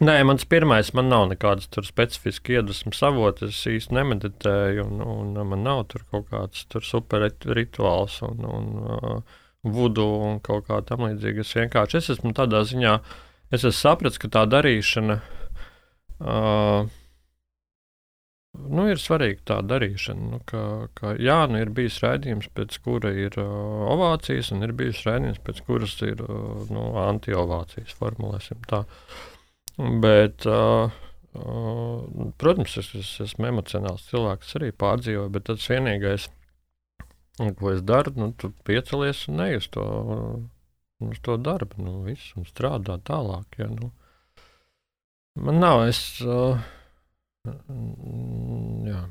Nē, 0.00 0.14
mans 0.24 0.46
pirmais, 0.48 0.94
man 0.96 1.10
nav 1.12 1.26
nekādas 1.28 1.66
specifiskas 1.84 2.54
iedvesmas 2.54 3.02
avots. 3.04 3.42
Es 3.44 3.58
īsti 3.68 3.92
nemeditēju, 3.98 4.86
un, 4.86 5.02
un 5.04 5.40
man 5.50 5.60
nav 5.66 5.82
tur 5.92 6.06
kaut 6.08 6.30
kāds 6.30 6.62
super 6.88 7.26
rituāls 7.28 8.14
un, 8.24 8.46
un 8.48 8.70
uh, 8.80 9.42
vudu 9.60 10.06
un 10.24 10.38
kaut 10.40 10.70
kā 10.70 10.78
tam 10.88 11.04
līdzīga. 11.04 11.44
Es 11.44 11.52
vienkārši 11.58 11.98
es 12.00 12.08
esmu 12.16 12.32
tādā 12.38 12.62
ziņā, 12.70 12.94
es 13.52 13.60
esmu 13.60 13.76
sapratis, 13.76 14.16
ka 14.22 14.32
tā 14.38 14.46
darīšana. 14.48 15.20
Uh, 16.20 16.88
Nu, 18.50 18.88
ir 18.90 18.98
svarīga 18.98 19.44
tā 19.46 19.56
darīšana. 19.62 20.24
Nu, 20.32 20.38
ka, 20.42 20.62
ka, 20.98 21.12
jā, 21.22 21.36
nu, 21.46 21.60
ir 21.62 21.68
bijis 21.70 22.00
rādījums, 22.02 22.48
pēc 22.50 22.80
kura 22.82 23.12
ir 23.14 23.36
uh, 23.38 23.84
ovācijas, 23.92 24.50
un 24.56 24.66
ir 24.66 24.72
bijis 24.76 25.04
rādījums, 25.06 25.38
pēc 25.46 25.60
kuras 25.68 25.94
ir 26.02 26.18
uh, 26.24 26.64
nu, 26.74 26.88
anti-ovācijas. 26.98 27.94
Formulēsim 28.00 28.58
tā. 28.66 28.82
Uh, 28.82 29.39
Bet, 29.80 30.44
uh, 30.46 30.90
uh, 31.32 32.04
protams, 32.36 32.74
es, 32.76 32.90
es 32.98 33.10
esmu 33.24 33.48
emocionāls 33.48 34.04
cilvēks, 34.10 34.56
arī 34.58 34.74
pārdzīvoju, 34.76 35.30
bet 35.32 35.46
tas 35.48 35.68
vienīgais, 35.72 36.26
ko 37.56 37.70
es 37.72 37.80
daru, 37.88 38.12
nu, 38.20 38.28
tu 38.36 38.50
piecelies 38.68 39.22
un 39.30 39.40
neej 39.40 39.62
uz 39.62 39.68
to, 39.72 39.84
uz 41.06 41.22
to 41.24 41.38
darbu, 41.40 41.80
nu, 41.86 41.94
viss, 42.04 42.34
un 42.36 42.44
strādā 42.48 42.98
tālāk. 43.08 43.56
Ja, 43.62 43.70
nu. 43.72 43.88
Man 45.40 45.62
nav, 45.62 45.86
es. 45.88 46.02
Uh, 46.20 46.60
jā. 48.84 49.06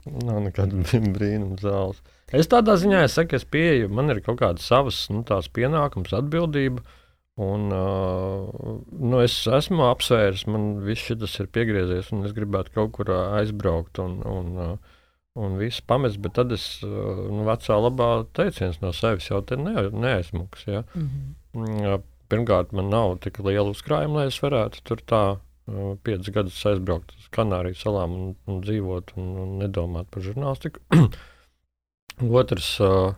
Nav 0.00 0.38
nekāda 0.40 0.78
brīnuma 1.12 1.58
zāles. 1.60 1.98
Es 2.32 2.48
tādā 2.48 2.76
ziņā 2.78 3.02
es 3.04 3.18
saku, 3.18 3.36
es 3.36 3.44
pieeju, 3.44 3.90
man 3.92 4.08
ir 4.14 4.22
kaut 4.24 4.38
kādas 4.40 4.64
savas 4.70 5.02
nu, 5.12 5.20
pienākums, 5.26 6.14
atbildība. 6.16 6.80
Uh, 6.80 6.99
Un, 7.40 7.70
uh, 7.72 8.80
nu, 8.90 9.20
es 9.22 9.34
esmu 9.48 9.86
apsvērs, 9.86 10.44
man 10.50 10.72
viss 10.84 11.06
šis 11.08 11.38
ir 11.40 11.48
piegriezies, 11.54 12.10
un 12.12 12.26
es 12.28 12.34
gribētu 12.36 12.74
kaut 12.74 12.92
kur 12.98 13.12
aizbraukt 13.14 14.00
un, 14.02 14.18
un, 14.28 14.50
uh, 14.60 14.96
un 15.40 15.56
visu 15.60 15.84
pamest. 15.88 16.20
Bet 16.20 16.36
tad 16.36 16.52
es 16.52 16.66
nu, 16.84 17.44
vecā 17.48 17.78
labā 17.80 18.10
teiciens 18.36 18.80
no 18.82 18.92
sevis 18.96 19.30
jau 19.30 19.40
te 19.46 19.56
ne, 19.56 19.86
neaizmuks. 19.88 20.66
Ja? 20.68 20.84
Mm 20.94 21.08
-hmm. 21.54 22.02
Pirmkārt, 22.30 22.72
man 22.72 22.90
nav 22.92 23.16
tik 23.24 23.40
liela 23.42 23.70
uzkrājuma, 23.70 24.20
lai 24.20 24.26
es 24.30 24.38
varētu 24.42 24.82
tur 24.84 25.00
tā 25.12 25.22
uh, 25.34 25.96
piecus 26.04 26.30
gadus 26.34 26.66
aizbraukt 26.66 27.14
uz 27.16 27.26
Kanāriju 27.34 27.78
salām 27.78 28.14
un, 28.18 28.36
un 28.46 28.60
dzīvot 28.62 29.16
un, 29.16 29.32
un 29.44 29.58
nedomāt 29.62 30.06
par 30.10 30.22
žurnālistiku. 30.22 30.80
Otrs. 32.40 32.70
Uh, 32.80 33.14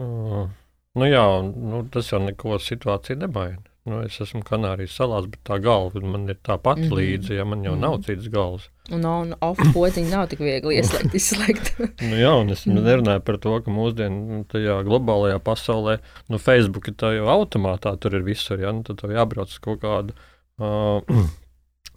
uh, 0.00 0.48
Nu 0.94 1.06
jā, 1.10 1.26
nu, 1.42 1.84
tas 1.90 2.12
jau 2.12 2.20
neko 2.22 2.58
situāciju 2.62 3.24
nemaina. 3.24 3.62
Nu, 3.84 3.98
es 4.06 4.14
esmu 4.22 4.40
Kanārijas 4.46 4.94
salās, 4.96 5.26
bet 5.28 5.42
tā 5.44 5.58
galva 5.60 6.00
man 6.00 6.22
ir 6.32 6.38
tā 6.40 6.54
pati 6.56 6.86
mm 6.86 6.88
-hmm. 6.88 6.98
līdzi, 6.98 7.34
ja 7.36 7.44
man 7.44 7.64
jau 7.64 7.72
mm 7.72 7.76
-hmm. 7.76 7.80
nav 7.80 7.92
mhm. 7.92 8.02
citas 8.02 8.28
galvas. 8.28 8.70
Un 8.90 9.04
on 9.04 9.34
off 9.40 9.60
podziņu 9.74 10.10
nav 10.10 10.28
tik 10.28 10.38
viegli 10.38 10.76
ieslēgt, 10.78 11.14
izslēgt. 11.20 11.78
nu, 12.00 12.16
jā, 12.16 12.32
un 12.40 12.50
es 12.50 12.66
nerunāju 12.66 13.20
par 13.20 13.38
to, 13.38 13.60
ka 13.60 13.70
mūsdienu 13.70 14.44
tajā 14.44 14.82
globālajā 14.84 15.38
pasaulē, 15.38 15.98
nu, 16.28 16.38
Facebook 16.38 16.88
ir 16.88 16.94
tā 16.94 17.12
jau 17.16 17.26
automātā, 17.26 17.96
tur 17.98 18.14
ir 18.14 18.22
visur, 18.22 18.60
ja, 18.60 18.72
nu, 18.72 18.82
tad 18.82 18.96
tev 18.96 19.10
jābrauc 19.10 19.48
uz 19.48 19.58
kaut 19.58 19.80
kādu. 19.80 20.12
Uh, 20.58 21.02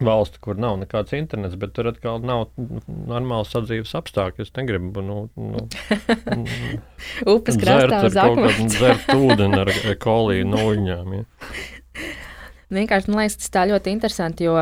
valsti, 0.04 0.40
kur 0.42 0.58
nav 0.60 0.78
nekāds 0.82 1.14
internets, 1.16 1.56
bet 1.58 1.74
tur 1.76 1.90
atkal 1.90 2.22
nav 2.24 2.48
normāls 2.86 3.52
sadzīves 3.54 3.94
apstākļi. 3.98 4.46
Es 4.46 4.54
negribu 4.56 5.02
nu, 5.04 5.18
nu, 5.34 5.64
upes 7.34 7.58
krastā 7.60 8.04
uz 8.06 8.18
akmens. 8.22 8.76
Dzert 8.76 9.14
ūdeni 9.16 9.62
ar 9.64 9.72
koliju 10.02 10.48
no 10.48 10.68
uņām. 10.72 11.16
Ja. 11.18 11.24
Vienkārši 12.78 13.10
man 13.10 13.24
liekas, 13.24 13.40
tas 13.40 13.54
tā 13.54 13.64
ļoti 13.70 13.96
interesanti, 13.96 14.46
jo 14.46 14.54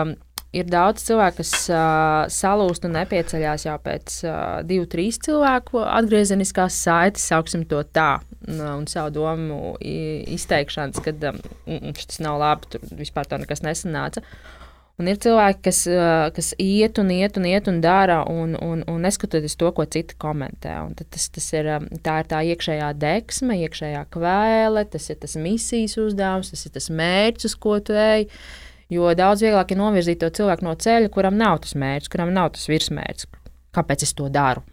ir 0.56 0.68
daudz 0.70 1.02
cilvēku, 1.04 1.42
kas 1.42 1.52
uh, 1.68 2.24
salūst 2.32 2.86
un 2.86 2.94
nepieceļās 2.96 3.66
jau 3.66 3.76
pēc 3.82 4.18
uh, 4.24 4.36
divu, 4.64 4.86
trīs 4.88 5.18
cilvēku 5.26 5.82
atgriezeniskās 5.82 6.78
saites, 6.86 7.26
sauksim 7.28 7.66
to 7.68 7.82
tā, 7.92 8.22
un, 8.46 8.86
savu 8.88 9.12
domu 9.18 9.74
izteikšanas, 9.82 11.02
ka 11.04 11.12
um, 11.32 11.90
tas 11.98 12.22
nav 12.24 12.38
labi, 12.40 12.70
tur 12.72 12.86
vispār 12.94 13.28
tā 13.28 13.42
nekas 13.42 13.66
nesanāca. 13.66 14.22
Uh, 14.22 14.56
Un 14.96 15.10
ir 15.12 15.18
cilvēki, 15.20 15.60
kas, 15.66 15.78
kas 16.32 16.54
iet 16.62 16.96
un 17.02 17.10
iet 17.12 17.36
un 17.36 17.44
iet 17.44 17.66
un 17.68 17.82
dara, 17.84 18.22
un, 18.32 18.54
un, 18.64 18.84
un 18.88 19.02
neskatoties 19.04 19.58
to, 19.60 19.68
ko 19.76 19.84
citi 19.92 20.16
komentē. 20.16 20.72
Un 20.86 20.94
tas, 20.96 21.26
tas 21.34 21.48
ir, 21.52 21.68
tā 22.06 22.14
ir 22.22 22.30
tā 22.30 22.40
iekšējā 22.54 22.88
deksme, 22.96 23.58
iekšējā 23.66 24.06
kvēle, 24.16 24.86
tas 24.94 25.10
ir 25.12 25.18
tas 25.20 25.36
misijas 25.36 25.98
uzdevums, 26.00 26.52
tas 26.54 26.64
ir 26.64 26.72
tas 26.78 26.88
mērķis, 26.88 27.50
uz 27.50 27.58
ko 27.60 27.76
tu 27.84 27.98
ej. 28.00 28.24
Jo 28.88 29.10
daudz 29.18 29.42
vieglāk 29.44 29.74
ir 29.74 29.82
novirzīt 29.82 30.22
to 30.22 30.30
cilvēku 30.32 30.64
no 30.64 30.72
ceļa, 30.80 31.12
kuram 31.12 31.36
nav 31.36 31.60
tas 31.66 31.76
mērķis, 31.76 32.12
kuram 32.16 32.32
nav 32.32 32.54
tas 32.56 32.64
virsmērķis. 32.70 33.28
Kāpēc 33.76 34.06
es 34.06 34.16
to 34.16 34.30
daru? 34.32 34.64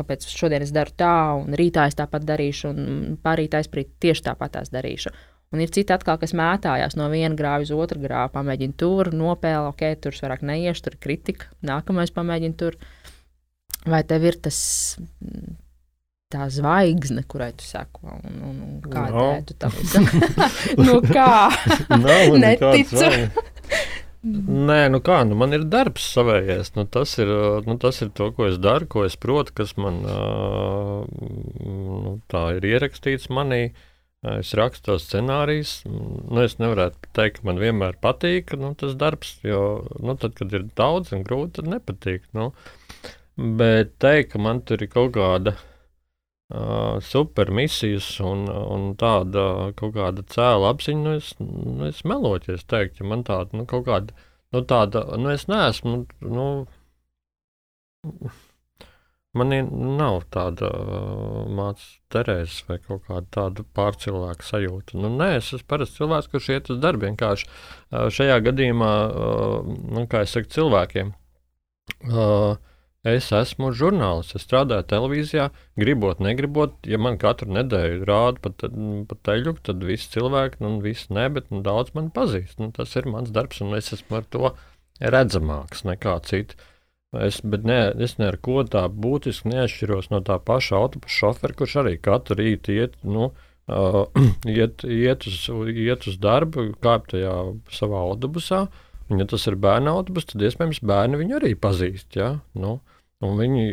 kāpēc 0.00 0.26
šodien 0.30 0.64
es 0.64 0.72
daru 0.74 0.94
tā, 0.96 1.14
un 1.40 1.56
rītā 1.58 1.86
es 1.90 1.98
tāpat 1.98 2.24
darīšu, 2.28 2.70
un 2.70 3.18
pārīt 3.22 3.56
aizprīt 3.58 3.92
tieši 4.02 4.26
tāpat 4.30 4.60
darīšu. 4.72 5.12
Un 5.50 5.62
ir 5.64 5.72
citi 5.74 5.90
atkal, 5.90 6.14
kas 6.20 6.30
mētājās 6.36 6.94
no 6.94 7.08
viena 7.10 7.34
grāva 7.34 7.64
uz 7.66 7.72
otru 7.74 7.98
grāvu, 7.98 8.30
pamēģina 8.36 8.76
tur, 8.78 9.10
nopēla, 9.10 9.72
ok, 9.72 9.82
tur 10.04 10.14
vairāk 10.14 10.44
neiešu, 10.46 10.84
tur 10.86 10.98
kritika, 11.02 11.50
nākamais 11.66 12.14
pamēģina 12.14 12.58
tur. 12.60 12.78
Vai 13.90 14.04
tev 14.06 14.28
ir 14.28 14.38
tas 14.44 14.60
tā 16.30 16.46
zvaigzne, 16.54 17.24
kurai 17.26 17.50
tu 17.58 17.66
seko, 17.66 18.12
un, 18.14 18.36
un, 18.46 18.58
un 18.68 18.76
kā 18.84 19.08
no. 19.10 19.26
tu 19.48 19.56
tam 19.58 19.74
visam? 19.74 20.06
nu 20.86 21.00
kā? 21.08 21.48
Nav 21.98 22.36
Neticu. 22.38 23.08
Nē, 24.20 24.80
nu 24.92 25.00
kā, 25.00 25.22
nu 25.24 25.36
man 25.40 25.56
ir 25.56 25.64
darbs 25.72 26.04
savējais. 26.12 26.74
Nu 26.76 26.84
tas, 26.84 27.16
ir, 27.18 27.30
nu 27.66 27.78
tas 27.80 28.02
ir 28.04 28.10
to, 28.14 28.28
ko 28.36 28.50
es 28.50 28.58
daru, 28.60 28.86
ko 28.92 29.06
es 29.08 29.16
protu, 29.18 29.54
kas 29.62 29.72
man 29.80 30.02
uh, 30.04 31.06
nu, 31.08 32.18
tā 32.30 32.50
ir 32.58 32.68
ierakstīts 32.68 33.32
manī. 33.32 33.70
Es 34.20 34.50
rakstu 34.52 34.90
tos 34.90 35.06
scenārijus. 35.08 35.78
Nu, 35.88 36.42
es 36.42 36.58
nevaru 36.60 36.90
teikt, 37.16 37.38
ka 37.38 37.46
man 37.48 37.60
vienmēr 37.60 37.96
patīk 38.04 38.52
nu, 38.60 38.74
tas 38.76 38.92
darbs, 39.00 39.38
jo 39.46 39.86
nu, 39.96 40.12
tad, 40.20 40.34
kad 40.36 40.52
ir 40.52 40.66
daudz 40.76 41.14
un 41.16 41.24
grūti, 41.24 41.54
tad 41.56 41.70
nepatīk. 41.72 42.26
Nu. 42.36 42.50
Bet 43.40 43.94
teikt, 44.04 44.34
ka 44.34 44.42
man 44.44 44.60
tur 44.68 44.84
ir 44.84 44.90
kaut 44.92 45.14
kāda 45.16 45.54
uh, 45.56 47.00
supermisijas 47.00 48.10
un, 48.20 48.44
un 48.50 48.90
tāda 49.00 49.72
kaut 49.80 49.96
kāda 49.96 50.26
cēla 50.36 50.74
apziņa, 50.74 51.00
nu 51.06 51.16
es, 51.16 51.32
nu 51.40 51.88
es 51.88 52.04
melotu, 52.04 52.52
ja 52.52 52.60
teiktu, 52.74 53.00
ja 53.00 53.08
man 53.14 53.24
tāda, 53.24 53.56
nu, 53.56 53.64
kaut 53.70 53.88
kāda, 53.88 54.28
nu, 54.52 54.60
tāda, 54.68 55.06
nu, 55.16 55.32
es 55.32 55.48
neesmu, 55.48 56.02
nu, 56.28 56.46
man 59.38 59.54
nav 59.98 60.24
tāda 60.34 60.70
uh, 60.70 61.42
mācas 61.54 61.86
Terēzes 62.10 62.64
vai 62.68 62.78
kaut 62.82 63.04
kāda 63.06 63.26
tāda 63.36 63.66
pārcilvēka 63.76 64.46
sajūta. 64.46 64.98
Nu, 64.98 65.12
nē, 65.14 65.36
es 65.38 65.52
esmu 65.54 65.68
parasts 65.70 66.00
cilvēks, 66.00 66.30
kurš 66.32 66.48
iet 66.54 66.72
uz 66.74 66.80
darbu 66.82 67.06
vienkārši 67.06 67.46
uh, 67.50 68.08
šajā 68.10 68.40
gadījumā, 68.48 68.90
uh, 69.06 69.70
nu, 69.94 70.08
kā 70.10 70.24
es 70.26 70.34
saku, 70.36 70.50
cilvēkiem. 70.56 71.14
Uh, 72.08 72.58
Es 73.00 73.30
esmu 73.32 73.70
žurnālists, 73.72 74.34
es 74.36 74.42
strādāju 74.44 74.84
televīzijā, 74.90 75.46
gribot, 75.80 76.18
negribot. 76.20 76.74
Ja 76.84 76.98
man 77.00 77.16
katru 77.20 77.48
nedēļu 77.56 78.04
rāda 78.04 78.42
pa, 78.44 78.50
pa 78.60 79.16
teļu, 79.24 79.54
tad 79.64 79.86
visi 79.88 80.10
cilvēki, 80.12 80.60
nu, 80.60 80.74
visi 80.84 81.08
ne, 81.16 81.24
bet 81.32 81.48
nu, 81.48 81.62
daudz 81.64 81.94
man 81.96 82.10
pazīst. 82.12 82.58
Nu, 82.60 82.68
tas 82.76 82.92
ir 83.00 83.08
mans 83.08 83.32
darbs, 83.32 83.62
un 83.64 83.72
es 83.78 83.88
esmu 83.96 84.20
ar 84.20 84.28
to 84.28 84.52
redzamāks 85.00 85.86
nekā 85.88 86.18
citi. 86.28 86.60
Es, 87.10 87.40
ne, 87.42 87.78
es 87.98 88.12
ne 88.20 88.28
ar 88.30 88.36
ko 88.38 88.60
tā 88.62 88.84
būtiski 88.86 89.50
neatšķiros 89.50 90.12
no 90.12 90.20
tā 90.22 90.36
paša 90.46 90.76
autobusu 90.78 91.16
šofera, 91.16 91.56
kurš 91.58 91.80
arī 91.82 91.96
katru 91.98 92.36
rītu 92.38 92.76
iet, 92.76 92.94
nu, 93.02 93.32
uh, 93.66 94.04
iet, 94.46 94.84
iet, 94.86 95.26
uz, 95.26 95.40
iet 95.74 96.06
uz 96.06 96.20
darbu, 96.22 96.68
kāp 96.84 97.10
tajā 97.10 97.34
savā 97.74 98.04
autobusā. 98.12 98.68
Ja 99.10 99.26
tas 99.26 99.48
ir 99.50 99.58
bērnu 99.58 99.90
autobus, 99.90 100.28
tad 100.30 100.44
iespējams 100.46 100.78
bērni 100.86 101.18
viņu 101.18 101.40
arī 101.40 101.56
pazīst. 101.58 102.14
Ja? 102.14 102.36
Nu, 102.54 102.78
viņi, 103.18 103.66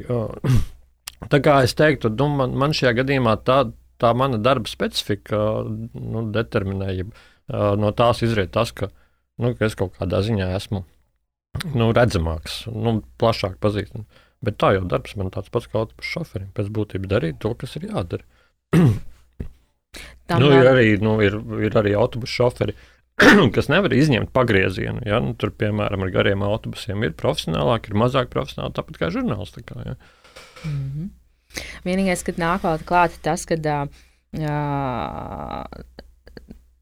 tā 1.34 1.44
kā 1.46 1.62
es 1.68 1.78
teiktu, 1.78 2.10
nu, 2.18 2.32
man, 2.42 2.58
man 2.58 2.74
šajā 2.74 2.98
gadījumā 3.04 3.38
tā, 3.46 3.68
tā 4.02 4.16
mana 4.18 4.42
darba 4.42 4.66
specifika 4.66 5.62
nu, 5.70 6.26
determinēja, 6.34 7.06
no 7.54 7.94
tās 7.94 8.26
izriet 8.26 8.50
tas, 8.58 8.74
ka, 8.74 8.90
nu, 9.38 9.54
ka 9.54 9.70
es 9.70 9.78
kaut 9.78 9.94
kādā 10.02 10.26
ziņā 10.26 10.56
esmu 10.58 10.88
nu, 11.74 11.92
redzamāks, 11.96 12.66
nu, 12.72 13.02
plašāk 13.22 13.58
pazīstams. 13.64 14.26
Bet 14.46 14.60
tā 14.62 14.76
jau 14.76 14.84
darbs 14.86 15.16
man 15.18 15.32
tāds 15.34 15.50
pats 15.54 15.70
kā 15.70 15.80
autobusu 15.82 16.12
šoferim. 16.20 16.50
Pēc 16.58 16.70
būtības 16.74 17.10
darīt 17.10 17.40
to, 17.42 17.54
kas 17.58 17.74
ir 17.80 17.88
jādara. 17.90 18.24
nu, 18.78 20.52
ir, 20.54 20.70
arī, 20.70 20.92
nu, 21.02 21.16
ir, 21.26 21.40
ir 21.66 21.78
arī 21.82 21.96
autobusu 21.98 22.44
šoferi, 22.44 22.76
kas 23.56 23.72
nevar 23.74 23.96
izņemt 23.98 24.30
pagriezienu. 24.36 25.02
Ja? 25.10 25.18
Nu, 25.24 25.34
tur, 25.40 25.50
piemēram, 25.58 26.06
ar 26.06 26.14
gariem 26.14 26.46
autobusiem 26.46 27.08
ir 27.08 27.18
profesionālāk, 27.18 27.90
ir 27.90 27.98
mazāk 27.98 28.30
profesionāli, 28.34 28.78
tāpat 28.78 29.02
kā 29.02 29.10
žurnālistikā. 29.16 29.76
Ja? 29.88 29.98
Mm 30.64 30.78
-hmm. 30.94 31.08
Vienīgais, 31.88 32.24
kad 32.28 32.38
nāk 32.38 32.62
klāt, 32.86 33.18
tas, 33.24 33.46
ka 33.46 33.56
uh, 33.56 33.88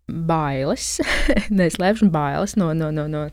bailes, 0.06 0.99
neslēpšu 1.60 2.12
bailes 2.14 2.53
no, 2.60 2.70
no, 2.78 2.91
no, 2.93 3.08
no, 3.10 3.24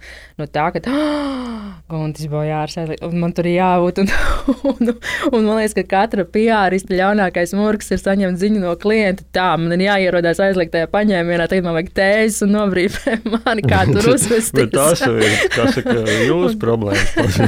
no 0.41 0.47
tā, 0.49 0.71
ka 0.73 0.81
oh, 0.89 1.67
Guntis 1.93 2.29
Bojārs, 2.33 2.79
un 3.05 3.19
man 3.21 3.35
tur 3.37 3.49
ir 3.51 3.59
jābūt. 3.59 4.01
Un, 4.01 4.09
un, 4.71 4.93
un 5.29 5.45
man 5.45 5.61
liekas, 5.61 5.75
ka 5.77 5.85
katra 5.91 6.25
piārista 6.25 6.97
ļaunākais 6.97 7.53
murgs 7.59 7.93
ir 7.93 8.01
saņemt 8.01 8.41
ziņu 8.41 8.63
no 8.65 8.73
klienta. 8.81 9.27
Tā, 9.37 9.51
man 9.61 9.77
ir 9.77 9.85
jāierodās 9.91 10.41
aizliegtajā 10.41 10.89
paņēmienā, 10.93 11.51
tagad 11.51 11.69
man 11.69 11.77
vajag 11.77 11.93
tēzes 12.01 12.47
un 12.47 12.57
nobrīvē 12.57 13.19
mani, 13.37 13.67
kā 13.69 13.85
tur 13.91 14.15
uzvesties. 14.15 14.73
tas 14.73 15.05
ir, 15.05 15.47
kā 15.53 15.69
saka, 15.77 16.01
jūsu 16.25 16.57
problēmas. 16.63 17.39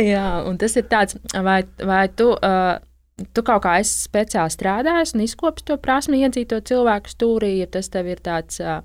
Jā, 0.00 0.28
un 0.48 0.56
tas 0.60 0.80
ir 0.80 0.88
tāds, 0.88 1.20
vai, 1.36 1.62
vai 1.84 2.06
tu. 2.16 2.32
Uh, 2.40 2.78
tu 3.34 3.44
kaut 3.46 3.64
kā 3.64 3.78
esi 3.82 4.04
speciāli 4.06 4.54
strādājis 4.54 5.14
un 5.16 5.24
izkopis 5.24 5.66
to 5.68 5.78
prasmi, 5.82 6.22
iedzīt 6.22 6.50
to 6.52 6.60
cilvēku 6.72 7.12
stūrī, 7.12 7.56
ja 7.62 7.70
tas 7.70 7.90
tev 7.92 8.10
ir 8.12 8.22
tāds 8.24 8.60
uh, 8.62 8.80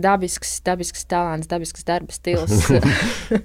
dabisks, 0.00 0.60
dabisks 0.66 1.06
talants, 1.10 1.50
dabisks 1.50 1.86
darba 1.86 2.16
stils. 2.16 2.70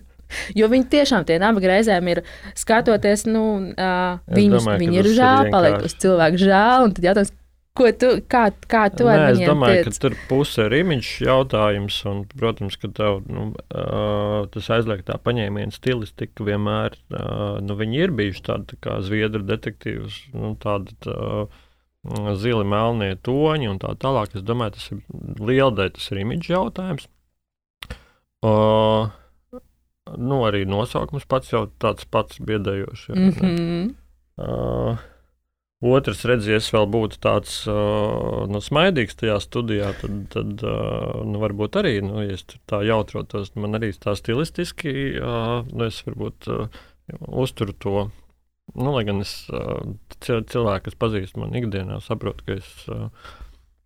Jo 0.55 0.69
viņi 0.71 0.85
tiešām 0.87 1.25
tie 1.27 1.35
nabaga 1.43 1.73
reizēm 1.73 2.07
ir 2.07 2.21
skatoties, 2.55 3.25
nu, 3.27 3.43
uh, 3.75 4.21
viņus, 4.31 4.63
domāju, 4.63 4.79
viņi 4.79 4.99
ir 5.01 5.09
žēl, 5.17 5.49
paliek 5.51 5.83
uz 5.83 5.95
cilvēku 5.99 6.39
žēl. 6.39 6.87
Tad 6.95 7.07
jautājums, 7.09 7.33
Ko 7.71 7.87
tu, 7.95 8.07
kā, 8.27 8.49
kā 8.67 8.81
tu 8.91 9.05
Nē, 9.07 9.29
es 9.31 9.39
domāju, 9.47 9.85
tiec? 9.85 9.95
ka 9.95 10.03
tur 10.03 10.15
puse 10.27 10.65
ir 10.67 10.73
imidžs 10.81 11.21
jautājums, 11.23 12.01
un, 12.09 12.25
protams, 12.27 12.75
ka 12.81 12.89
tev 12.91 13.21
nu, 13.31 13.45
uh, 13.71 14.43
tas 14.51 14.67
aizliegtā 14.75 15.15
paņēmiena 15.23 15.71
stilistika 15.71 16.43
vienmēr, 16.43 16.97
uh, 17.15 17.61
nu, 17.63 17.77
viņi 17.79 18.03
ir 18.03 18.15
bijuši 18.17 18.43
tādi 18.49 18.73
tā 18.73 18.79
kā 18.83 18.97
zviedru 19.07 19.45
detektīvs, 19.47 20.17
nu, 20.35 20.51
tādi 20.59 20.97
tā, 21.05 21.15
zili 22.41 22.65
melnie 22.67 23.15
toņi 23.23 23.71
un 23.71 23.79
tā 23.79 23.93
tālāk. 24.01 24.35
Es 24.35 24.43
domāju, 24.43 24.75
tas 24.75 24.91
ir 24.91 25.01
liela 25.39 25.71
daļa, 25.77 25.95
tas 25.95 26.11
ir 26.11 26.21
imidžs 26.25 26.51
jautājums. 26.51 27.07
Uh, 28.41 29.13
nu, 30.17 30.41
arī 30.47 30.65
nosaukums 30.67 31.27
pats 31.29 31.53
jau 31.53 31.67
tāds 31.79 32.03
pats 32.09 32.41
biedējošs. 32.41 33.07
Mm 33.15 33.31
-hmm. 33.37 33.89
uh, 34.41 35.07
Otrs, 35.81 36.19
redzies, 36.29 36.67
vēl 36.69 36.85
būtu 36.93 37.17
tāds 37.23 37.63
nu, 37.65 38.59
smaidīgs 38.61 39.17
tajā 39.17 39.39
studijā, 39.41 39.87
tad, 39.97 40.19
tad 40.29 40.61
nu, 41.25 41.41
varbūt 41.41 41.79
arī, 41.81 41.95
nu, 42.05 42.19
ja 42.21 42.35
es 42.37 42.45
tā 42.69 42.83
jautrotos, 42.85 43.49
man 43.57 43.79
arī 43.79 43.89
tā 43.97 44.13
stilistiski, 44.17 44.93
nu, 45.17 45.87
es 45.87 46.03
varbūt 46.05 46.51
uzturu 47.17 47.73
to. 47.81 47.95
Nu, 48.77 48.93
lai 48.93 49.03
gan 49.09 49.25
es 49.25 49.33
cilvēki, 50.21 50.85
kas 50.85 50.99
pazīst 51.01 51.41
man 51.41 51.57
ikdienā, 51.57 51.97
saprotu, 52.05 52.45
ka 52.45 52.59
es 52.61 52.69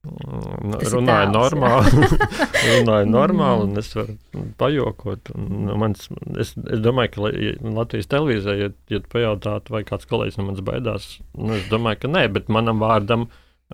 runāju 0.06 1.32
normāli, 1.34 2.10
runāju 2.70 3.08
normāli, 3.10 3.68
un 3.68 3.82
es 3.82 3.92
varu 3.96 4.16
pajokot. 4.60 5.32
Un, 5.36 5.48
nu, 5.68 5.78
mans, 5.82 6.08
es, 6.42 6.54
es 6.58 6.84
domāju, 6.84 7.14
ka 7.16 7.72
Latvijas 7.78 8.12
televīzijā, 8.12 8.56
ja, 8.60 8.70
ja 8.92 9.02
pajautātu, 9.12 9.76
vai 9.76 9.84
kāds 9.88 10.10
kolēģis 10.10 10.40
no 10.40 10.48
manis 10.50 10.66
baidās, 10.66 11.10
nu, 11.38 11.56
es 11.58 11.68
domāju, 11.72 12.04
ka 12.04 12.14
nē, 12.14 12.26
bet 12.38 12.52
manam 12.54 12.84
vārdam, 12.84 13.28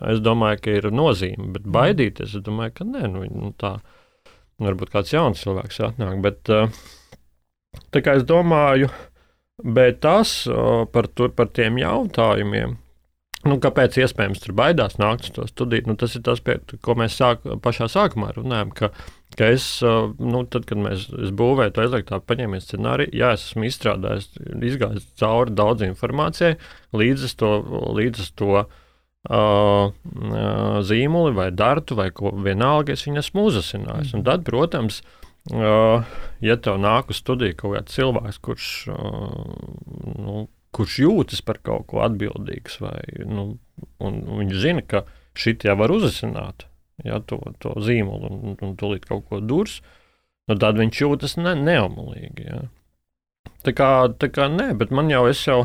es 0.08 0.22
domāju, 0.24 0.62
ka 0.66 0.78
ir 0.80 0.90
nozīme. 0.96 1.52
Bet 1.56 1.66
mm. 1.66 1.76
baidīties, 1.78 2.36
es 2.40 2.46
domāju, 2.46 2.76
ka 2.80 2.88
nē, 2.88 3.06
nu, 3.12 3.26
nu, 3.32 3.54
tā 3.60 3.78
varbūt 4.62 4.94
kāds 4.94 5.16
jauns 5.16 5.42
cilvēks 5.44 5.82
atnāk. 5.90 6.22
Bet, 6.24 6.54
tā 7.92 8.04
kā 8.06 8.20
es 8.20 8.28
domāju, 8.30 8.92
bet 9.62 10.02
tas 10.06 10.36
par, 10.94 11.10
tur, 11.16 11.34
par 11.36 11.52
tiem 11.54 11.82
jautājumiem 11.82 12.78
Nu, 13.42 13.58
kāpēc 13.62 13.96
iespējams 14.04 14.44
tur 14.44 14.54
baidās 14.58 15.00
nākt 15.02 15.26
uz 15.26 15.34
to 15.34 15.48
studiju? 15.50 15.88
Nu, 15.90 15.96
tas 15.98 16.14
ir 16.18 16.22
tas, 16.26 16.42
pie, 16.46 16.60
ko 16.86 16.94
mēs 17.00 17.16
sāk, 17.18 17.48
pašā 17.64 17.88
sākumā 17.90 18.30
runājam. 18.36 18.74
Ka, 18.78 18.92
ka 19.38 19.50
es, 19.56 19.66
nu, 19.82 20.44
tad, 20.52 20.68
kad 20.70 20.82
mēs 20.82 21.08
būvējam 21.40 21.74
to 21.74 21.86
aizliegtā 21.86 22.22
paņēmienu 22.30 22.66
scenāriju, 22.66 23.16
jā, 23.18 23.32
es 23.38 23.48
esmu 23.50 23.66
izstrādājis, 23.70 24.30
izgājis 24.70 25.10
cauri 25.22 25.58
daudz 25.58 25.88
informācijai, 25.88 26.60
līdz 27.02 27.34
to, 27.42 27.52
līdz 27.98 28.30
to 28.38 28.62
uh, 28.62 29.90
zīmoli 30.92 31.36
vai 31.42 31.50
dartu 31.56 31.98
vai 31.98 32.12
ko 32.14 32.36
vienalga, 32.46 32.94
es 32.94 33.08
viņu 33.10 33.26
esmu 33.26 33.50
uzasinājis. 33.50 34.14
Un 34.18 34.30
tad, 34.30 34.46
protams, 34.46 35.02
uh, 35.50 36.06
ja 36.46 36.62
tev 36.62 36.78
nāk 36.84 37.10
uz 37.10 37.26
studiju 37.26 37.58
kaut 37.58 37.80
kāds 37.80 37.98
cilvēks, 37.98 38.42
kurš 38.46 38.74
uh, 38.94 39.38
nu, 40.22 40.46
kurš 40.76 40.98
jūtas 41.04 41.42
par 41.46 41.60
kaut 41.64 41.88
ko 41.92 42.02
atbildīgs, 42.06 42.80
vai 42.84 43.00
nu, 43.28 43.56
viņš 44.02 44.60
zina, 44.64 44.84
ka 44.86 45.06
šī 45.38 45.58
jau 45.68 45.78
var 45.80 45.94
uzzināt 45.94 46.68
ja, 47.06 47.20
to, 47.26 47.40
to 47.64 47.76
zīmolu 47.82 48.30
un, 48.32 48.58
un 48.62 48.76
tūlīt 48.80 49.08
kaut 49.10 49.28
ko 49.30 49.42
durs, 49.44 49.80
nu, 50.48 50.58
tad 50.58 50.80
viņš 50.80 51.04
jūtas 51.04 51.38
ne, 51.40 51.56
neomulīgi. 51.60 52.48
Ja. 52.48 52.66
Tā 53.66 53.74
kā, 53.78 53.92
tā 54.22 54.32
kā 54.34 54.48
nē, 54.52 54.72
bet 54.78 54.94
man 54.94 55.12
jau, 55.12 55.26
es 55.30 55.42
jau, 55.48 55.64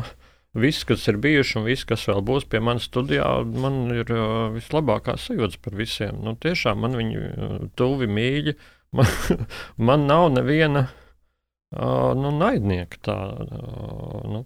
viss, 0.57 0.85
kas 0.87 1.05
ir 1.09 1.19
bijuši 1.21 1.59
un 1.59 1.67
viss, 1.67 1.85
kas 1.87 2.05
vēl 2.09 2.21
būs 2.25 2.47
pie 2.49 2.61
manas 2.63 2.87
studijā, 2.89 3.27
man 3.61 3.87
ir 3.93 4.09
uh, 4.13 4.49
vislabākās 4.55 5.27
sajūtas 5.29 5.61
par 5.63 5.77
visiem. 5.77 6.21
Nu, 6.25 6.35
tiešām 6.39 6.81
man 6.83 6.97
viņi 6.97 7.71
tuvi 7.77 8.09
mīļi. 8.09 8.57
Man, 8.97 9.09
man 9.89 10.05
nav 10.09 10.29
neviena 10.33 10.87
uh, 10.87 12.13
nu, 12.17 12.31
naidnieka 12.39 13.01
tā. 13.09 13.17
Uh, 13.45 14.21
nu, 14.31 14.43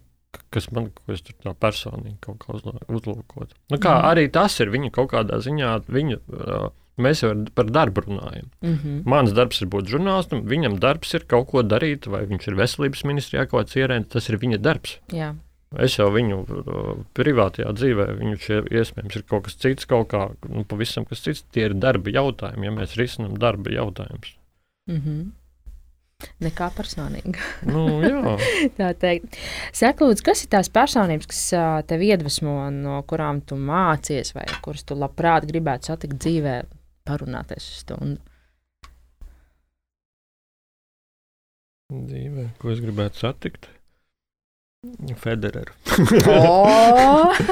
kas 0.52 0.68
man 0.72 0.90
ko 0.96 1.16
tur 1.16 1.36
tā 1.44 1.54
personīgi 1.64 2.18
kaut 2.24 2.42
kā 2.44 2.56
uzlūkot. 2.56 3.54
Nu, 3.72 3.78
kā 3.78 3.96
mm. 3.98 4.06
arī 4.10 4.28
tas 4.32 4.58
ir 4.60 4.72
viņa 4.72 4.92
kaut 4.94 5.12
kādā 5.12 5.38
ziņā, 5.44 5.72
viņa, 5.92 6.18
uh, 6.32 6.66
mēs 7.02 7.22
jau 7.24 7.32
par 7.56 7.70
darbu 7.72 8.04
runājam. 8.06 8.50
Mm 8.60 8.74
-hmm. 8.74 8.98
Mans 9.08 9.32
darbs 9.36 9.62
ir 9.62 9.68
būt 9.68 9.88
žurnālistam, 9.92 10.44
viņam 10.48 10.78
darbs 10.80 11.14
ir 11.14 11.24
kaut 11.28 11.48
ko 11.52 11.62
darīt, 11.62 12.06
vai 12.06 12.24
viņš 12.26 12.48
ir 12.48 12.58
veselības 12.60 13.04
ministrijā 13.04 13.46
kaut 13.46 13.66
kāds 13.66 13.76
ierēdnis, 13.76 14.12
tas 14.12 14.28
ir 14.28 14.38
viņa 14.38 14.58
darbs. 14.58 14.98
Jā. 15.12 15.34
Es 15.80 15.96
jau 15.96 16.10
viņu 16.12 16.38
uh, 16.44 16.96
privātajā 17.16 17.72
dzīvē, 17.72 18.06
viņu 18.18 18.40
šie 18.44 18.58
iespējams 18.76 19.16
ir 19.16 19.22
kaut 19.28 19.44
kas 19.44 19.56
cits, 19.56 19.86
kaut 19.88 20.10
kā 20.12 20.30
nu, 20.48 20.64
pavisam 20.68 21.04
kas 21.08 21.24
cits. 21.24 21.46
Tie 21.52 21.64
ir 21.64 21.74
darba 21.74 22.10
jautājumi, 22.10 22.68
ja 22.68 22.72
mēs 22.76 22.96
risinām 23.00 23.38
darba 23.38 23.70
jautājumus. 23.70 24.36
Mm 24.90 25.00
-hmm. 25.00 25.30
Nekā 26.42 26.68
personīga. 26.76 27.38
Nu, 27.72 28.36
tā 28.76 28.92
teikt. 28.98 29.38
Saka, 29.74 30.06
lūdzu, 30.06 30.24
kas 30.26 30.44
ir 30.44 30.52
tās 30.52 30.70
personības, 30.72 31.28
kas 31.30 31.42
tev 31.88 32.04
iedvesmo, 32.04 32.56
no 32.74 33.00
kurām 33.08 33.40
tu 33.46 33.58
mācies, 33.58 34.34
vai 34.36 34.46
kuras 34.64 34.86
tu 34.86 34.98
labprāt 34.98 35.46
gribētu 35.48 35.92
satikt 35.92 36.18
dzīvē, 36.22 36.56
parunāties 37.08 37.68
stundu? 37.82 38.20
Dzīvē, 41.92 42.48
ko 42.60 42.72
es 42.72 42.80
gribētu 42.80 43.20
satikt? 43.20 43.68
Federeru. 45.22 45.74
oh! 46.26 47.36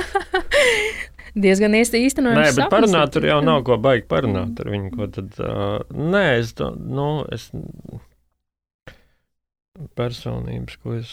Diezgan 1.39 1.77
īstenojams. 1.79 2.41
Nē, 2.41 2.55
bet 2.57 2.73
parunāt 2.73 3.13
tur 3.15 3.27
jau 3.29 3.37
nav 3.45 3.63
ko 3.67 3.77
baigi 3.79 4.03
parunāt 4.11 4.59
ar 4.63 4.71
viņu. 4.73 5.07
Tad, 5.15 5.37
uh, 5.39 5.77
nē, 5.95 6.25
es, 6.41 6.55
to, 6.59 6.73
nu, 6.75 7.23
es 7.31 7.47
personības, 9.99 10.77
ko 10.83 10.97
es. 10.99 11.13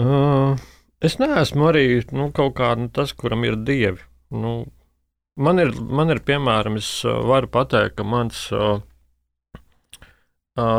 Uh, 0.00 0.54
es 1.02 1.18
neesmu 1.18 1.66
arī 1.68 1.84
nu, 2.14 2.30
kaut 2.34 2.54
kā 2.58 2.72
nu, 2.78 2.88
tas, 2.94 3.12
kuram 3.12 3.44
ir 3.44 3.58
dievi. 3.66 4.02
Nu, 4.30 4.64
man, 5.36 5.58
ir, 5.62 5.74
man 5.74 6.14
ir 6.14 6.22
piemēram, 6.24 6.78
es 6.78 6.90
varu 7.04 7.50
pateikt, 7.50 7.96
ka 7.98 8.06
mans 8.06 8.46
uh, 8.54 8.78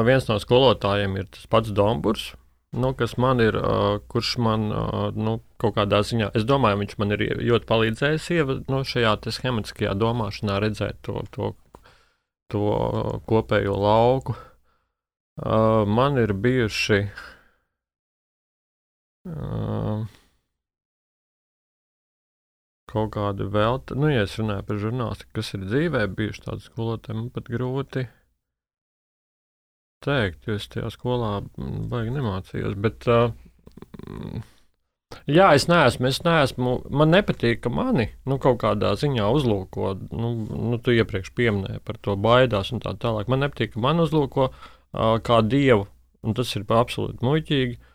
viens 0.07 0.28
no 0.30 0.39
skolotājiem 0.39 1.17
ir 1.19 1.28
tas 1.34 1.49
pats 1.51 1.74
Domburs 1.76 2.32
nu, 2.72 2.93
kas 2.97 3.17
man 3.17 3.39
ir, 3.43 3.55
uh, 3.55 3.99
kurš 4.07 4.38
man 4.38 4.69
uh, 4.72 5.09
nu, 5.15 5.39
kaut 5.61 5.76
kādā 5.76 6.01
ziņā, 6.07 6.32
es 6.38 6.45
domāju, 6.47 6.80
viņš 6.82 6.95
man 7.01 7.15
ir 7.15 7.26
ļoti 7.41 7.67
palīdzējis 7.67 8.30
ieva, 8.38 8.59
nu, 8.72 8.84
šajā 8.88 9.17
schematiskajā 9.28 9.95
domāšanā 9.99 10.59
redzēt 10.63 11.01
to, 11.07 11.19
to, 11.36 11.51
to 12.51 12.63
kopējo 13.28 13.76
lauku. 13.76 14.38
Uh, 15.41 15.84
man 15.88 16.19
ir 16.22 16.34
bijuši. 16.38 17.03
Uh, 19.28 20.07
kaut 22.91 23.13
kāda 23.15 23.45
vēl, 23.47 23.78
nu, 23.95 24.09
ja 24.11 24.26
es 24.26 24.34
runāju 24.39 24.65
par 24.67 24.80
žurnālistiku, 24.82 25.36
kas 25.38 25.53
ir 25.55 25.67
dzīvē, 25.67 26.07
bijuši 26.17 26.43
tādi 26.47 26.65
skolotāji, 26.65 27.19
man 27.19 27.30
pat 27.36 27.51
grūti 27.51 28.07
teikt, 30.06 30.47
jo 30.47 30.58
es 30.60 30.68
tajā 30.72 30.89
skolā 30.93 31.41
mm, 31.43 31.84
baigi 31.91 32.16
nemācījos. 32.16 32.78
Bet, 32.82 33.08
uh, 33.12 33.32
jā, 35.30 35.52
es 35.58 35.68
neesmu, 35.72 36.10
es 36.10 36.22
neesmu, 36.26 36.76
man 36.89 37.14
nepatīk, 37.16 37.62
ka 37.66 37.74
mani 37.74 38.10
nu, 38.26 38.39
kaut 38.41 38.62
kādā 38.64 38.93
ziņā 38.99 39.30
uzlūko. 39.38 39.93
Nu, 40.12 40.34
nu, 40.49 40.82
tu 40.82 40.95
iepriekš 40.95 41.34
pieminēji 41.38 41.84
par 41.88 42.02
to 42.02 42.18
baidās 42.20 42.74
un 42.76 42.84
tā 42.84 42.95
tālāk. 43.02 43.32
Man 43.32 43.45
nepatīk, 43.45 43.76
ka 43.76 43.86
man 43.86 44.04
uzlūko 44.04 44.49
uh, 44.52 45.16
kā 45.26 45.41
dievu, 45.45 45.88
un 46.22 46.38
tas 46.38 46.54
ir 46.58 46.68
absolūti 46.68 47.26
muļķīgi. 47.26 47.80
Uh, 47.80 47.91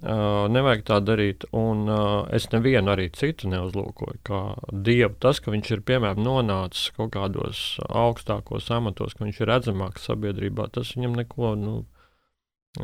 nevajag 0.00 0.84
tā 0.88 0.96
darīt, 1.04 1.44
un 1.52 1.84
uh, 1.90 2.24
es 2.32 2.46
nevienu 2.54 2.92
arī 2.94 3.10
citu 3.12 3.50
neuzlūkoju 3.52 4.20
kā 4.24 4.40
dievu. 4.72 5.12
Tas, 5.20 5.40
ka 5.44 5.52
viņš 5.52 5.72
ir 5.76 5.82
piemēram 5.84 6.22
nonācis 6.24 6.88
kaut 6.96 7.12
kādos 7.12 7.76
augstākos 7.84 8.70
amatos, 8.72 9.14
ka 9.14 9.26
viņš 9.26 9.40
ir 9.42 9.50
redzamāks 9.52 10.08
sabiedrībā, 10.08 10.70
tas 10.72 10.94
viņam 10.96 11.18
neko, 11.20 11.52
nu, 11.60 11.74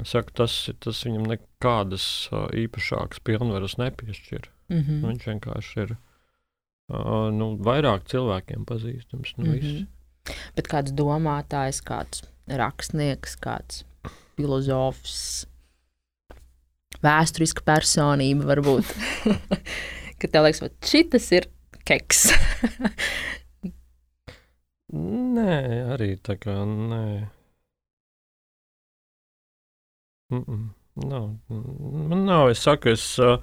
saku, 0.04 0.34
tas, 0.42 0.58
tas 0.84 1.02
viņam 1.08 1.24
nekādas 1.32 2.28
uh, 2.32 2.50
īpašākas 2.52 3.24
pilnvaras 3.24 3.78
nepiešķir. 3.80 4.50
Mm 4.68 4.82
-hmm. 4.82 5.02
Viņš 5.08 5.26
vienkārši 5.32 5.82
ir 5.86 5.96
uh, 5.96 7.32
nu, 7.32 7.56
vairāk 7.56 8.04
cilvēkiem 8.12 8.68
pazīstams. 8.68 9.36
Nu, 9.36 9.44
mm 9.46 9.58
-hmm. 9.58 9.86
Bet 10.56 10.68
kāds 10.68 10.92
domātājs, 10.92 11.80
kāds 11.80 12.26
rakstnieks, 12.46 13.36
kāds 13.40 13.84
filozofs 14.36 15.46
vēsturiska 17.04 17.64
personība, 17.66 18.46
varbūt. 18.52 18.92
Kad 20.20 20.32
tev 20.32 20.46
liekas, 20.46 20.62
ka 20.64 20.90
šis 20.90 21.30
ir 21.36 21.48
keks. 21.86 22.22
nē, 25.36 25.56
arī 25.96 26.14
tā 26.24 26.38
kā 26.40 26.56
nē. 26.64 27.04
Mm 30.32 30.42
-mm, 30.42 30.64
nav. 31.06 31.28
Man 31.48 32.24
nav, 32.26 32.50
es 32.50 32.58
saku, 32.58 32.88
es. 32.88 33.18
Uh, 33.18 33.38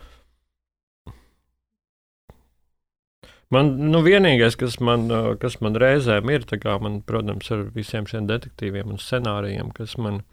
Man 3.53 3.75
nu, 3.91 3.99
vienīgais, 4.01 4.55
kas 4.57 4.79
man, 4.81 5.11
kas 5.41 5.59
man 5.61 5.75
reizēm 5.77 6.29
ir, 6.33 6.45
kā 6.47 6.77
man, 6.81 7.01
protams, 7.05 7.51
ar 7.53 7.67
visiem 7.75 8.07
šiem 8.09 8.25
detektīviem 8.25 8.95
un 8.95 8.97
scenārijiem, 8.97 9.69
kas 9.77 9.93
man 10.01 10.23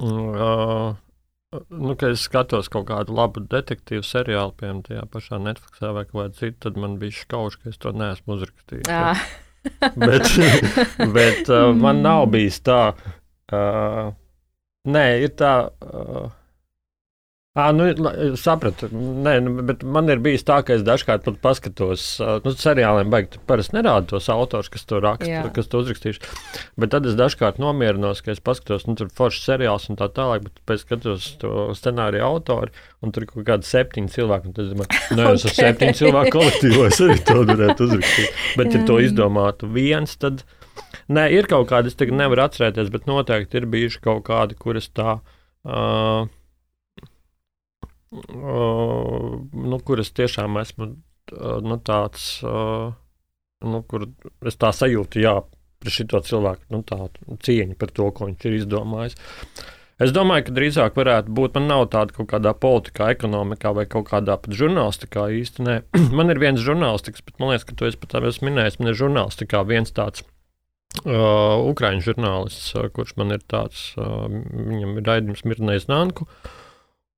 uh, 0.00 0.96
nu, 1.68 1.96
kad 1.98 2.12
es 2.14 2.24
skatos 2.28 2.68
kaut 2.70 2.86
kādu 2.90 3.14
labu 3.16 3.42
detektīvu 3.50 4.04
seriālu, 4.06 4.54
piemēram, 4.58 4.82
tajā 4.86 5.04
pašā 5.10 5.38
Netflixā 5.42 5.92
vai 5.96 6.04
kādā 6.06 6.30
citā, 6.36 6.56
tad 6.66 6.76
man 6.78 6.98
bija 7.00 7.16
škauš, 7.16 7.56
ka 7.58 7.72
es 7.72 7.80
to 7.82 7.90
neesmu 7.90 8.36
uzrakstījis. 8.36 8.90
Ah. 8.94 9.24
bet 10.04 10.30
bet 11.16 11.50
uh, 11.50 11.72
man 11.76 12.04
nav 12.06 12.28
bijis 12.30 12.60
tā. 12.66 12.80
Uh, 13.50 14.12
nē, 14.86 15.04
ir 15.26 15.34
tā. 15.40 15.54
Uh, 15.82 16.30
À, 17.58 17.72
nu, 17.74 17.88
sapratu, 18.38 18.86
Nē, 18.94 19.32
nu, 19.42 19.52
bet 19.66 19.80
man 19.82 20.06
ir 20.06 20.20
bijis 20.22 20.44
tā, 20.46 20.60
ka 20.62 20.76
es 20.76 20.84
dažkārt 20.86 21.24
pat 21.24 21.40
paskatos, 21.42 22.04
nu, 22.44 22.52
seriāliem 22.54 23.10
baigi 23.10 23.40
parasti 23.50 23.74
nerāda 23.74 24.06
tos 24.12 24.28
autors, 24.30 24.68
kas 24.70 24.86
to 24.86 25.00
raksta, 25.02 25.26
Jā. 25.26 25.40
kas 25.56 25.66
to 25.66 25.80
uzrakstījuši. 25.82 26.30
Bet 26.78 26.94
tad 26.94 27.08
es 27.10 27.18
dažkārt 27.18 27.58
nomierinos, 27.58 28.22
ka 28.22 28.30
es 28.36 28.38
paskatos, 28.46 28.86
nu, 28.86 28.94
tur 29.00 29.10
foršs 29.18 29.50
seriāls 29.50 29.88
un 29.90 29.98
tā 29.98 30.06
tālāk, 30.14 30.46
bet 30.46 30.62
pēc 30.70 30.86
skatos 30.86 31.26
to 31.42 31.66
scenāriju 31.74 32.28
autoru, 32.28 32.70
un 33.02 33.18
tur 33.18 33.26
kaut 33.34 33.48
kādi 33.50 33.66
septiņi 33.66 34.14
cilvēki, 34.14 34.52
un 34.52 34.54
tad 34.54 34.68
es 34.68 34.72
domāju, 34.76 35.04
nē, 35.18 35.28
es 35.34 35.50
esmu 35.50 35.58
septiņu 35.64 36.00
cilvēku 36.04 36.38
kolektīvā, 36.38 36.86
es 36.86 37.02
arī 37.02 37.20
to 37.34 37.40
varētu 37.50 37.90
uzrakstīt. 37.90 38.42
Bet, 38.62 38.74
ja 38.78 38.86
to 38.86 39.02
izdomātu 39.02 39.74
viens, 39.74 40.14
tad, 40.22 40.46
nē, 41.10 41.26
ir 41.34 41.50
kaut 41.50 41.66
kādi, 41.74 41.90
es 41.90 41.98
tagad 41.98 42.22
nevaru 42.22 42.46
atcerēties, 42.46 42.94
bet 42.94 43.10
noteikti 43.10 43.58
ir 43.58 43.72
bijuši 43.74 44.06
kaut 44.06 44.28
kādi, 44.30 44.54
kuras 44.54 44.86
tā. 44.94 45.18
Uh, 45.66 46.30
nu, 48.10 49.78
kuras 49.86 50.10
tiešām 50.16 50.58
esmu 50.60 50.90
nu, 51.62 51.76
tāds, 51.86 52.28
nu, 52.42 53.82
kur 53.86 54.08
es 54.46 54.58
tā 54.58 54.72
sajūtu, 54.74 55.20
jā, 55.22 55.36
par 55.80 55.94
šo 55.94 56.22
cilvēku 56.26 56.74
nu, 56.74 56.82
cieņu 57.46 57.76
par 57.80 57.92
to, 57.94 58.08
ko 58.14 58.30
viņš 58.30 58.48
ir 58.48 58.56
izdomājis. 58.58 59.20
Es 60.00 60.14
domāju, 60.16 60.46
ka 60.46 60.54
drīzāk 60.56 60.96
varētu 60.96 61.32
būt, 61.36 61.58
man 61.58 61.66
nav 61.68 61.82
tāda 61.92 62.14
kaut 62.16 62.30
kādā 62.30 62.54
politikā, 62.56 63.10
ekonomikā 63.12 63.74
vai 63.76 63.84
kaut 63.84 64.06
kādā 64.08 64.38
pat 64.40 64.56
žurnālistikā 64.56 65.26
īstenībā. 65.36 65.82
man 66.18 66.32
ir 66.32 66.40
viens 66.40 66.62
žurnālistikas, 66.64 67.24
bet 67.26 67.36
man 67.36 67.52
liekas, 67.52 67.66
ka 67.68 67.76
to 67.76 67.88
es 67.88 67.98
pat 68.00 68.16
esmu 68.16 68.48
minējis. 68.48 68.78
Man 68.80 68.94
ir 68.94 68.96
žurnālistikā 68.96 69.60
viens 69.68 69.92
tāds 69.92 70.24
uh, 71.04 71.60
ukrāņu 71.68 72.06
žurnālists, 72.08 72.72
uh, 72.80 72.88
kurš 72.96 73.12
man 73.20 73.36
ir 73.36 73.44
tāds, 73.44 73.90
uh, 74.00 74.24
viņam 74.24 74.96
ir 74.96 75.12
raidījums 75.12 75.44
Mirnais 75.44 75.84
Nanku. 75.92 76.24
Uh, 76.24 76.56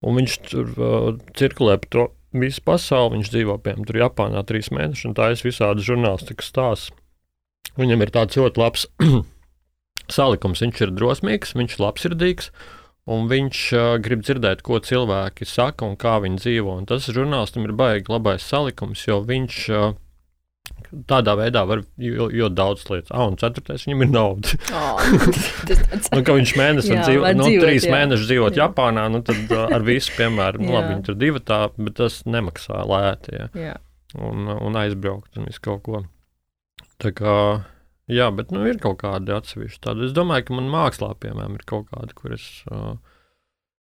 Un 0.03 0.19
viņš 0.19 0.37
tur 0.49 0.75
uh, 0.77 1.13
cirkulē 1.39 1.79
pa 1.83 1.91
to 1.95 2.09
visu 2.35 2.63
pasauli. 2.67 3.19
Viņš 3.19 3.33
dzīvo 3.35 3.59
piemēram 3.63 3.87
tur 3.89 4.01
Japānā 4.03 4.43
trīs 4.49 4.73
mēnešus, 4.75 5.09
un 5.11 5.17
ir 5.17 5.47
visādi 5.47 5.87
žurnālistikas 5.87 6.51
stāsts. 6.53 6.93
Viņam 7.79 8.05
ir 8.05 8.13
tāds 8.13 8.37
ļoti 8.37 8.61
labs 8.61 8.87
salikums. 10.17 10.63
Viņš 10.65 10.85
ir 10.87 10.95
drosmīgs, 10.99 11.55
viņš 11.57 11.77
ir 11.77 11.85
labsirdīgs, 11.87 12.51
un 13.13 13.29
viņš 13.31 13.61
uh, 13.77 13.89
grib 14.03 14.25
dzirdēt, 14.27 14.65
ko 14.67 14.81
cilvēki 14.83 15.49
saka 15.49 15.89
un 15.89 15.97
kā 16.01 16.19
viņi 16.25 16.43
dzīvo. 16.43 16.79
Un 16.83 16.89
tas 16.91 17.09
žurnālistam 17.09 17.69
ir 17.69 17.77
baigi 17.79 18.13
labais 18.13 18.45
salikums, 18.45 19.07
jo 19.09 19.23
viņš 19.29 19.61
uh, 19.71 19.93
tādā 21.09 21.35
veidā 21.39 21.63
var 21.69 21.83
ļoti 21.99 22.55
daudz 22.57 22.85
lietas. 22.91 23.13
Ah, 23.15 23.25
un 23.31 23.39
ceturtais 23.41 23.87
viņam 23.87 24.05
ir 24.05 24.11
nauda. 24.13 24.57
Oh, 24.77 25.01
nu, 26.15 26.23
ka 26.27 26.37
viņš 26.37 26.55
mēnesi 26.59 26.93
Jā, 26.93 27.07
var 27.23 27.37
nu, 27.39 27.47
dzīvot, 27.47 27.65
trīs 27.65 27.87
jā. 27.89 27.93
mēnešus 27.97 28.29
dzīvot 28.29 28.59
Jā. 28.59 28.69
Japānā, 28.69 29.07
nu, 29.13 29.23
tad 29.27 29.55
ar 29.63 29.87
visu, 29.87 30.13
piemēram, 30.19 30.65
nu, 30.65 30.71
Jā. 30.73 30.79
labi, 30.79 30.95
viņi 30.95 31.07
tur 31.09 31.19
divi 31.21 31.45
tā, 31.49 31.61
bet 31.79 31.97
tas 32.01 32.21
nemaksā 32.29 32.85
lēti. 32.89 33.37
Ja? 33.39 33.49
Jā. 33.59 33.77
Un, 34.21 34.51
un 34.53 34.81
aizbraukt 34.83 35.41
un 35.41 35.49
visu 35.49 35.65
kaut 35.65 35.85
ko. 35.89 36.03
Tā 37.03 37.15
kā, 37.17 37.37
jā, 38.13 38.29
bet 38.37 38.53
nu, 38.55 38.67
ir 38.69 38.81
kaut 38.83 39.01
kādi 39.01 39.33
atsevišķi 39.35 39.83
tādi. 39.83 40.07
Es 40.11 40.17
domāju, 40.17 40.51
ka 40.51 40.61
man 40.61 40.71
mākslā, 40.73 41.15
piemēram, 41.23 41.57
ir 41.57 41.67
kaut 41.69 41.89
kāda, 41.91 42.13
kur 42.19 42.37
es 42.37 42.45
uh, 42.69 42.99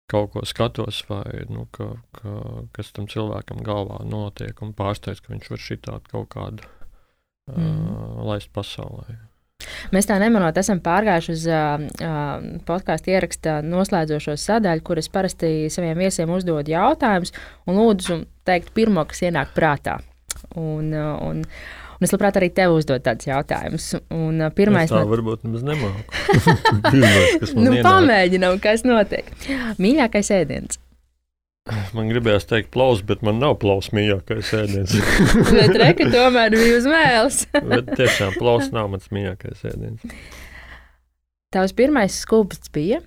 kaut 0.09 0.35
ko 0.35 0.45
skatos, 0.47 1.01
vai 1.09 1.47
nu, 1.49 1.65
ka, 1.75 1.95
ka, 2.15 2.35
kas 2.77 2.93
tam 2.95 3.09
cilvēkam 3.09 3.65
galvā 3.65 4.03
notiek, 4.07 4.61
un 4.61 4.77
pārsteidz, 4.77 5.25
ka 5.25 5.33
viņš 5.33 5.49
var 5.55 5.65
šitādi 5.65 6.13
kaut 6.13 6.29
kādu 6.37 6.75
Mm. 7.55 8.21
laist 8.29 8.49
pasaulē. 8.55 9.17
Mēs 9.91 10.07
tā 10.07 10.15
nemanot, 10.21 10.55
esam 10.57 10.79
pārgājuši 10.83 11.33
uz 11.33 11.41
uh, 11.51 11.81
uh, 11.99 12.45
podkāstu 12.67 13.11
ieraksta 13.11 13.57
noslēdzošo 13.65 14.37
sadaļu, 14.39 14.83
kur 14.87 15.01
es 15.01 15.09
parasti 15.11 15.67
saviem 15.71 15.99
viesiem 15.99 16.31
uzdodu 16.31 16.71
jautājumus 16.71 17.33
un 17.67 17.75
lūdzu 17.79 18.21
teikt 18.47 18.71
pirmo, 18.75 19.03
kas 19.09 19.21
ienāk 19.27 19.51
prātā. 19.57 19.97
Un, 20.55 20.93
uh, 20.95 21.19
un, 21.27 21.43
un 21.43 22.07
es 22.07 22.13
labprāt 22.15 22.39
arī 22.39 22.49
tev 22.55 22.77
uzdod 22.79 23.03
tādus 23.05 23.27
jautājumus. 23.27 23.89
Uh, 24.07 24.47
pirmais, 24.55 24.87
es 24.87 24.95
tā 24.95 25.03
no- 25.03 25.11
varbūt 25.11 25.43
nemaz 25.47 25.65
nemāku. 25.67 26.05
Pirmais, 26.93 27.55
nu, 27.59 27.73
ienāk. 27.73 27.83
pamēģinām, 27.85 28.61
kas 28.63 28.87
notiek. 28.87 29.27
Mīļākais 29.77 30.31
ēdiens. 30.39 30.79
Man 31.93 32.09
gribējās 32.09 32.47
teikt, 32.49 32.71
plaus, 32.73 33.03
bet 33.05 33.21
man 33.25 33.39
nav 33.41 33.57
plaus 33.61 33.91
mīļākais 33.95 34.51
ēdiens. 34.57 34.95
Bet 35.59 35.75
reka 35.77 36.09
tomēr 36.09 36.53
bija 36.55 36.77
uz 36.79 36.87
mēles. 36.89 37.39
bet 37.73 37.93
tiešām 37.99 38.35
plaus 38.39 38.71
nav 38.75 38.89
mans 38.93 39.09
mīļākais 39.13 39.65
ēdiens. 39.69 40.05
Tavs 41.53 41.73
pirmais 41.77 42.17
skūpsts 42.23 42.73
bija. 42.73 43.01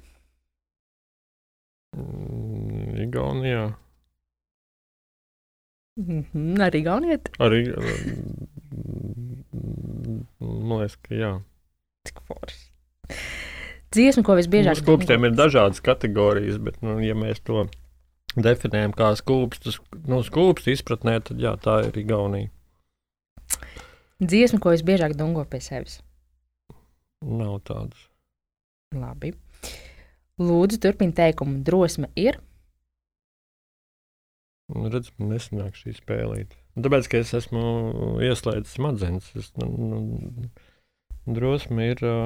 Mm, 1.97 2.99
Igaunijā 3.07 3.65
-hmm, 5.99 6.57
arī 6.67 6.83
gauniet. 6.83 7.31
arī. 7.39 7.67
mm, 9.53 10.27
Man 10.41 10.79
liekas, 10.81 10.97
ka 10.97 11.15
jā. 11.15 11.33
Cik 12.09 12.21
forši. 12.27 12.63
Dziesma, 13.93 14.23
ko 14.25 14.35
visbiežāk 14.39 14.81
Skūpstiem 14.81 15.27
ir 15.29 15.35
dažādas 15.37 15.83
kategorijas, 15.85 16.57
bet, 16.59 16.81
nu, 16.83 16.97
ja 17.05 17.15
mēs 17.15 17.43
to 17.45 17.67
definējam 18.37 18.95
kā 18.97 19.13
skūpstus, 19.19 19.81
nu, 20.09 20.23
skūpstu 20.25 20.73
izpratnē, 20.73 21.19
tad 21.27 21.43
jā, 21.43 21.55
tā 21.61 21.81
ir 21.89 21.99
Igaunija. 22.03 22.53
Dziesma, 24.23 24.61
ko 24.63 24.73
visbiežāk 24.73 25.17
dungo 25.19 25.45
pie 25.51 25.61
sevis. 25.65 25.99
Nav 27.23 27.59
tādas. 27.67 28.09
Labi. 28.95 29.33
Lūdzu, 30.43 30.79
turpini 30.83 31.15
teikumu. 31.17 31.61
Drosme 31.67 32.09
ir. 32.19 32.39
Nu, 34.73 34.89
redz, 34.89 35.11
man 35.19 35.35
nesanāk 35.35 35.77
šī 35.77 35.97
spēlīte. 35.99 36.57
Tāpēc, 36.79 37.09
ka 37.11 37.21
es 37.21 37.35
esmu 37.37 37.63
ieslēdzis 38.25 38.79
smadzenes, 38.79 39.29
es 39.37 39.51
nu, 39.61 39.69
nu, 39.91 40.49
drosme 41.29 41.91
ir. 41.93 42.01
ā, 42.01 42.17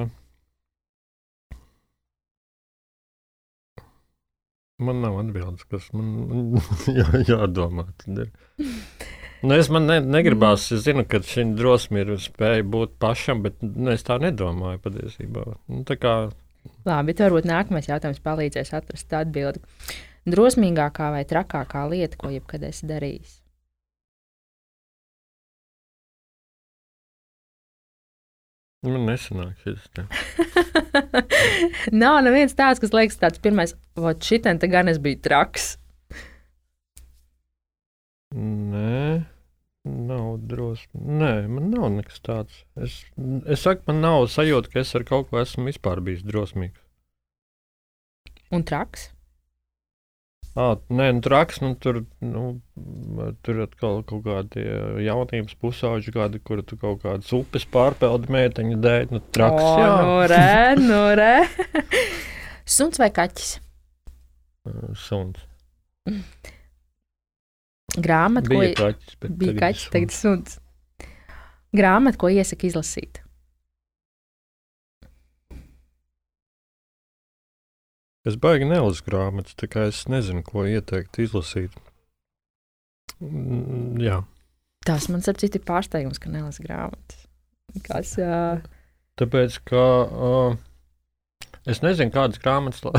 Man 4.77 4.99
nav 5.01 5.15
atbildes, 5.17 5.63
kas 5.71 5.87
man 5.97 6.57
jā, 6.99 7.07
jādomā. 7.25 7.87
Nu, 9.41 9.55
es 9.55 9.71
man 9.73 9.87
ne, 9.89 9.95
negribās, 10.05 10.67
es 10.75 10.83
zinu, 10.85 11.05
ka 11.09 11.21
šī 11.25 11.47
drosme 11.57 12.03
ir 12.03 12.11
spēja 12.21 12.65
būt 12.65 12.93
pašam, 13.01 13.41
bet 13.45 13.57
nu, 13.65 13.89
es 13.93 14.05
tā 14.05 14.19
nedomāju 14.21 14.83
patiesībā. 14.83 15.47
Nu, 15.69 15.81
tā 15.87 15.97
kā 16.01 16.13
Labi, 16.87 17.15
tad 17.15 17.29
varbūt 17.29 17.47
nākamais 17.47 17.87
jautājums 17.89 18.21
palīdzēs 18.23 18.73
atrast 18.77 19.13
atbildi. 19.15 19.61
Drosmīgākā 20.27 21.11
vai 21.15 21.23
trakākā 21.27 21.85
lieta, 21.91 22.19
ko 22.19 22.31
jebkad 22.33 22.65
esi 22.67 22.89
darījis? 22.89 23.37
Man 28.85 29.07
nesanāk 29.07 29.63
šis. 29.63 29.87
te. 29.95 30.05
Nav 32.01 32.21
neviens 32.25 32.55
tāds, 32.57 32.81
kas 32.83 32.93
liekas 32.93 33.19
tāds 33.21 33.41
pirmais, 33.41 33.73
vot 33.97 34.21
šitien 34.21 34.59
te 34.61 34.69
gan 34.71 34.91
es 34.91 35.01
biju 35.01 35.21
traks. 35.25 35.75
Nē, 38.37 39.23
nav 39.87 40.25
drosme. 40.51 40.99
Nē, 40.99 41.33
man 41.47 41.69
nav 41.71 41.87
nekas 41.95 42.19
tāds. 42.25 42.63
Es, 42.75 42.99
es 43.47 43.63
saku, 43.63 43.85
man 43.87 44.03
nav 44.03 44.27
sajūta, 44.33 44.73
ka 44.73 44.83
es 44.83 44.91
ar 44.99 45.07
kaut 45.07 45.31
ko 45.31 45.39
esmu 45.41 45.69
vispār 45.69 46.03
bijis 46.03 46.25
drosmīgs. 46.27 46.83
Un 48.51 48.63
traks? 48.67 49.09
À, 50.57 50.71
nē, 50.89 51.11
nu, 51.13 51.21
traks, 51.21 51.59
nu, 51.61 51.75
tur, 51.77 51.99
nu, 52.25 52.43
tur 53.45 53.59
atkal 53.67 53.99
kaut 54.09 54.23
kādi 54.25 54.63
jaunības 55.05 55.53
pusauģi, 55.61 56.13
kādi, 56.15 56.41
kur 56.41 56.63
tu 56.65 56.79
kaut 56.81 57.03
kādas 57.03 57.29
upes 57.37 57.67
pārpeldi 57.69 58.31
meiteņu 58.33 58.79
dēļ. 58.81 59.05
Nu, 59.13 59.21
traks, 59.37 59.61
o, 59.61 59.75
jā. 59.77 59.91
nu 60.01 60.15
re, 60.31 60.47
nu 60.81 61.01
re. 61.19 61.35
Suns 62.77 62.97
vai 62.97 63.11
kaķis? 63.13 63.51
Suns. 64.97 65.45
Grāmata, 67.93 68.49
ko, 68.49 68.65
kaķis, 68.81 69.21
bija 69.29 69.55
kaķis, 69.61 69.85
suns. 69.85 69.93
tagad 69.93 70.17
suns. 70.17 70.59
Grāmata, 71.77 72.17
ko 72.17 72.33
iesaka 72.33 72.65
izlasīt. 72.65 73.21
Es 78.27 78.35
baigi 78.35 78.67
nelasu 78.67 79.05
grāmatas, 79.05 79.55
tā 79.55 79.69
kā 79.71 79.85
es 79.87 80.01
nezinu, 80.11 80.43
ko 80.43 80.65
ieteikt 80.67 81.19
izlasīt. 81.23 81.75
Mm, 83.23 84.01
Jā. 84.03 84.21
Tas 84.87 85.07
man 85.11 85.23
ar 85.27 85.37
citu 85.39 85.59
ir 85.59 85.67
pārsteigums, 85.67 86.19
ka 86.21 86.31
nelasa 86.31 86.63
grāmatas. 86.63 87.23
Kas, 87.83 88.13
uh, 88.23 88.59
Tāpēc, 89.19 89.57
ka 89.67 89.83
uh, 90.05 90.57
es 91.67 91.81
nezinu, 91.83 92.13
kādas 92.13 92.39
grāmatas 92.43 92.83
la 92.85 92.93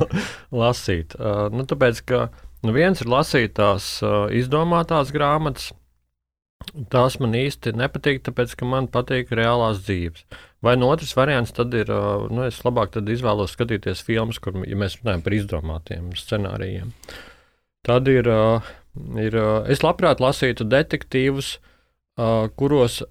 lasīt. 0.62 1.16
Uh, 1.18 1.46
nu, 1.54 1.64
tāpēc, 1.70 2.02
ka 2.06 2.26
nu, 2.66 2.74
viens 2.76 3.00
ir 3.02 3.10
lasīt 3.10 3.56
tās 3.58 3.96
uh, 4.04 4.26
izdomātās 4.34 5.14
grāmatas. 5.14 5.72
Tās 6.92 7.18
man 7.20 7.34
īsti 7.36 7.74
nepatīk, 7.76 8.22
tāpēc, 8.26 8.54
ka 8.60 8.68
man 8.68 8.86
patīk 8.92 9.32
reālās 9.34 9.82
dzīves. 9.84 10.24
Vai 10.64 10.76
no 10.80 10.88
otras 10.92 11.12
variants, 11.16 11.52
tad 11.52 11.74
ir, 11.76 11.90
nu, 12.32 12.46
es 12.46 12.62
labāk 12.64 12.94
tad 12.94 13.08
izvēlos 13.12 13.52
skatīties 13.52 14.00
filmas, 14.06 14.40
kur 14.40 14.56
ja 14.64 14.78
mēs 14.80 14.96
runājam 15.02 15.24
par 15.26 15.36
izdomātiem 15.36 16.08
scenārijiem. 16.16 16.94
Tad 17.84 18.08
ir, 18.08 18.30
ir 19.20 19.36
es 19.68 19.84
labprāt 19.84 20.22
lasītu 20.24 20.64
detektīvus, 20.64 21.58
kuros 22.56 23.02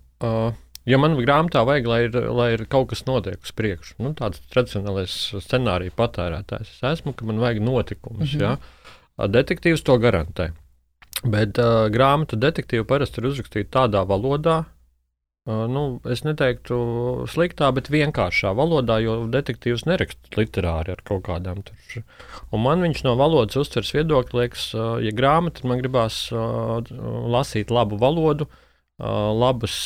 Ja 0.83 0.99
man 0.99 1.15
grāmatā 1.15 1.61
vajag, 1.63 1.85
lai 1.87 1.99
ir, 2.09 2.15
lai 2.35 2.49
ir 2.57 2.65
kaut 2.71 2.89
kas 2.91 3.05
notiek 3.07 3.39
uz 3.39 3.53
priekšu, 3.55 3.95
nu, 4.03 4.11
tāds 4.19 4.41
tradicionālais 4.51 5.13
scenārija 5.45 5.95
patērētājs, 5.95 6.73
es 6.75 6.83
esmu, 6.89 7.13
ka 7.15 7.27
man 7.29 7.39
vajag 7.39 7.61
notikumus. 7.63 8.33
Mm. 8.33 8.41
-hmm. 8.41 8.57
ja? 9.23 9.27
Detektīvs 9.31 9.83
to 9.87 9.95
garantē. 10.03 10.51
Bet 11.23 11.59
uh, 11.61 11.87
grāmatu 11.93 12.35
detektīvu 12.35 12.83
parasti 12.83 13.21
ir 13.21 13.29
uzrakstīta 13.29 13.69
tādā 13.79 14.03
valodā, 14.07 14.65
nu, 15.45 15.83
es 16.07 16.23
neteiktu 16.23 16.77
sliktā, 17.27 17.67
bet 17.75 17.89
vienkāršā 17.91 18.53
valodā, 18.55 18.99
jo 19.03 19.15
detektīvs 19.31 19.83
neraksta 19.89 20.39
literāri 20.39 20.93
ar 20.95 21.03
kaut 21.03 21.25
kādām 21.27 21.63
tur. 21.67 22.03
Un 22.55 22.63
man 22.63 22.83
viņš 22.85 23.03
no 23.03 23.17
valodas 23.19 23.59
uztveres 23.59 23.91
viedokļa 23.95 24.39
liekas, 24.39 24.69
ja 25.03 25.13
grāmata, 25.15 25.59
tad 25.59 25.69
man 25.71 25.83
gribās 25.83 26.25
lasīt 26.31 27.73
labu 27.75 27.99
valodu, 27.99 28.47
labus, 29.03 29.77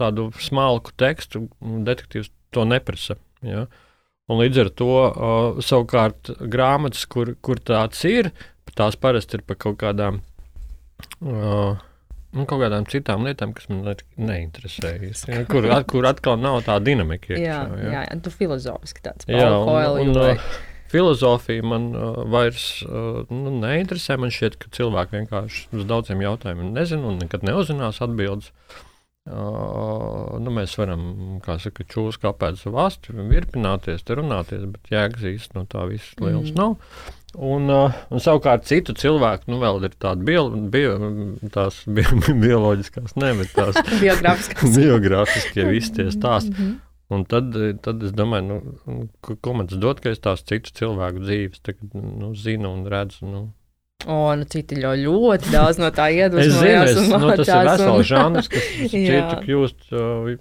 tādu 0.00 0.28
smalku 0.42 0.94
tekstu, 0.98 1.46
detektīvs 1.62 2.32
to 2.54 2.66
neprasa. 2.66 3.18
Ja? 3.46 3.68
Un 4.26 4.40
līdz 4.40 4.62
ar 4.64 4.74
to 4.74 4.92
savukārt 5.62 6.34
grāmatas, 6.50 7.06
kur, 7.06 7.36
kur 7.44 7.62
tāds 7.62 8.02
ir, 8.08 8.32
tās 8.74 8.96
parasti 8.98 9.38
ir 9.38 9.46
par 9.46 9.60
kaut 9.60 9.78
kādām. 9.84 10.22
Uh, 11.20 11.76
Nu, 12.34 12.44
kaut 12.50 12.60
kādām 12.64 12.86
citām 12.90 13.22
lietām, 13.26 13.52
kas 13.54 13.68
man 13.70 13.84
ne- 13.86 13.96
neinteresē. 14.18 14.94
īsti, 15.08 15.30
Ja, 15.30 15.42
kur, 15.46 15.66
at, 15.70 15.86
kur 15.90 16.06
atkal 16.08 16.38
nav 16.42 16.62
tā 16.66 16.80
dinamika. 16.82 17.34
jā, 17.34 17.60
iekšā, 17.64 17.82
jā, 17.92 18.04
jā, 18.10 18.20
tu 18.24 18.30
filozofiski 18.34 19.04
tāds 19.04 19.28
Jā, 19.30 19.50
un, 19.54 20.08
un, 20.08 20.14
vai- 20.18 20.32
uh, 20.34 20.56
filozofija 20.94 21.62
man 21.66 21.90
uh, 21.94 22.22
vairs 22.30 22.82
uh, 22.86 23.22
nu, 23.30 23.52
neinteresē. 23.62 24.18
Man 24.20 24.30
šķiet, 24.34 24.58
ka 24.62 24.70
cilvēki 24.74 25.20
vienkārši 25.20 25.68
uz 25.78 25.86
daudziem 25.90 26.20
jautājumiem 26.22 26.74
nezina 26.76 27.08
un 27.10 27.18
nekad 27.22 27.46
neuzzinās 27.46 28.02
atbildes. 28.04 28.50
Uh, 29.24 30.36
nu, 30.44 30.52
mēs 30.52 30.74
varam, 30.76 31.38
kā 31.44 31.54
saka, 31.62 31.86
čūsku 31.88 32.26
kāpēt 32.26 32.58
savu 32.60 32.76
valsti, 32.76 33.14
virpināties, 33.30 34.02
te 34.04 34.18
runāties, 34.18 34.66
bet 34.74 34.90
jēgas 34.92 35.24
īsti 35.30 35.56
no 35.56 35.62
tā 35.64 35.86
viss 35.88 36.10
liels 36.20 36.50
mm. 36.52 36.58
nav. 36.60 36.74
Un, 37.34 37.66
uh, 37.72 37.94
un 38.14 38.22
savukārt 38.22 38.66
citu 38.68 38.94
cilvēku, 38.98 39.48
nu, 39.50 39.58
vēl 39.62 39.82
ir 39.88 39.96
tādas 39.98 40.22
bio, 40.26 40.46
bio, 40.70 40.94
tās 41.54 41.80
bio, 41.90 42.06
bioloģiskās, 42.44 43.16
nevis 43.18 43.54
tās 43.56 43.80
biogrāfiskie 44.76 45.66
visi 45.72 45.96
tie 45.98 46.10
stāsti. 46.14 46.54
Mm 46.54 46.64
-hmm. 46.64 46.80
Un 47.14 47.24
tad, 47.28 47.52
tad 47.84 48.02
es 48.02 48.14
domāju, 48.16 48.44
nu, 48.48 49.08
ko, 49.20 49.52
man 49.52 49.66
tas 49.68 49.78
dod, 49.78 50.00
ka 50.00 50.10
es 50.10 50.22
tās 50.24 50.40
citu 50.42 50.72
cilvēku 50.72 51.20
dzīves 51.20 51.60
tagad, 51.60 51.92
nu, 51.94 52.34
zinu 52.34 52.72
un 52.72 52.86
redzu. 52.86 53.26
Nu, 53.26 53.42
O, 54.06 54.34
nu, 54.36 54.44
citi 54.44 54.76
jau 54.82 54.92
ļoti 54.92 55.52
daudz 55.52 55.78
no 55.80 55.88
tā 55.94 56.10
iedvesmojās. 56.12 56.90
es 56.90 56.96
zinu, 56.96 57.14
es, 57.14 57.22
nu, 57.22 57.28
tas 57.38 57.48
ir 57.48 57.68
vesels 57.68 57.96
un... 57.96 58.04
žanrs, 58.04 58.48
kas 58.52 58.66
citu 58.92 59.36
kļūst, 59.46 59.86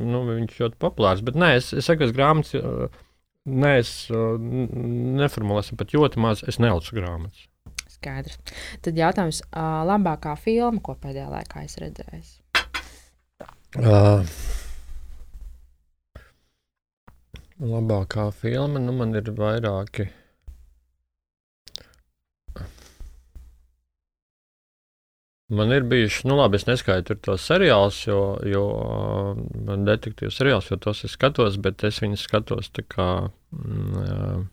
nu, 0.03 0.23
viņš 0.27 0.57
ļoti 0.59 0.79
populārs. 0.83 1.21
Bet 1.23 1.37
nē, 1.39 1.53
es, 1.61 1.69
es 1.73 1.87
saku, 1.87 2.03
es 2.03 2.15
grāmatas, 2.15 2.57
nē, 3.49 3.73
es 3.81 3.91
neformulēsim 4.09 5.79
pat 5.79 5.93
ļoti 5.95 6.21
maz, 6.23 6.43
es 6.47 6.59
nelcu 6.63 6.97
grāmatas. 6.97 7.47
Skaidrs. 7.91 8.39
Tad 8.83 8.97
jautājums, 8.99 9.43
uh, 9.51 9.83
labākā 9.87 10.35
filma, 10.39 10.81
ko 10.83 10.95
pēdējā 10.99 11.29
laikā 11.31 11.63
es 11.67 11.77
redzēju? 11.81 12.33
Uh, 13.73 14.27
labākā 17.63 18.27
filma, 18.35 18.81
nu 18.83 18.95
man 18.97 19.15
ir 19.17 19.31
vairāki. 19.37 20.09
Man 25.53 25.71
ir 25.75 25.85
bijuši, 25.89 26.27
nu, 26.29 26.37
labi, 26.39 26.57
es 26.59 26.65
neskaitu 26.67 27.15
tos 27.21 27.45
seriālus, 27.49 27.99
jo, 28.07 28.19
jo 28.47 28.63
man 29.67 29.85
detektīvu 29.87 30.31
seriālus, 30.33 30.71
jo 30.71 30.79
tos 30.81 31.03
es 31.07 31.13
skatos, 31.17 31.59
bet 31.61 31.83
es 31.87 31.99
viņus 32.01 32.25
skatos 32.29 32.71
tā 32.73 32.85
kā. 32.89 33.07
Mm, 33.53 34.47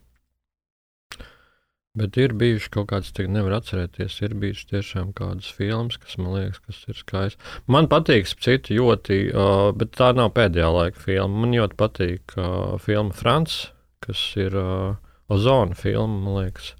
bet 2.00 2.18
ir 2.20 2.34
bijuši 2.38 2.72
kaut 2.74 2.90
kādas, 2.92 3.12
tagad 3.16 3.34
nevar 3.34 3.56
atcerēties, 3.58 4.18
ir 4.26 4.36
bijuši 4.42 4.68
tiešām 4.74 5.14
kādas 5.16 5.50
filmas, 5.56 5.98
kas 6.02 6.18
man 6.20 6.34
liekas, 6.36 6.60
kas 6.66 6.82
ir 6.90 6.98
skaistas. 7.00 7.56
Man 7.70 7.88
patīk, 7.90 8.28
citu 8.44 8.76
ļoti, 8.78 9.22
uh, 9.30 9.70
bet 9.76 9.94
tā 9.98 10.12
nav 10.16 10.34
pēdējā 10.36 10.68
laika 10.74 11.02
filma. 11.06 11.44
Man 11.44 11.56
ļoti 11.56 11.80
patīk 11.80 12.36
uh, 12.36 12.76
filma 12.82 13.16
France, 13.16 13.72
kas 14.04 14.22
ir 14.38 14.58
uh, 14.58 15.00
Ozona 15.30 15.78
filma, 15.78 16.22
man 16.26 16.38
liekas. 16.42 16.74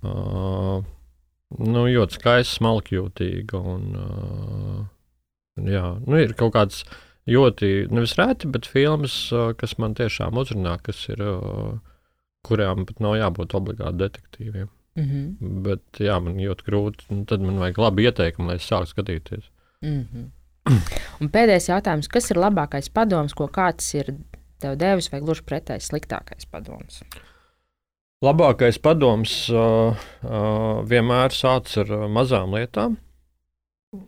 Uh, 0.00 0.80
nu, 1.58 1.84
ļoti 1.90 2.18
skaista, 2.18 2.56
smalkjūtīga. 2.58 3.60
Un, 3.74 3.86
uh, 3.98 4.82
jā, 5.66 5.84
nu, 6.06 6.18
ir 6.22 6.34
kaut 6.38 6.54
kāds 6.56 6.82
ļoti, 7.30 7.90
nevis 7.92 8.16
reti, 8.18 8.50
bet 8.52 8.68
filmas, 8.70 9.14
uh, 9.34 9.50
kas 9.58 9.76
man 9.82 9.96
tiešām 9.98 10.38
uzrunā, 10.40 10.76
kas 10.84 11.02
ir, 11.10 11.22
uh, 11.24 11.78
kurām 12.46 12.86
pat 12.88 13.00
nav 13.04 13.18
jābūt 13.20 13.56
obligāti 13.58 14.02
detektīviem. 14.04 14.68
Mm 14.98 15.06
-hmm. 15.06 15.62
Bet, 15.64 15.84
jā, 16.02 16.18
man 16.20 16.36
ļoti 16.36 16.66
grūti. 16.66 17.04
Nu, 17.10 17.24
tad 17.24 17.40
man 17.40 17.58
vajag 17.62 17.78
labi 17.78 18.04
ieteikumu, 18.08 18.48
lai 18.48 18.56
es 18.56 18.66
sāktu 18.66 18.94
skatīties. 18.94 19.50
Mm 19.82 20.06
-hmm. 20.06 20.28
Un 21.20 21.28
pēdējais 21.28 21.68
jautājums, 21.68 22.08
kas 22.08 22.30
ir 22.30 22.36
labākais 22.36 22.90
padoms, 22.92 23.34
ko 23.34 23.46
kāds 23.48 23.94
ir 23.94 24.14
tev 24.58 24.76
devis, 24.76 25.12
vai 25.12 25.20
gluži 25.20 25.42
pretēji 25.42 25.80
sliktākais 25.80 26.46
padoms? 26.50 27.02
Uh, 27.02 27.29
Labākais 28.20 28.76
padoms 28.84 29.32
uh, 29.48 29.96
uh, 29.96 30.80
vienmēr 30.84 31.32
sāc 31.32 31.70
ar 31.80 31.92
uh, 31.96 32.02
mazām 32.12 32.52
lietām. 32.52 32.98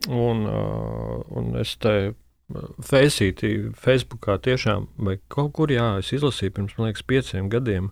Un, 0.05 0.43
uh, 0.45 1.23
un 1.33 1.55
es 1.57 1.73
te 1.81 2.13
Faceītī, 2.53 3.71
Facebookā 3.73 4.35
tiešām, 4.45 4.85
vai 5.01 5.17
kaut 5.33 5.53
kur, 5.57 5.71
jā, 5.73 5.95
es 6.03 6.11
izlasīju 6.13 6.53
pirms, 6.53 6.75
man 6.77 6.91
liekas, 6.91 7.05
pieciem 7.09 7.49
gadiem. 7.49 7.89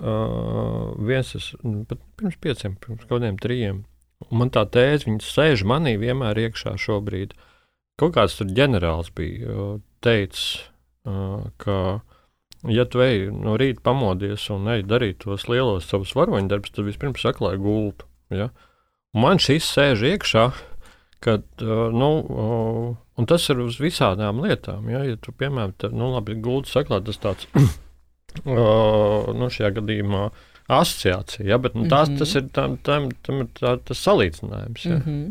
Uh, 0.00 0.94
viens, 1.04 1.34
es, 1.36 1.50
nu, 1.60 1.82
pat 1.90 2.00
pirms 2.16 2.38
pieciem, 2.40 2.78
pirms 2.80 3.04
kaut 3.04 3.18
kādiem 3.18 3.36
trijiem. 3.42 3.82
Un 4.30 4.40
man 4.40 4.52
tā 4.54 4.64
tēze, 4.64 5.04
viņas 5.10 5.28
sēž 5.34 5.66
manī 5.68 5.98
vienmēr 6.00 6.40
iekšā 6.46 6.78
šobrīd. 6.80 7.36
Kaut 8.00 8.16
kāds 8.16 8.38
tur 8.38 8.48
ģenerālis 8.56 9.12
bija 9.12 9.52
uh, 9.52 9.76
teicis, 10.00 10.62
uh, 11.04 11.44
ka 11.60 11.76
Ja 12.70 12.84
tu 12.86 13.00
ej 13.02 13.26
no 13.34 13.56
rīta 13.58 13.82
pamodies 13.82 14.44
un 14.54 14.68
ej 14.70 14.84
darīt 14.86 15.24
tos 15.24 15.48
lielos 15.50 15.88
savus 15.90 16.12
varoņdarbus, 16.14 16.74
tad 16.76 16.86
vispirms 16.86 17.24
saklāj 17.24 17.58
gultu. 17.62 18.06
Ja? 18.30 18.52
Man 19.18 19.42
šis 19.42 19.66
sēž 19.66 20.04
iekšā, 20.12 20.44
kad, 21.22 21.42
uh, 21.62 21.88
nu, 21.94 22.10
uh, 22.22 22.86
un 23.18 23.28
tas 23.30 23.48
ir 23.50 23.60
uz 23.62 23.80
visādām 23.82 24.40
lietām. 24.44 24.86
Ja, 24.90 25.02
ja 25.06 25.18
tu, 25.18 25.34
piemēram, 25.34 25.74
te, 25.78 25.90
nu, 25.90 26.12
labi, 26.14 26.38
gultu 26.42 26.70
saklāt, 26.70 27.06
tas 27.10 27.20
tāds, 27.22 27.50
uh, 27.58 27.66
nu, 29.38 29.50
šajā 29.50 29.74
gadījumā 29.80 30.24
asociācija, 30.72 31.48
ja, 31.50 31.58
bet 31.60 31.74
nu, 31.76 31.88
tās, 31.90 32.08
mm 32.08 32.14
-hmm. 32.14 32.18
tas 32.22 32.34
ir 32.38 32.48
tam, 32.54 32.76
tam, 32.86 33.10
tam, 33.26 33.46
tā, 33.58 33.76
tas 33.84 34.06
salīdzinājums. 34.06 34.86
Ja. 34.86 34.98
Mm 34.98 35.02
-hmm. 35.06 35.30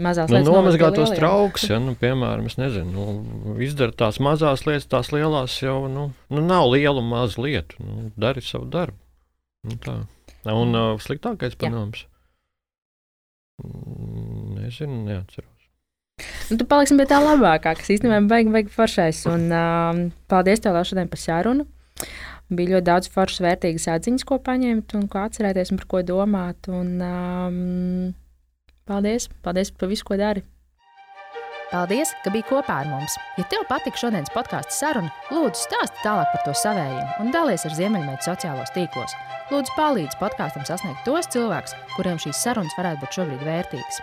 Mazās 0.00 0.30
nu, 0.32 0.40
nomazgāt 0.46 0.96
tos 0.96 1.12
trauks, 1.12 1.66
ja, 1.68 1.78
nu, 1.82 1.92
piemēram, 1.98 2.46
nezinu, 2.60 2.90
nu, 2.94 3.56
izdara 3.64 3.92
tās 3.92 4.20
mazās 4.22 4.64
lietas, 4.64 4.88
tās 4.88 5.10
lielās 5.12 5.58
jau 5.60 5.82
nu, 5.92 6.10
nu, 6.32 6.44
nav 6.44 6.70
lielu 6.72 7.02
un 7.02 7.10
mazu 7.10 7.44
lietu. 7.44 7.80
Nu, 7.84 8.08
dari 8.20 8.44
savu 8.44 8.68
darbu. 8.72 8.96
Nu, 9.68 9.76
tā. 9.84 9.96
un 10.48 10.76
uh, 10.78 10.94
sliktākais 11.02 11.58
padoms. 11.60 12.06
Mm, 13.60 14.60
nezinu, 14.62 15.02
neatceros. 15.08 15.50
Nu, 16.50 16.56
tu 16.56 16.66
paliksim 16.68 17.00
pie 17.00 17.06
tā 17.10 17.20
labākā, 17.22 17.74
kas 17.76 17.92
īstenībā 17.92 18.22
beigas 18.30 18.56
beig 18.56 18.72
foršais. 18.72 19.22
Un, 19.30 19.46
uh, 19.52 20.00
paldies 20.32 20.64
tev 20.64 20.80
šodien 20.88 21.10
par 21.12 21.20
sarunu. 21.20 21.68
Bija 22.50 22.76
ļoti 22.76 22.86
daudz 22.88 23.10
foršas, 23.12 23.44
vērtīgas 23.44 23.86
atziņas, 23.92 24.26
ko 24.26 24.40
paņemt 24.42 24.96
un 24.98 25.04
ko 25.10 25.20
atcerēties 25.22 25.70
un 25.70 25.78
par 25.78 25.88
ko 25.92 26.00
domāt. 26.08 26.66
Un, 26.72 26.96
um, 27.04 28.08
Paldies! 28.90 29.28
Paldies 29.44 29.70
par 29.70 29.86
visu, 29.86 30.02
ko 30.02 30.16
dari! 30.18 30.42
Paldies, 31.70 32.10
ka 32.24 32.32
biji 32.34 32.48
kopā 32.48 32.80
ar 32.82 32.88
mums! 32.90 33.12
Ja 33.38 33.44
tev 33.52 33.62
patika 33.68 34.00
šodienas 34.00 34.32
podkāstu 34.34 34.74
saruna, 34.74 35.12
lūdzu 35.30 35.68
stāsti 35.68 36.02
tālāk 36.02 36.32
par 36.32 36.42
to 36.42 36.54
savējiem 36.58 37.12
un 37.22 37.30
dalies 37.30 37.62
ar 37.68 37.76
Ziemeļmeitu 37.76 38.26
sociālos 38.26 38.72
tīklos. 38.74 39.14
Lūdzu, 39.52 39.76
palīdzi 39.76 40.18
podkāstam 40.18 40.66
sasniegt 40.66 41.06
tos 41.06 41.30
cilvēkus, 41.30 41.76
kuriem 41.94 42.18
šīs 42.18 42.42
sarunas 42.42 42.74
varētu 42.78 43.04
būt 43.04 43.20
šobrīd 43.20 43.46
vērtīgas. 43.46 44.02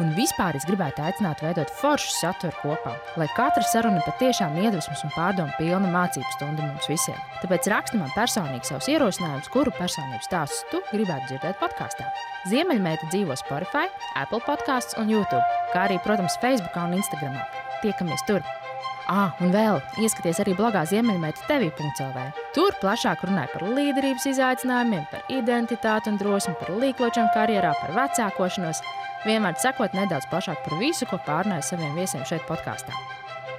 Un 0.00 0.14
vispār 0.16 0.56
es 0.56 0.64
gribētu 0.64 1.02
aicināt 1.04 1.42
veidot 1.44 1.68
foršu 1.76 2.14
saturu 2.14 2.54
kopā, 2.62 2.94
lai 3.20 3.26
katra 3.36 3.64
saruna 3.68 4.00
patiešām 4.06 4.56
iedvesmas 4.62 5.02
un 5.04 5.12
pārdomu 5.12 5.52
pilna 5.58 5.90
mācību 5.92 6.32
stunda 6.32 6.64
mums 6.64 6.88
visiem. 6.88 7.18
Tāpēc 7.42 7.68
raksti 7.68 8.00
man 8.00 8.14
personīgi 8.16 8.70
savus 8.70 8.88
ierosinājumus, 8.94 9.52
kuru 9.52 9.74
personību 9.76 10.24
stāstus 10.24 10.64
tu 10.72 10.80
gribētu 10.94 11.34
dzirdēt 11.34 11.60
podkāstā. 11.60 12.08
Ziemeļmeita 12.48 13.12
dzīvo 13.12 13.36
Spotify, 13.42 13.92
Apple 14.16 14.40
podkāstos 14.48 14.96
un 15.02 15.12
YouTube, 15.12 15.44
kā 15.76 15.86
arī, 15.90 16.00
protams, 16.06 16.40
Facebook 16.40 16.80
un 16.80 16.96
Instagram. 16.96 17.36
Tiekamies 17.84 18.24
tur! 18.30 18.61
Ah, 19.10 19.32
un 19.42 19.50
vēl 19.50 19.80
ieskaties 19.98 20.38
arī 20.44 20.54
blogā 20.54 20.84
Ziemeļmeita 20.86 21.46
TV.CLV. 21.48 22.26
Tur 22.54 22.74
plašāk 22.82 23.24
runāja 23.26 23.50
par 23.50 23.64
līderības 23.66 24.28
izaicinājumiem, 24.30 25.06
par 25.10 25.24
identitāti 25.32 26.12
un 26.12 26.20
drosmi, 26.20 26.54
par 26.60 26.70
līkločiem 26.78 27.30
karjerā, 27.34 27.72
par 27.80 27.94
vecākošanos 27.96 28.82
vienmēr 29.26 29.58
sakot 29.62 29.94
nedaudz 29.96 30.28
plašāk 30.30 30.62
par 30.64 30.78
visu, 30.78 31.08
ko 31.10 31.18
pārnāja 31.26 31.66
saviem 31.72 31.96
viesiem 31.98 32.22
šeit 32.28 32.46
podkāstā. 32.46 32.94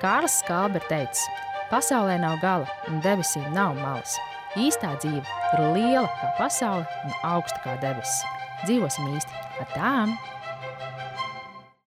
Kārlis 0.04 0.40
Skalbe 0.42 0.80
ir 0.80 0.88
teicis, 0.90 1.24
pasaulē 1.72 2.18
nav 2.24 2.40
gala 2.44 2.68
un 2.92 3.04
debesīm 3.04 3.50
nav 3.56 3.76
malas. 3.80 4.16
Īstā 4.60 4.94
dzīve 5.02 5.24
ir 5.24 5.66
liela 5.76 6.08
kā 6.20 6.36
pasaule 6.40 6.86
un 7.04 7.18
augsta 7.34 7.60
kā 7.66 7.76
debesis. 7.84 8.22
Dzīvosim 8.64 9.12
īsti 9.18 9.44
ar 9.64 9.76
tām! 9.76 10.16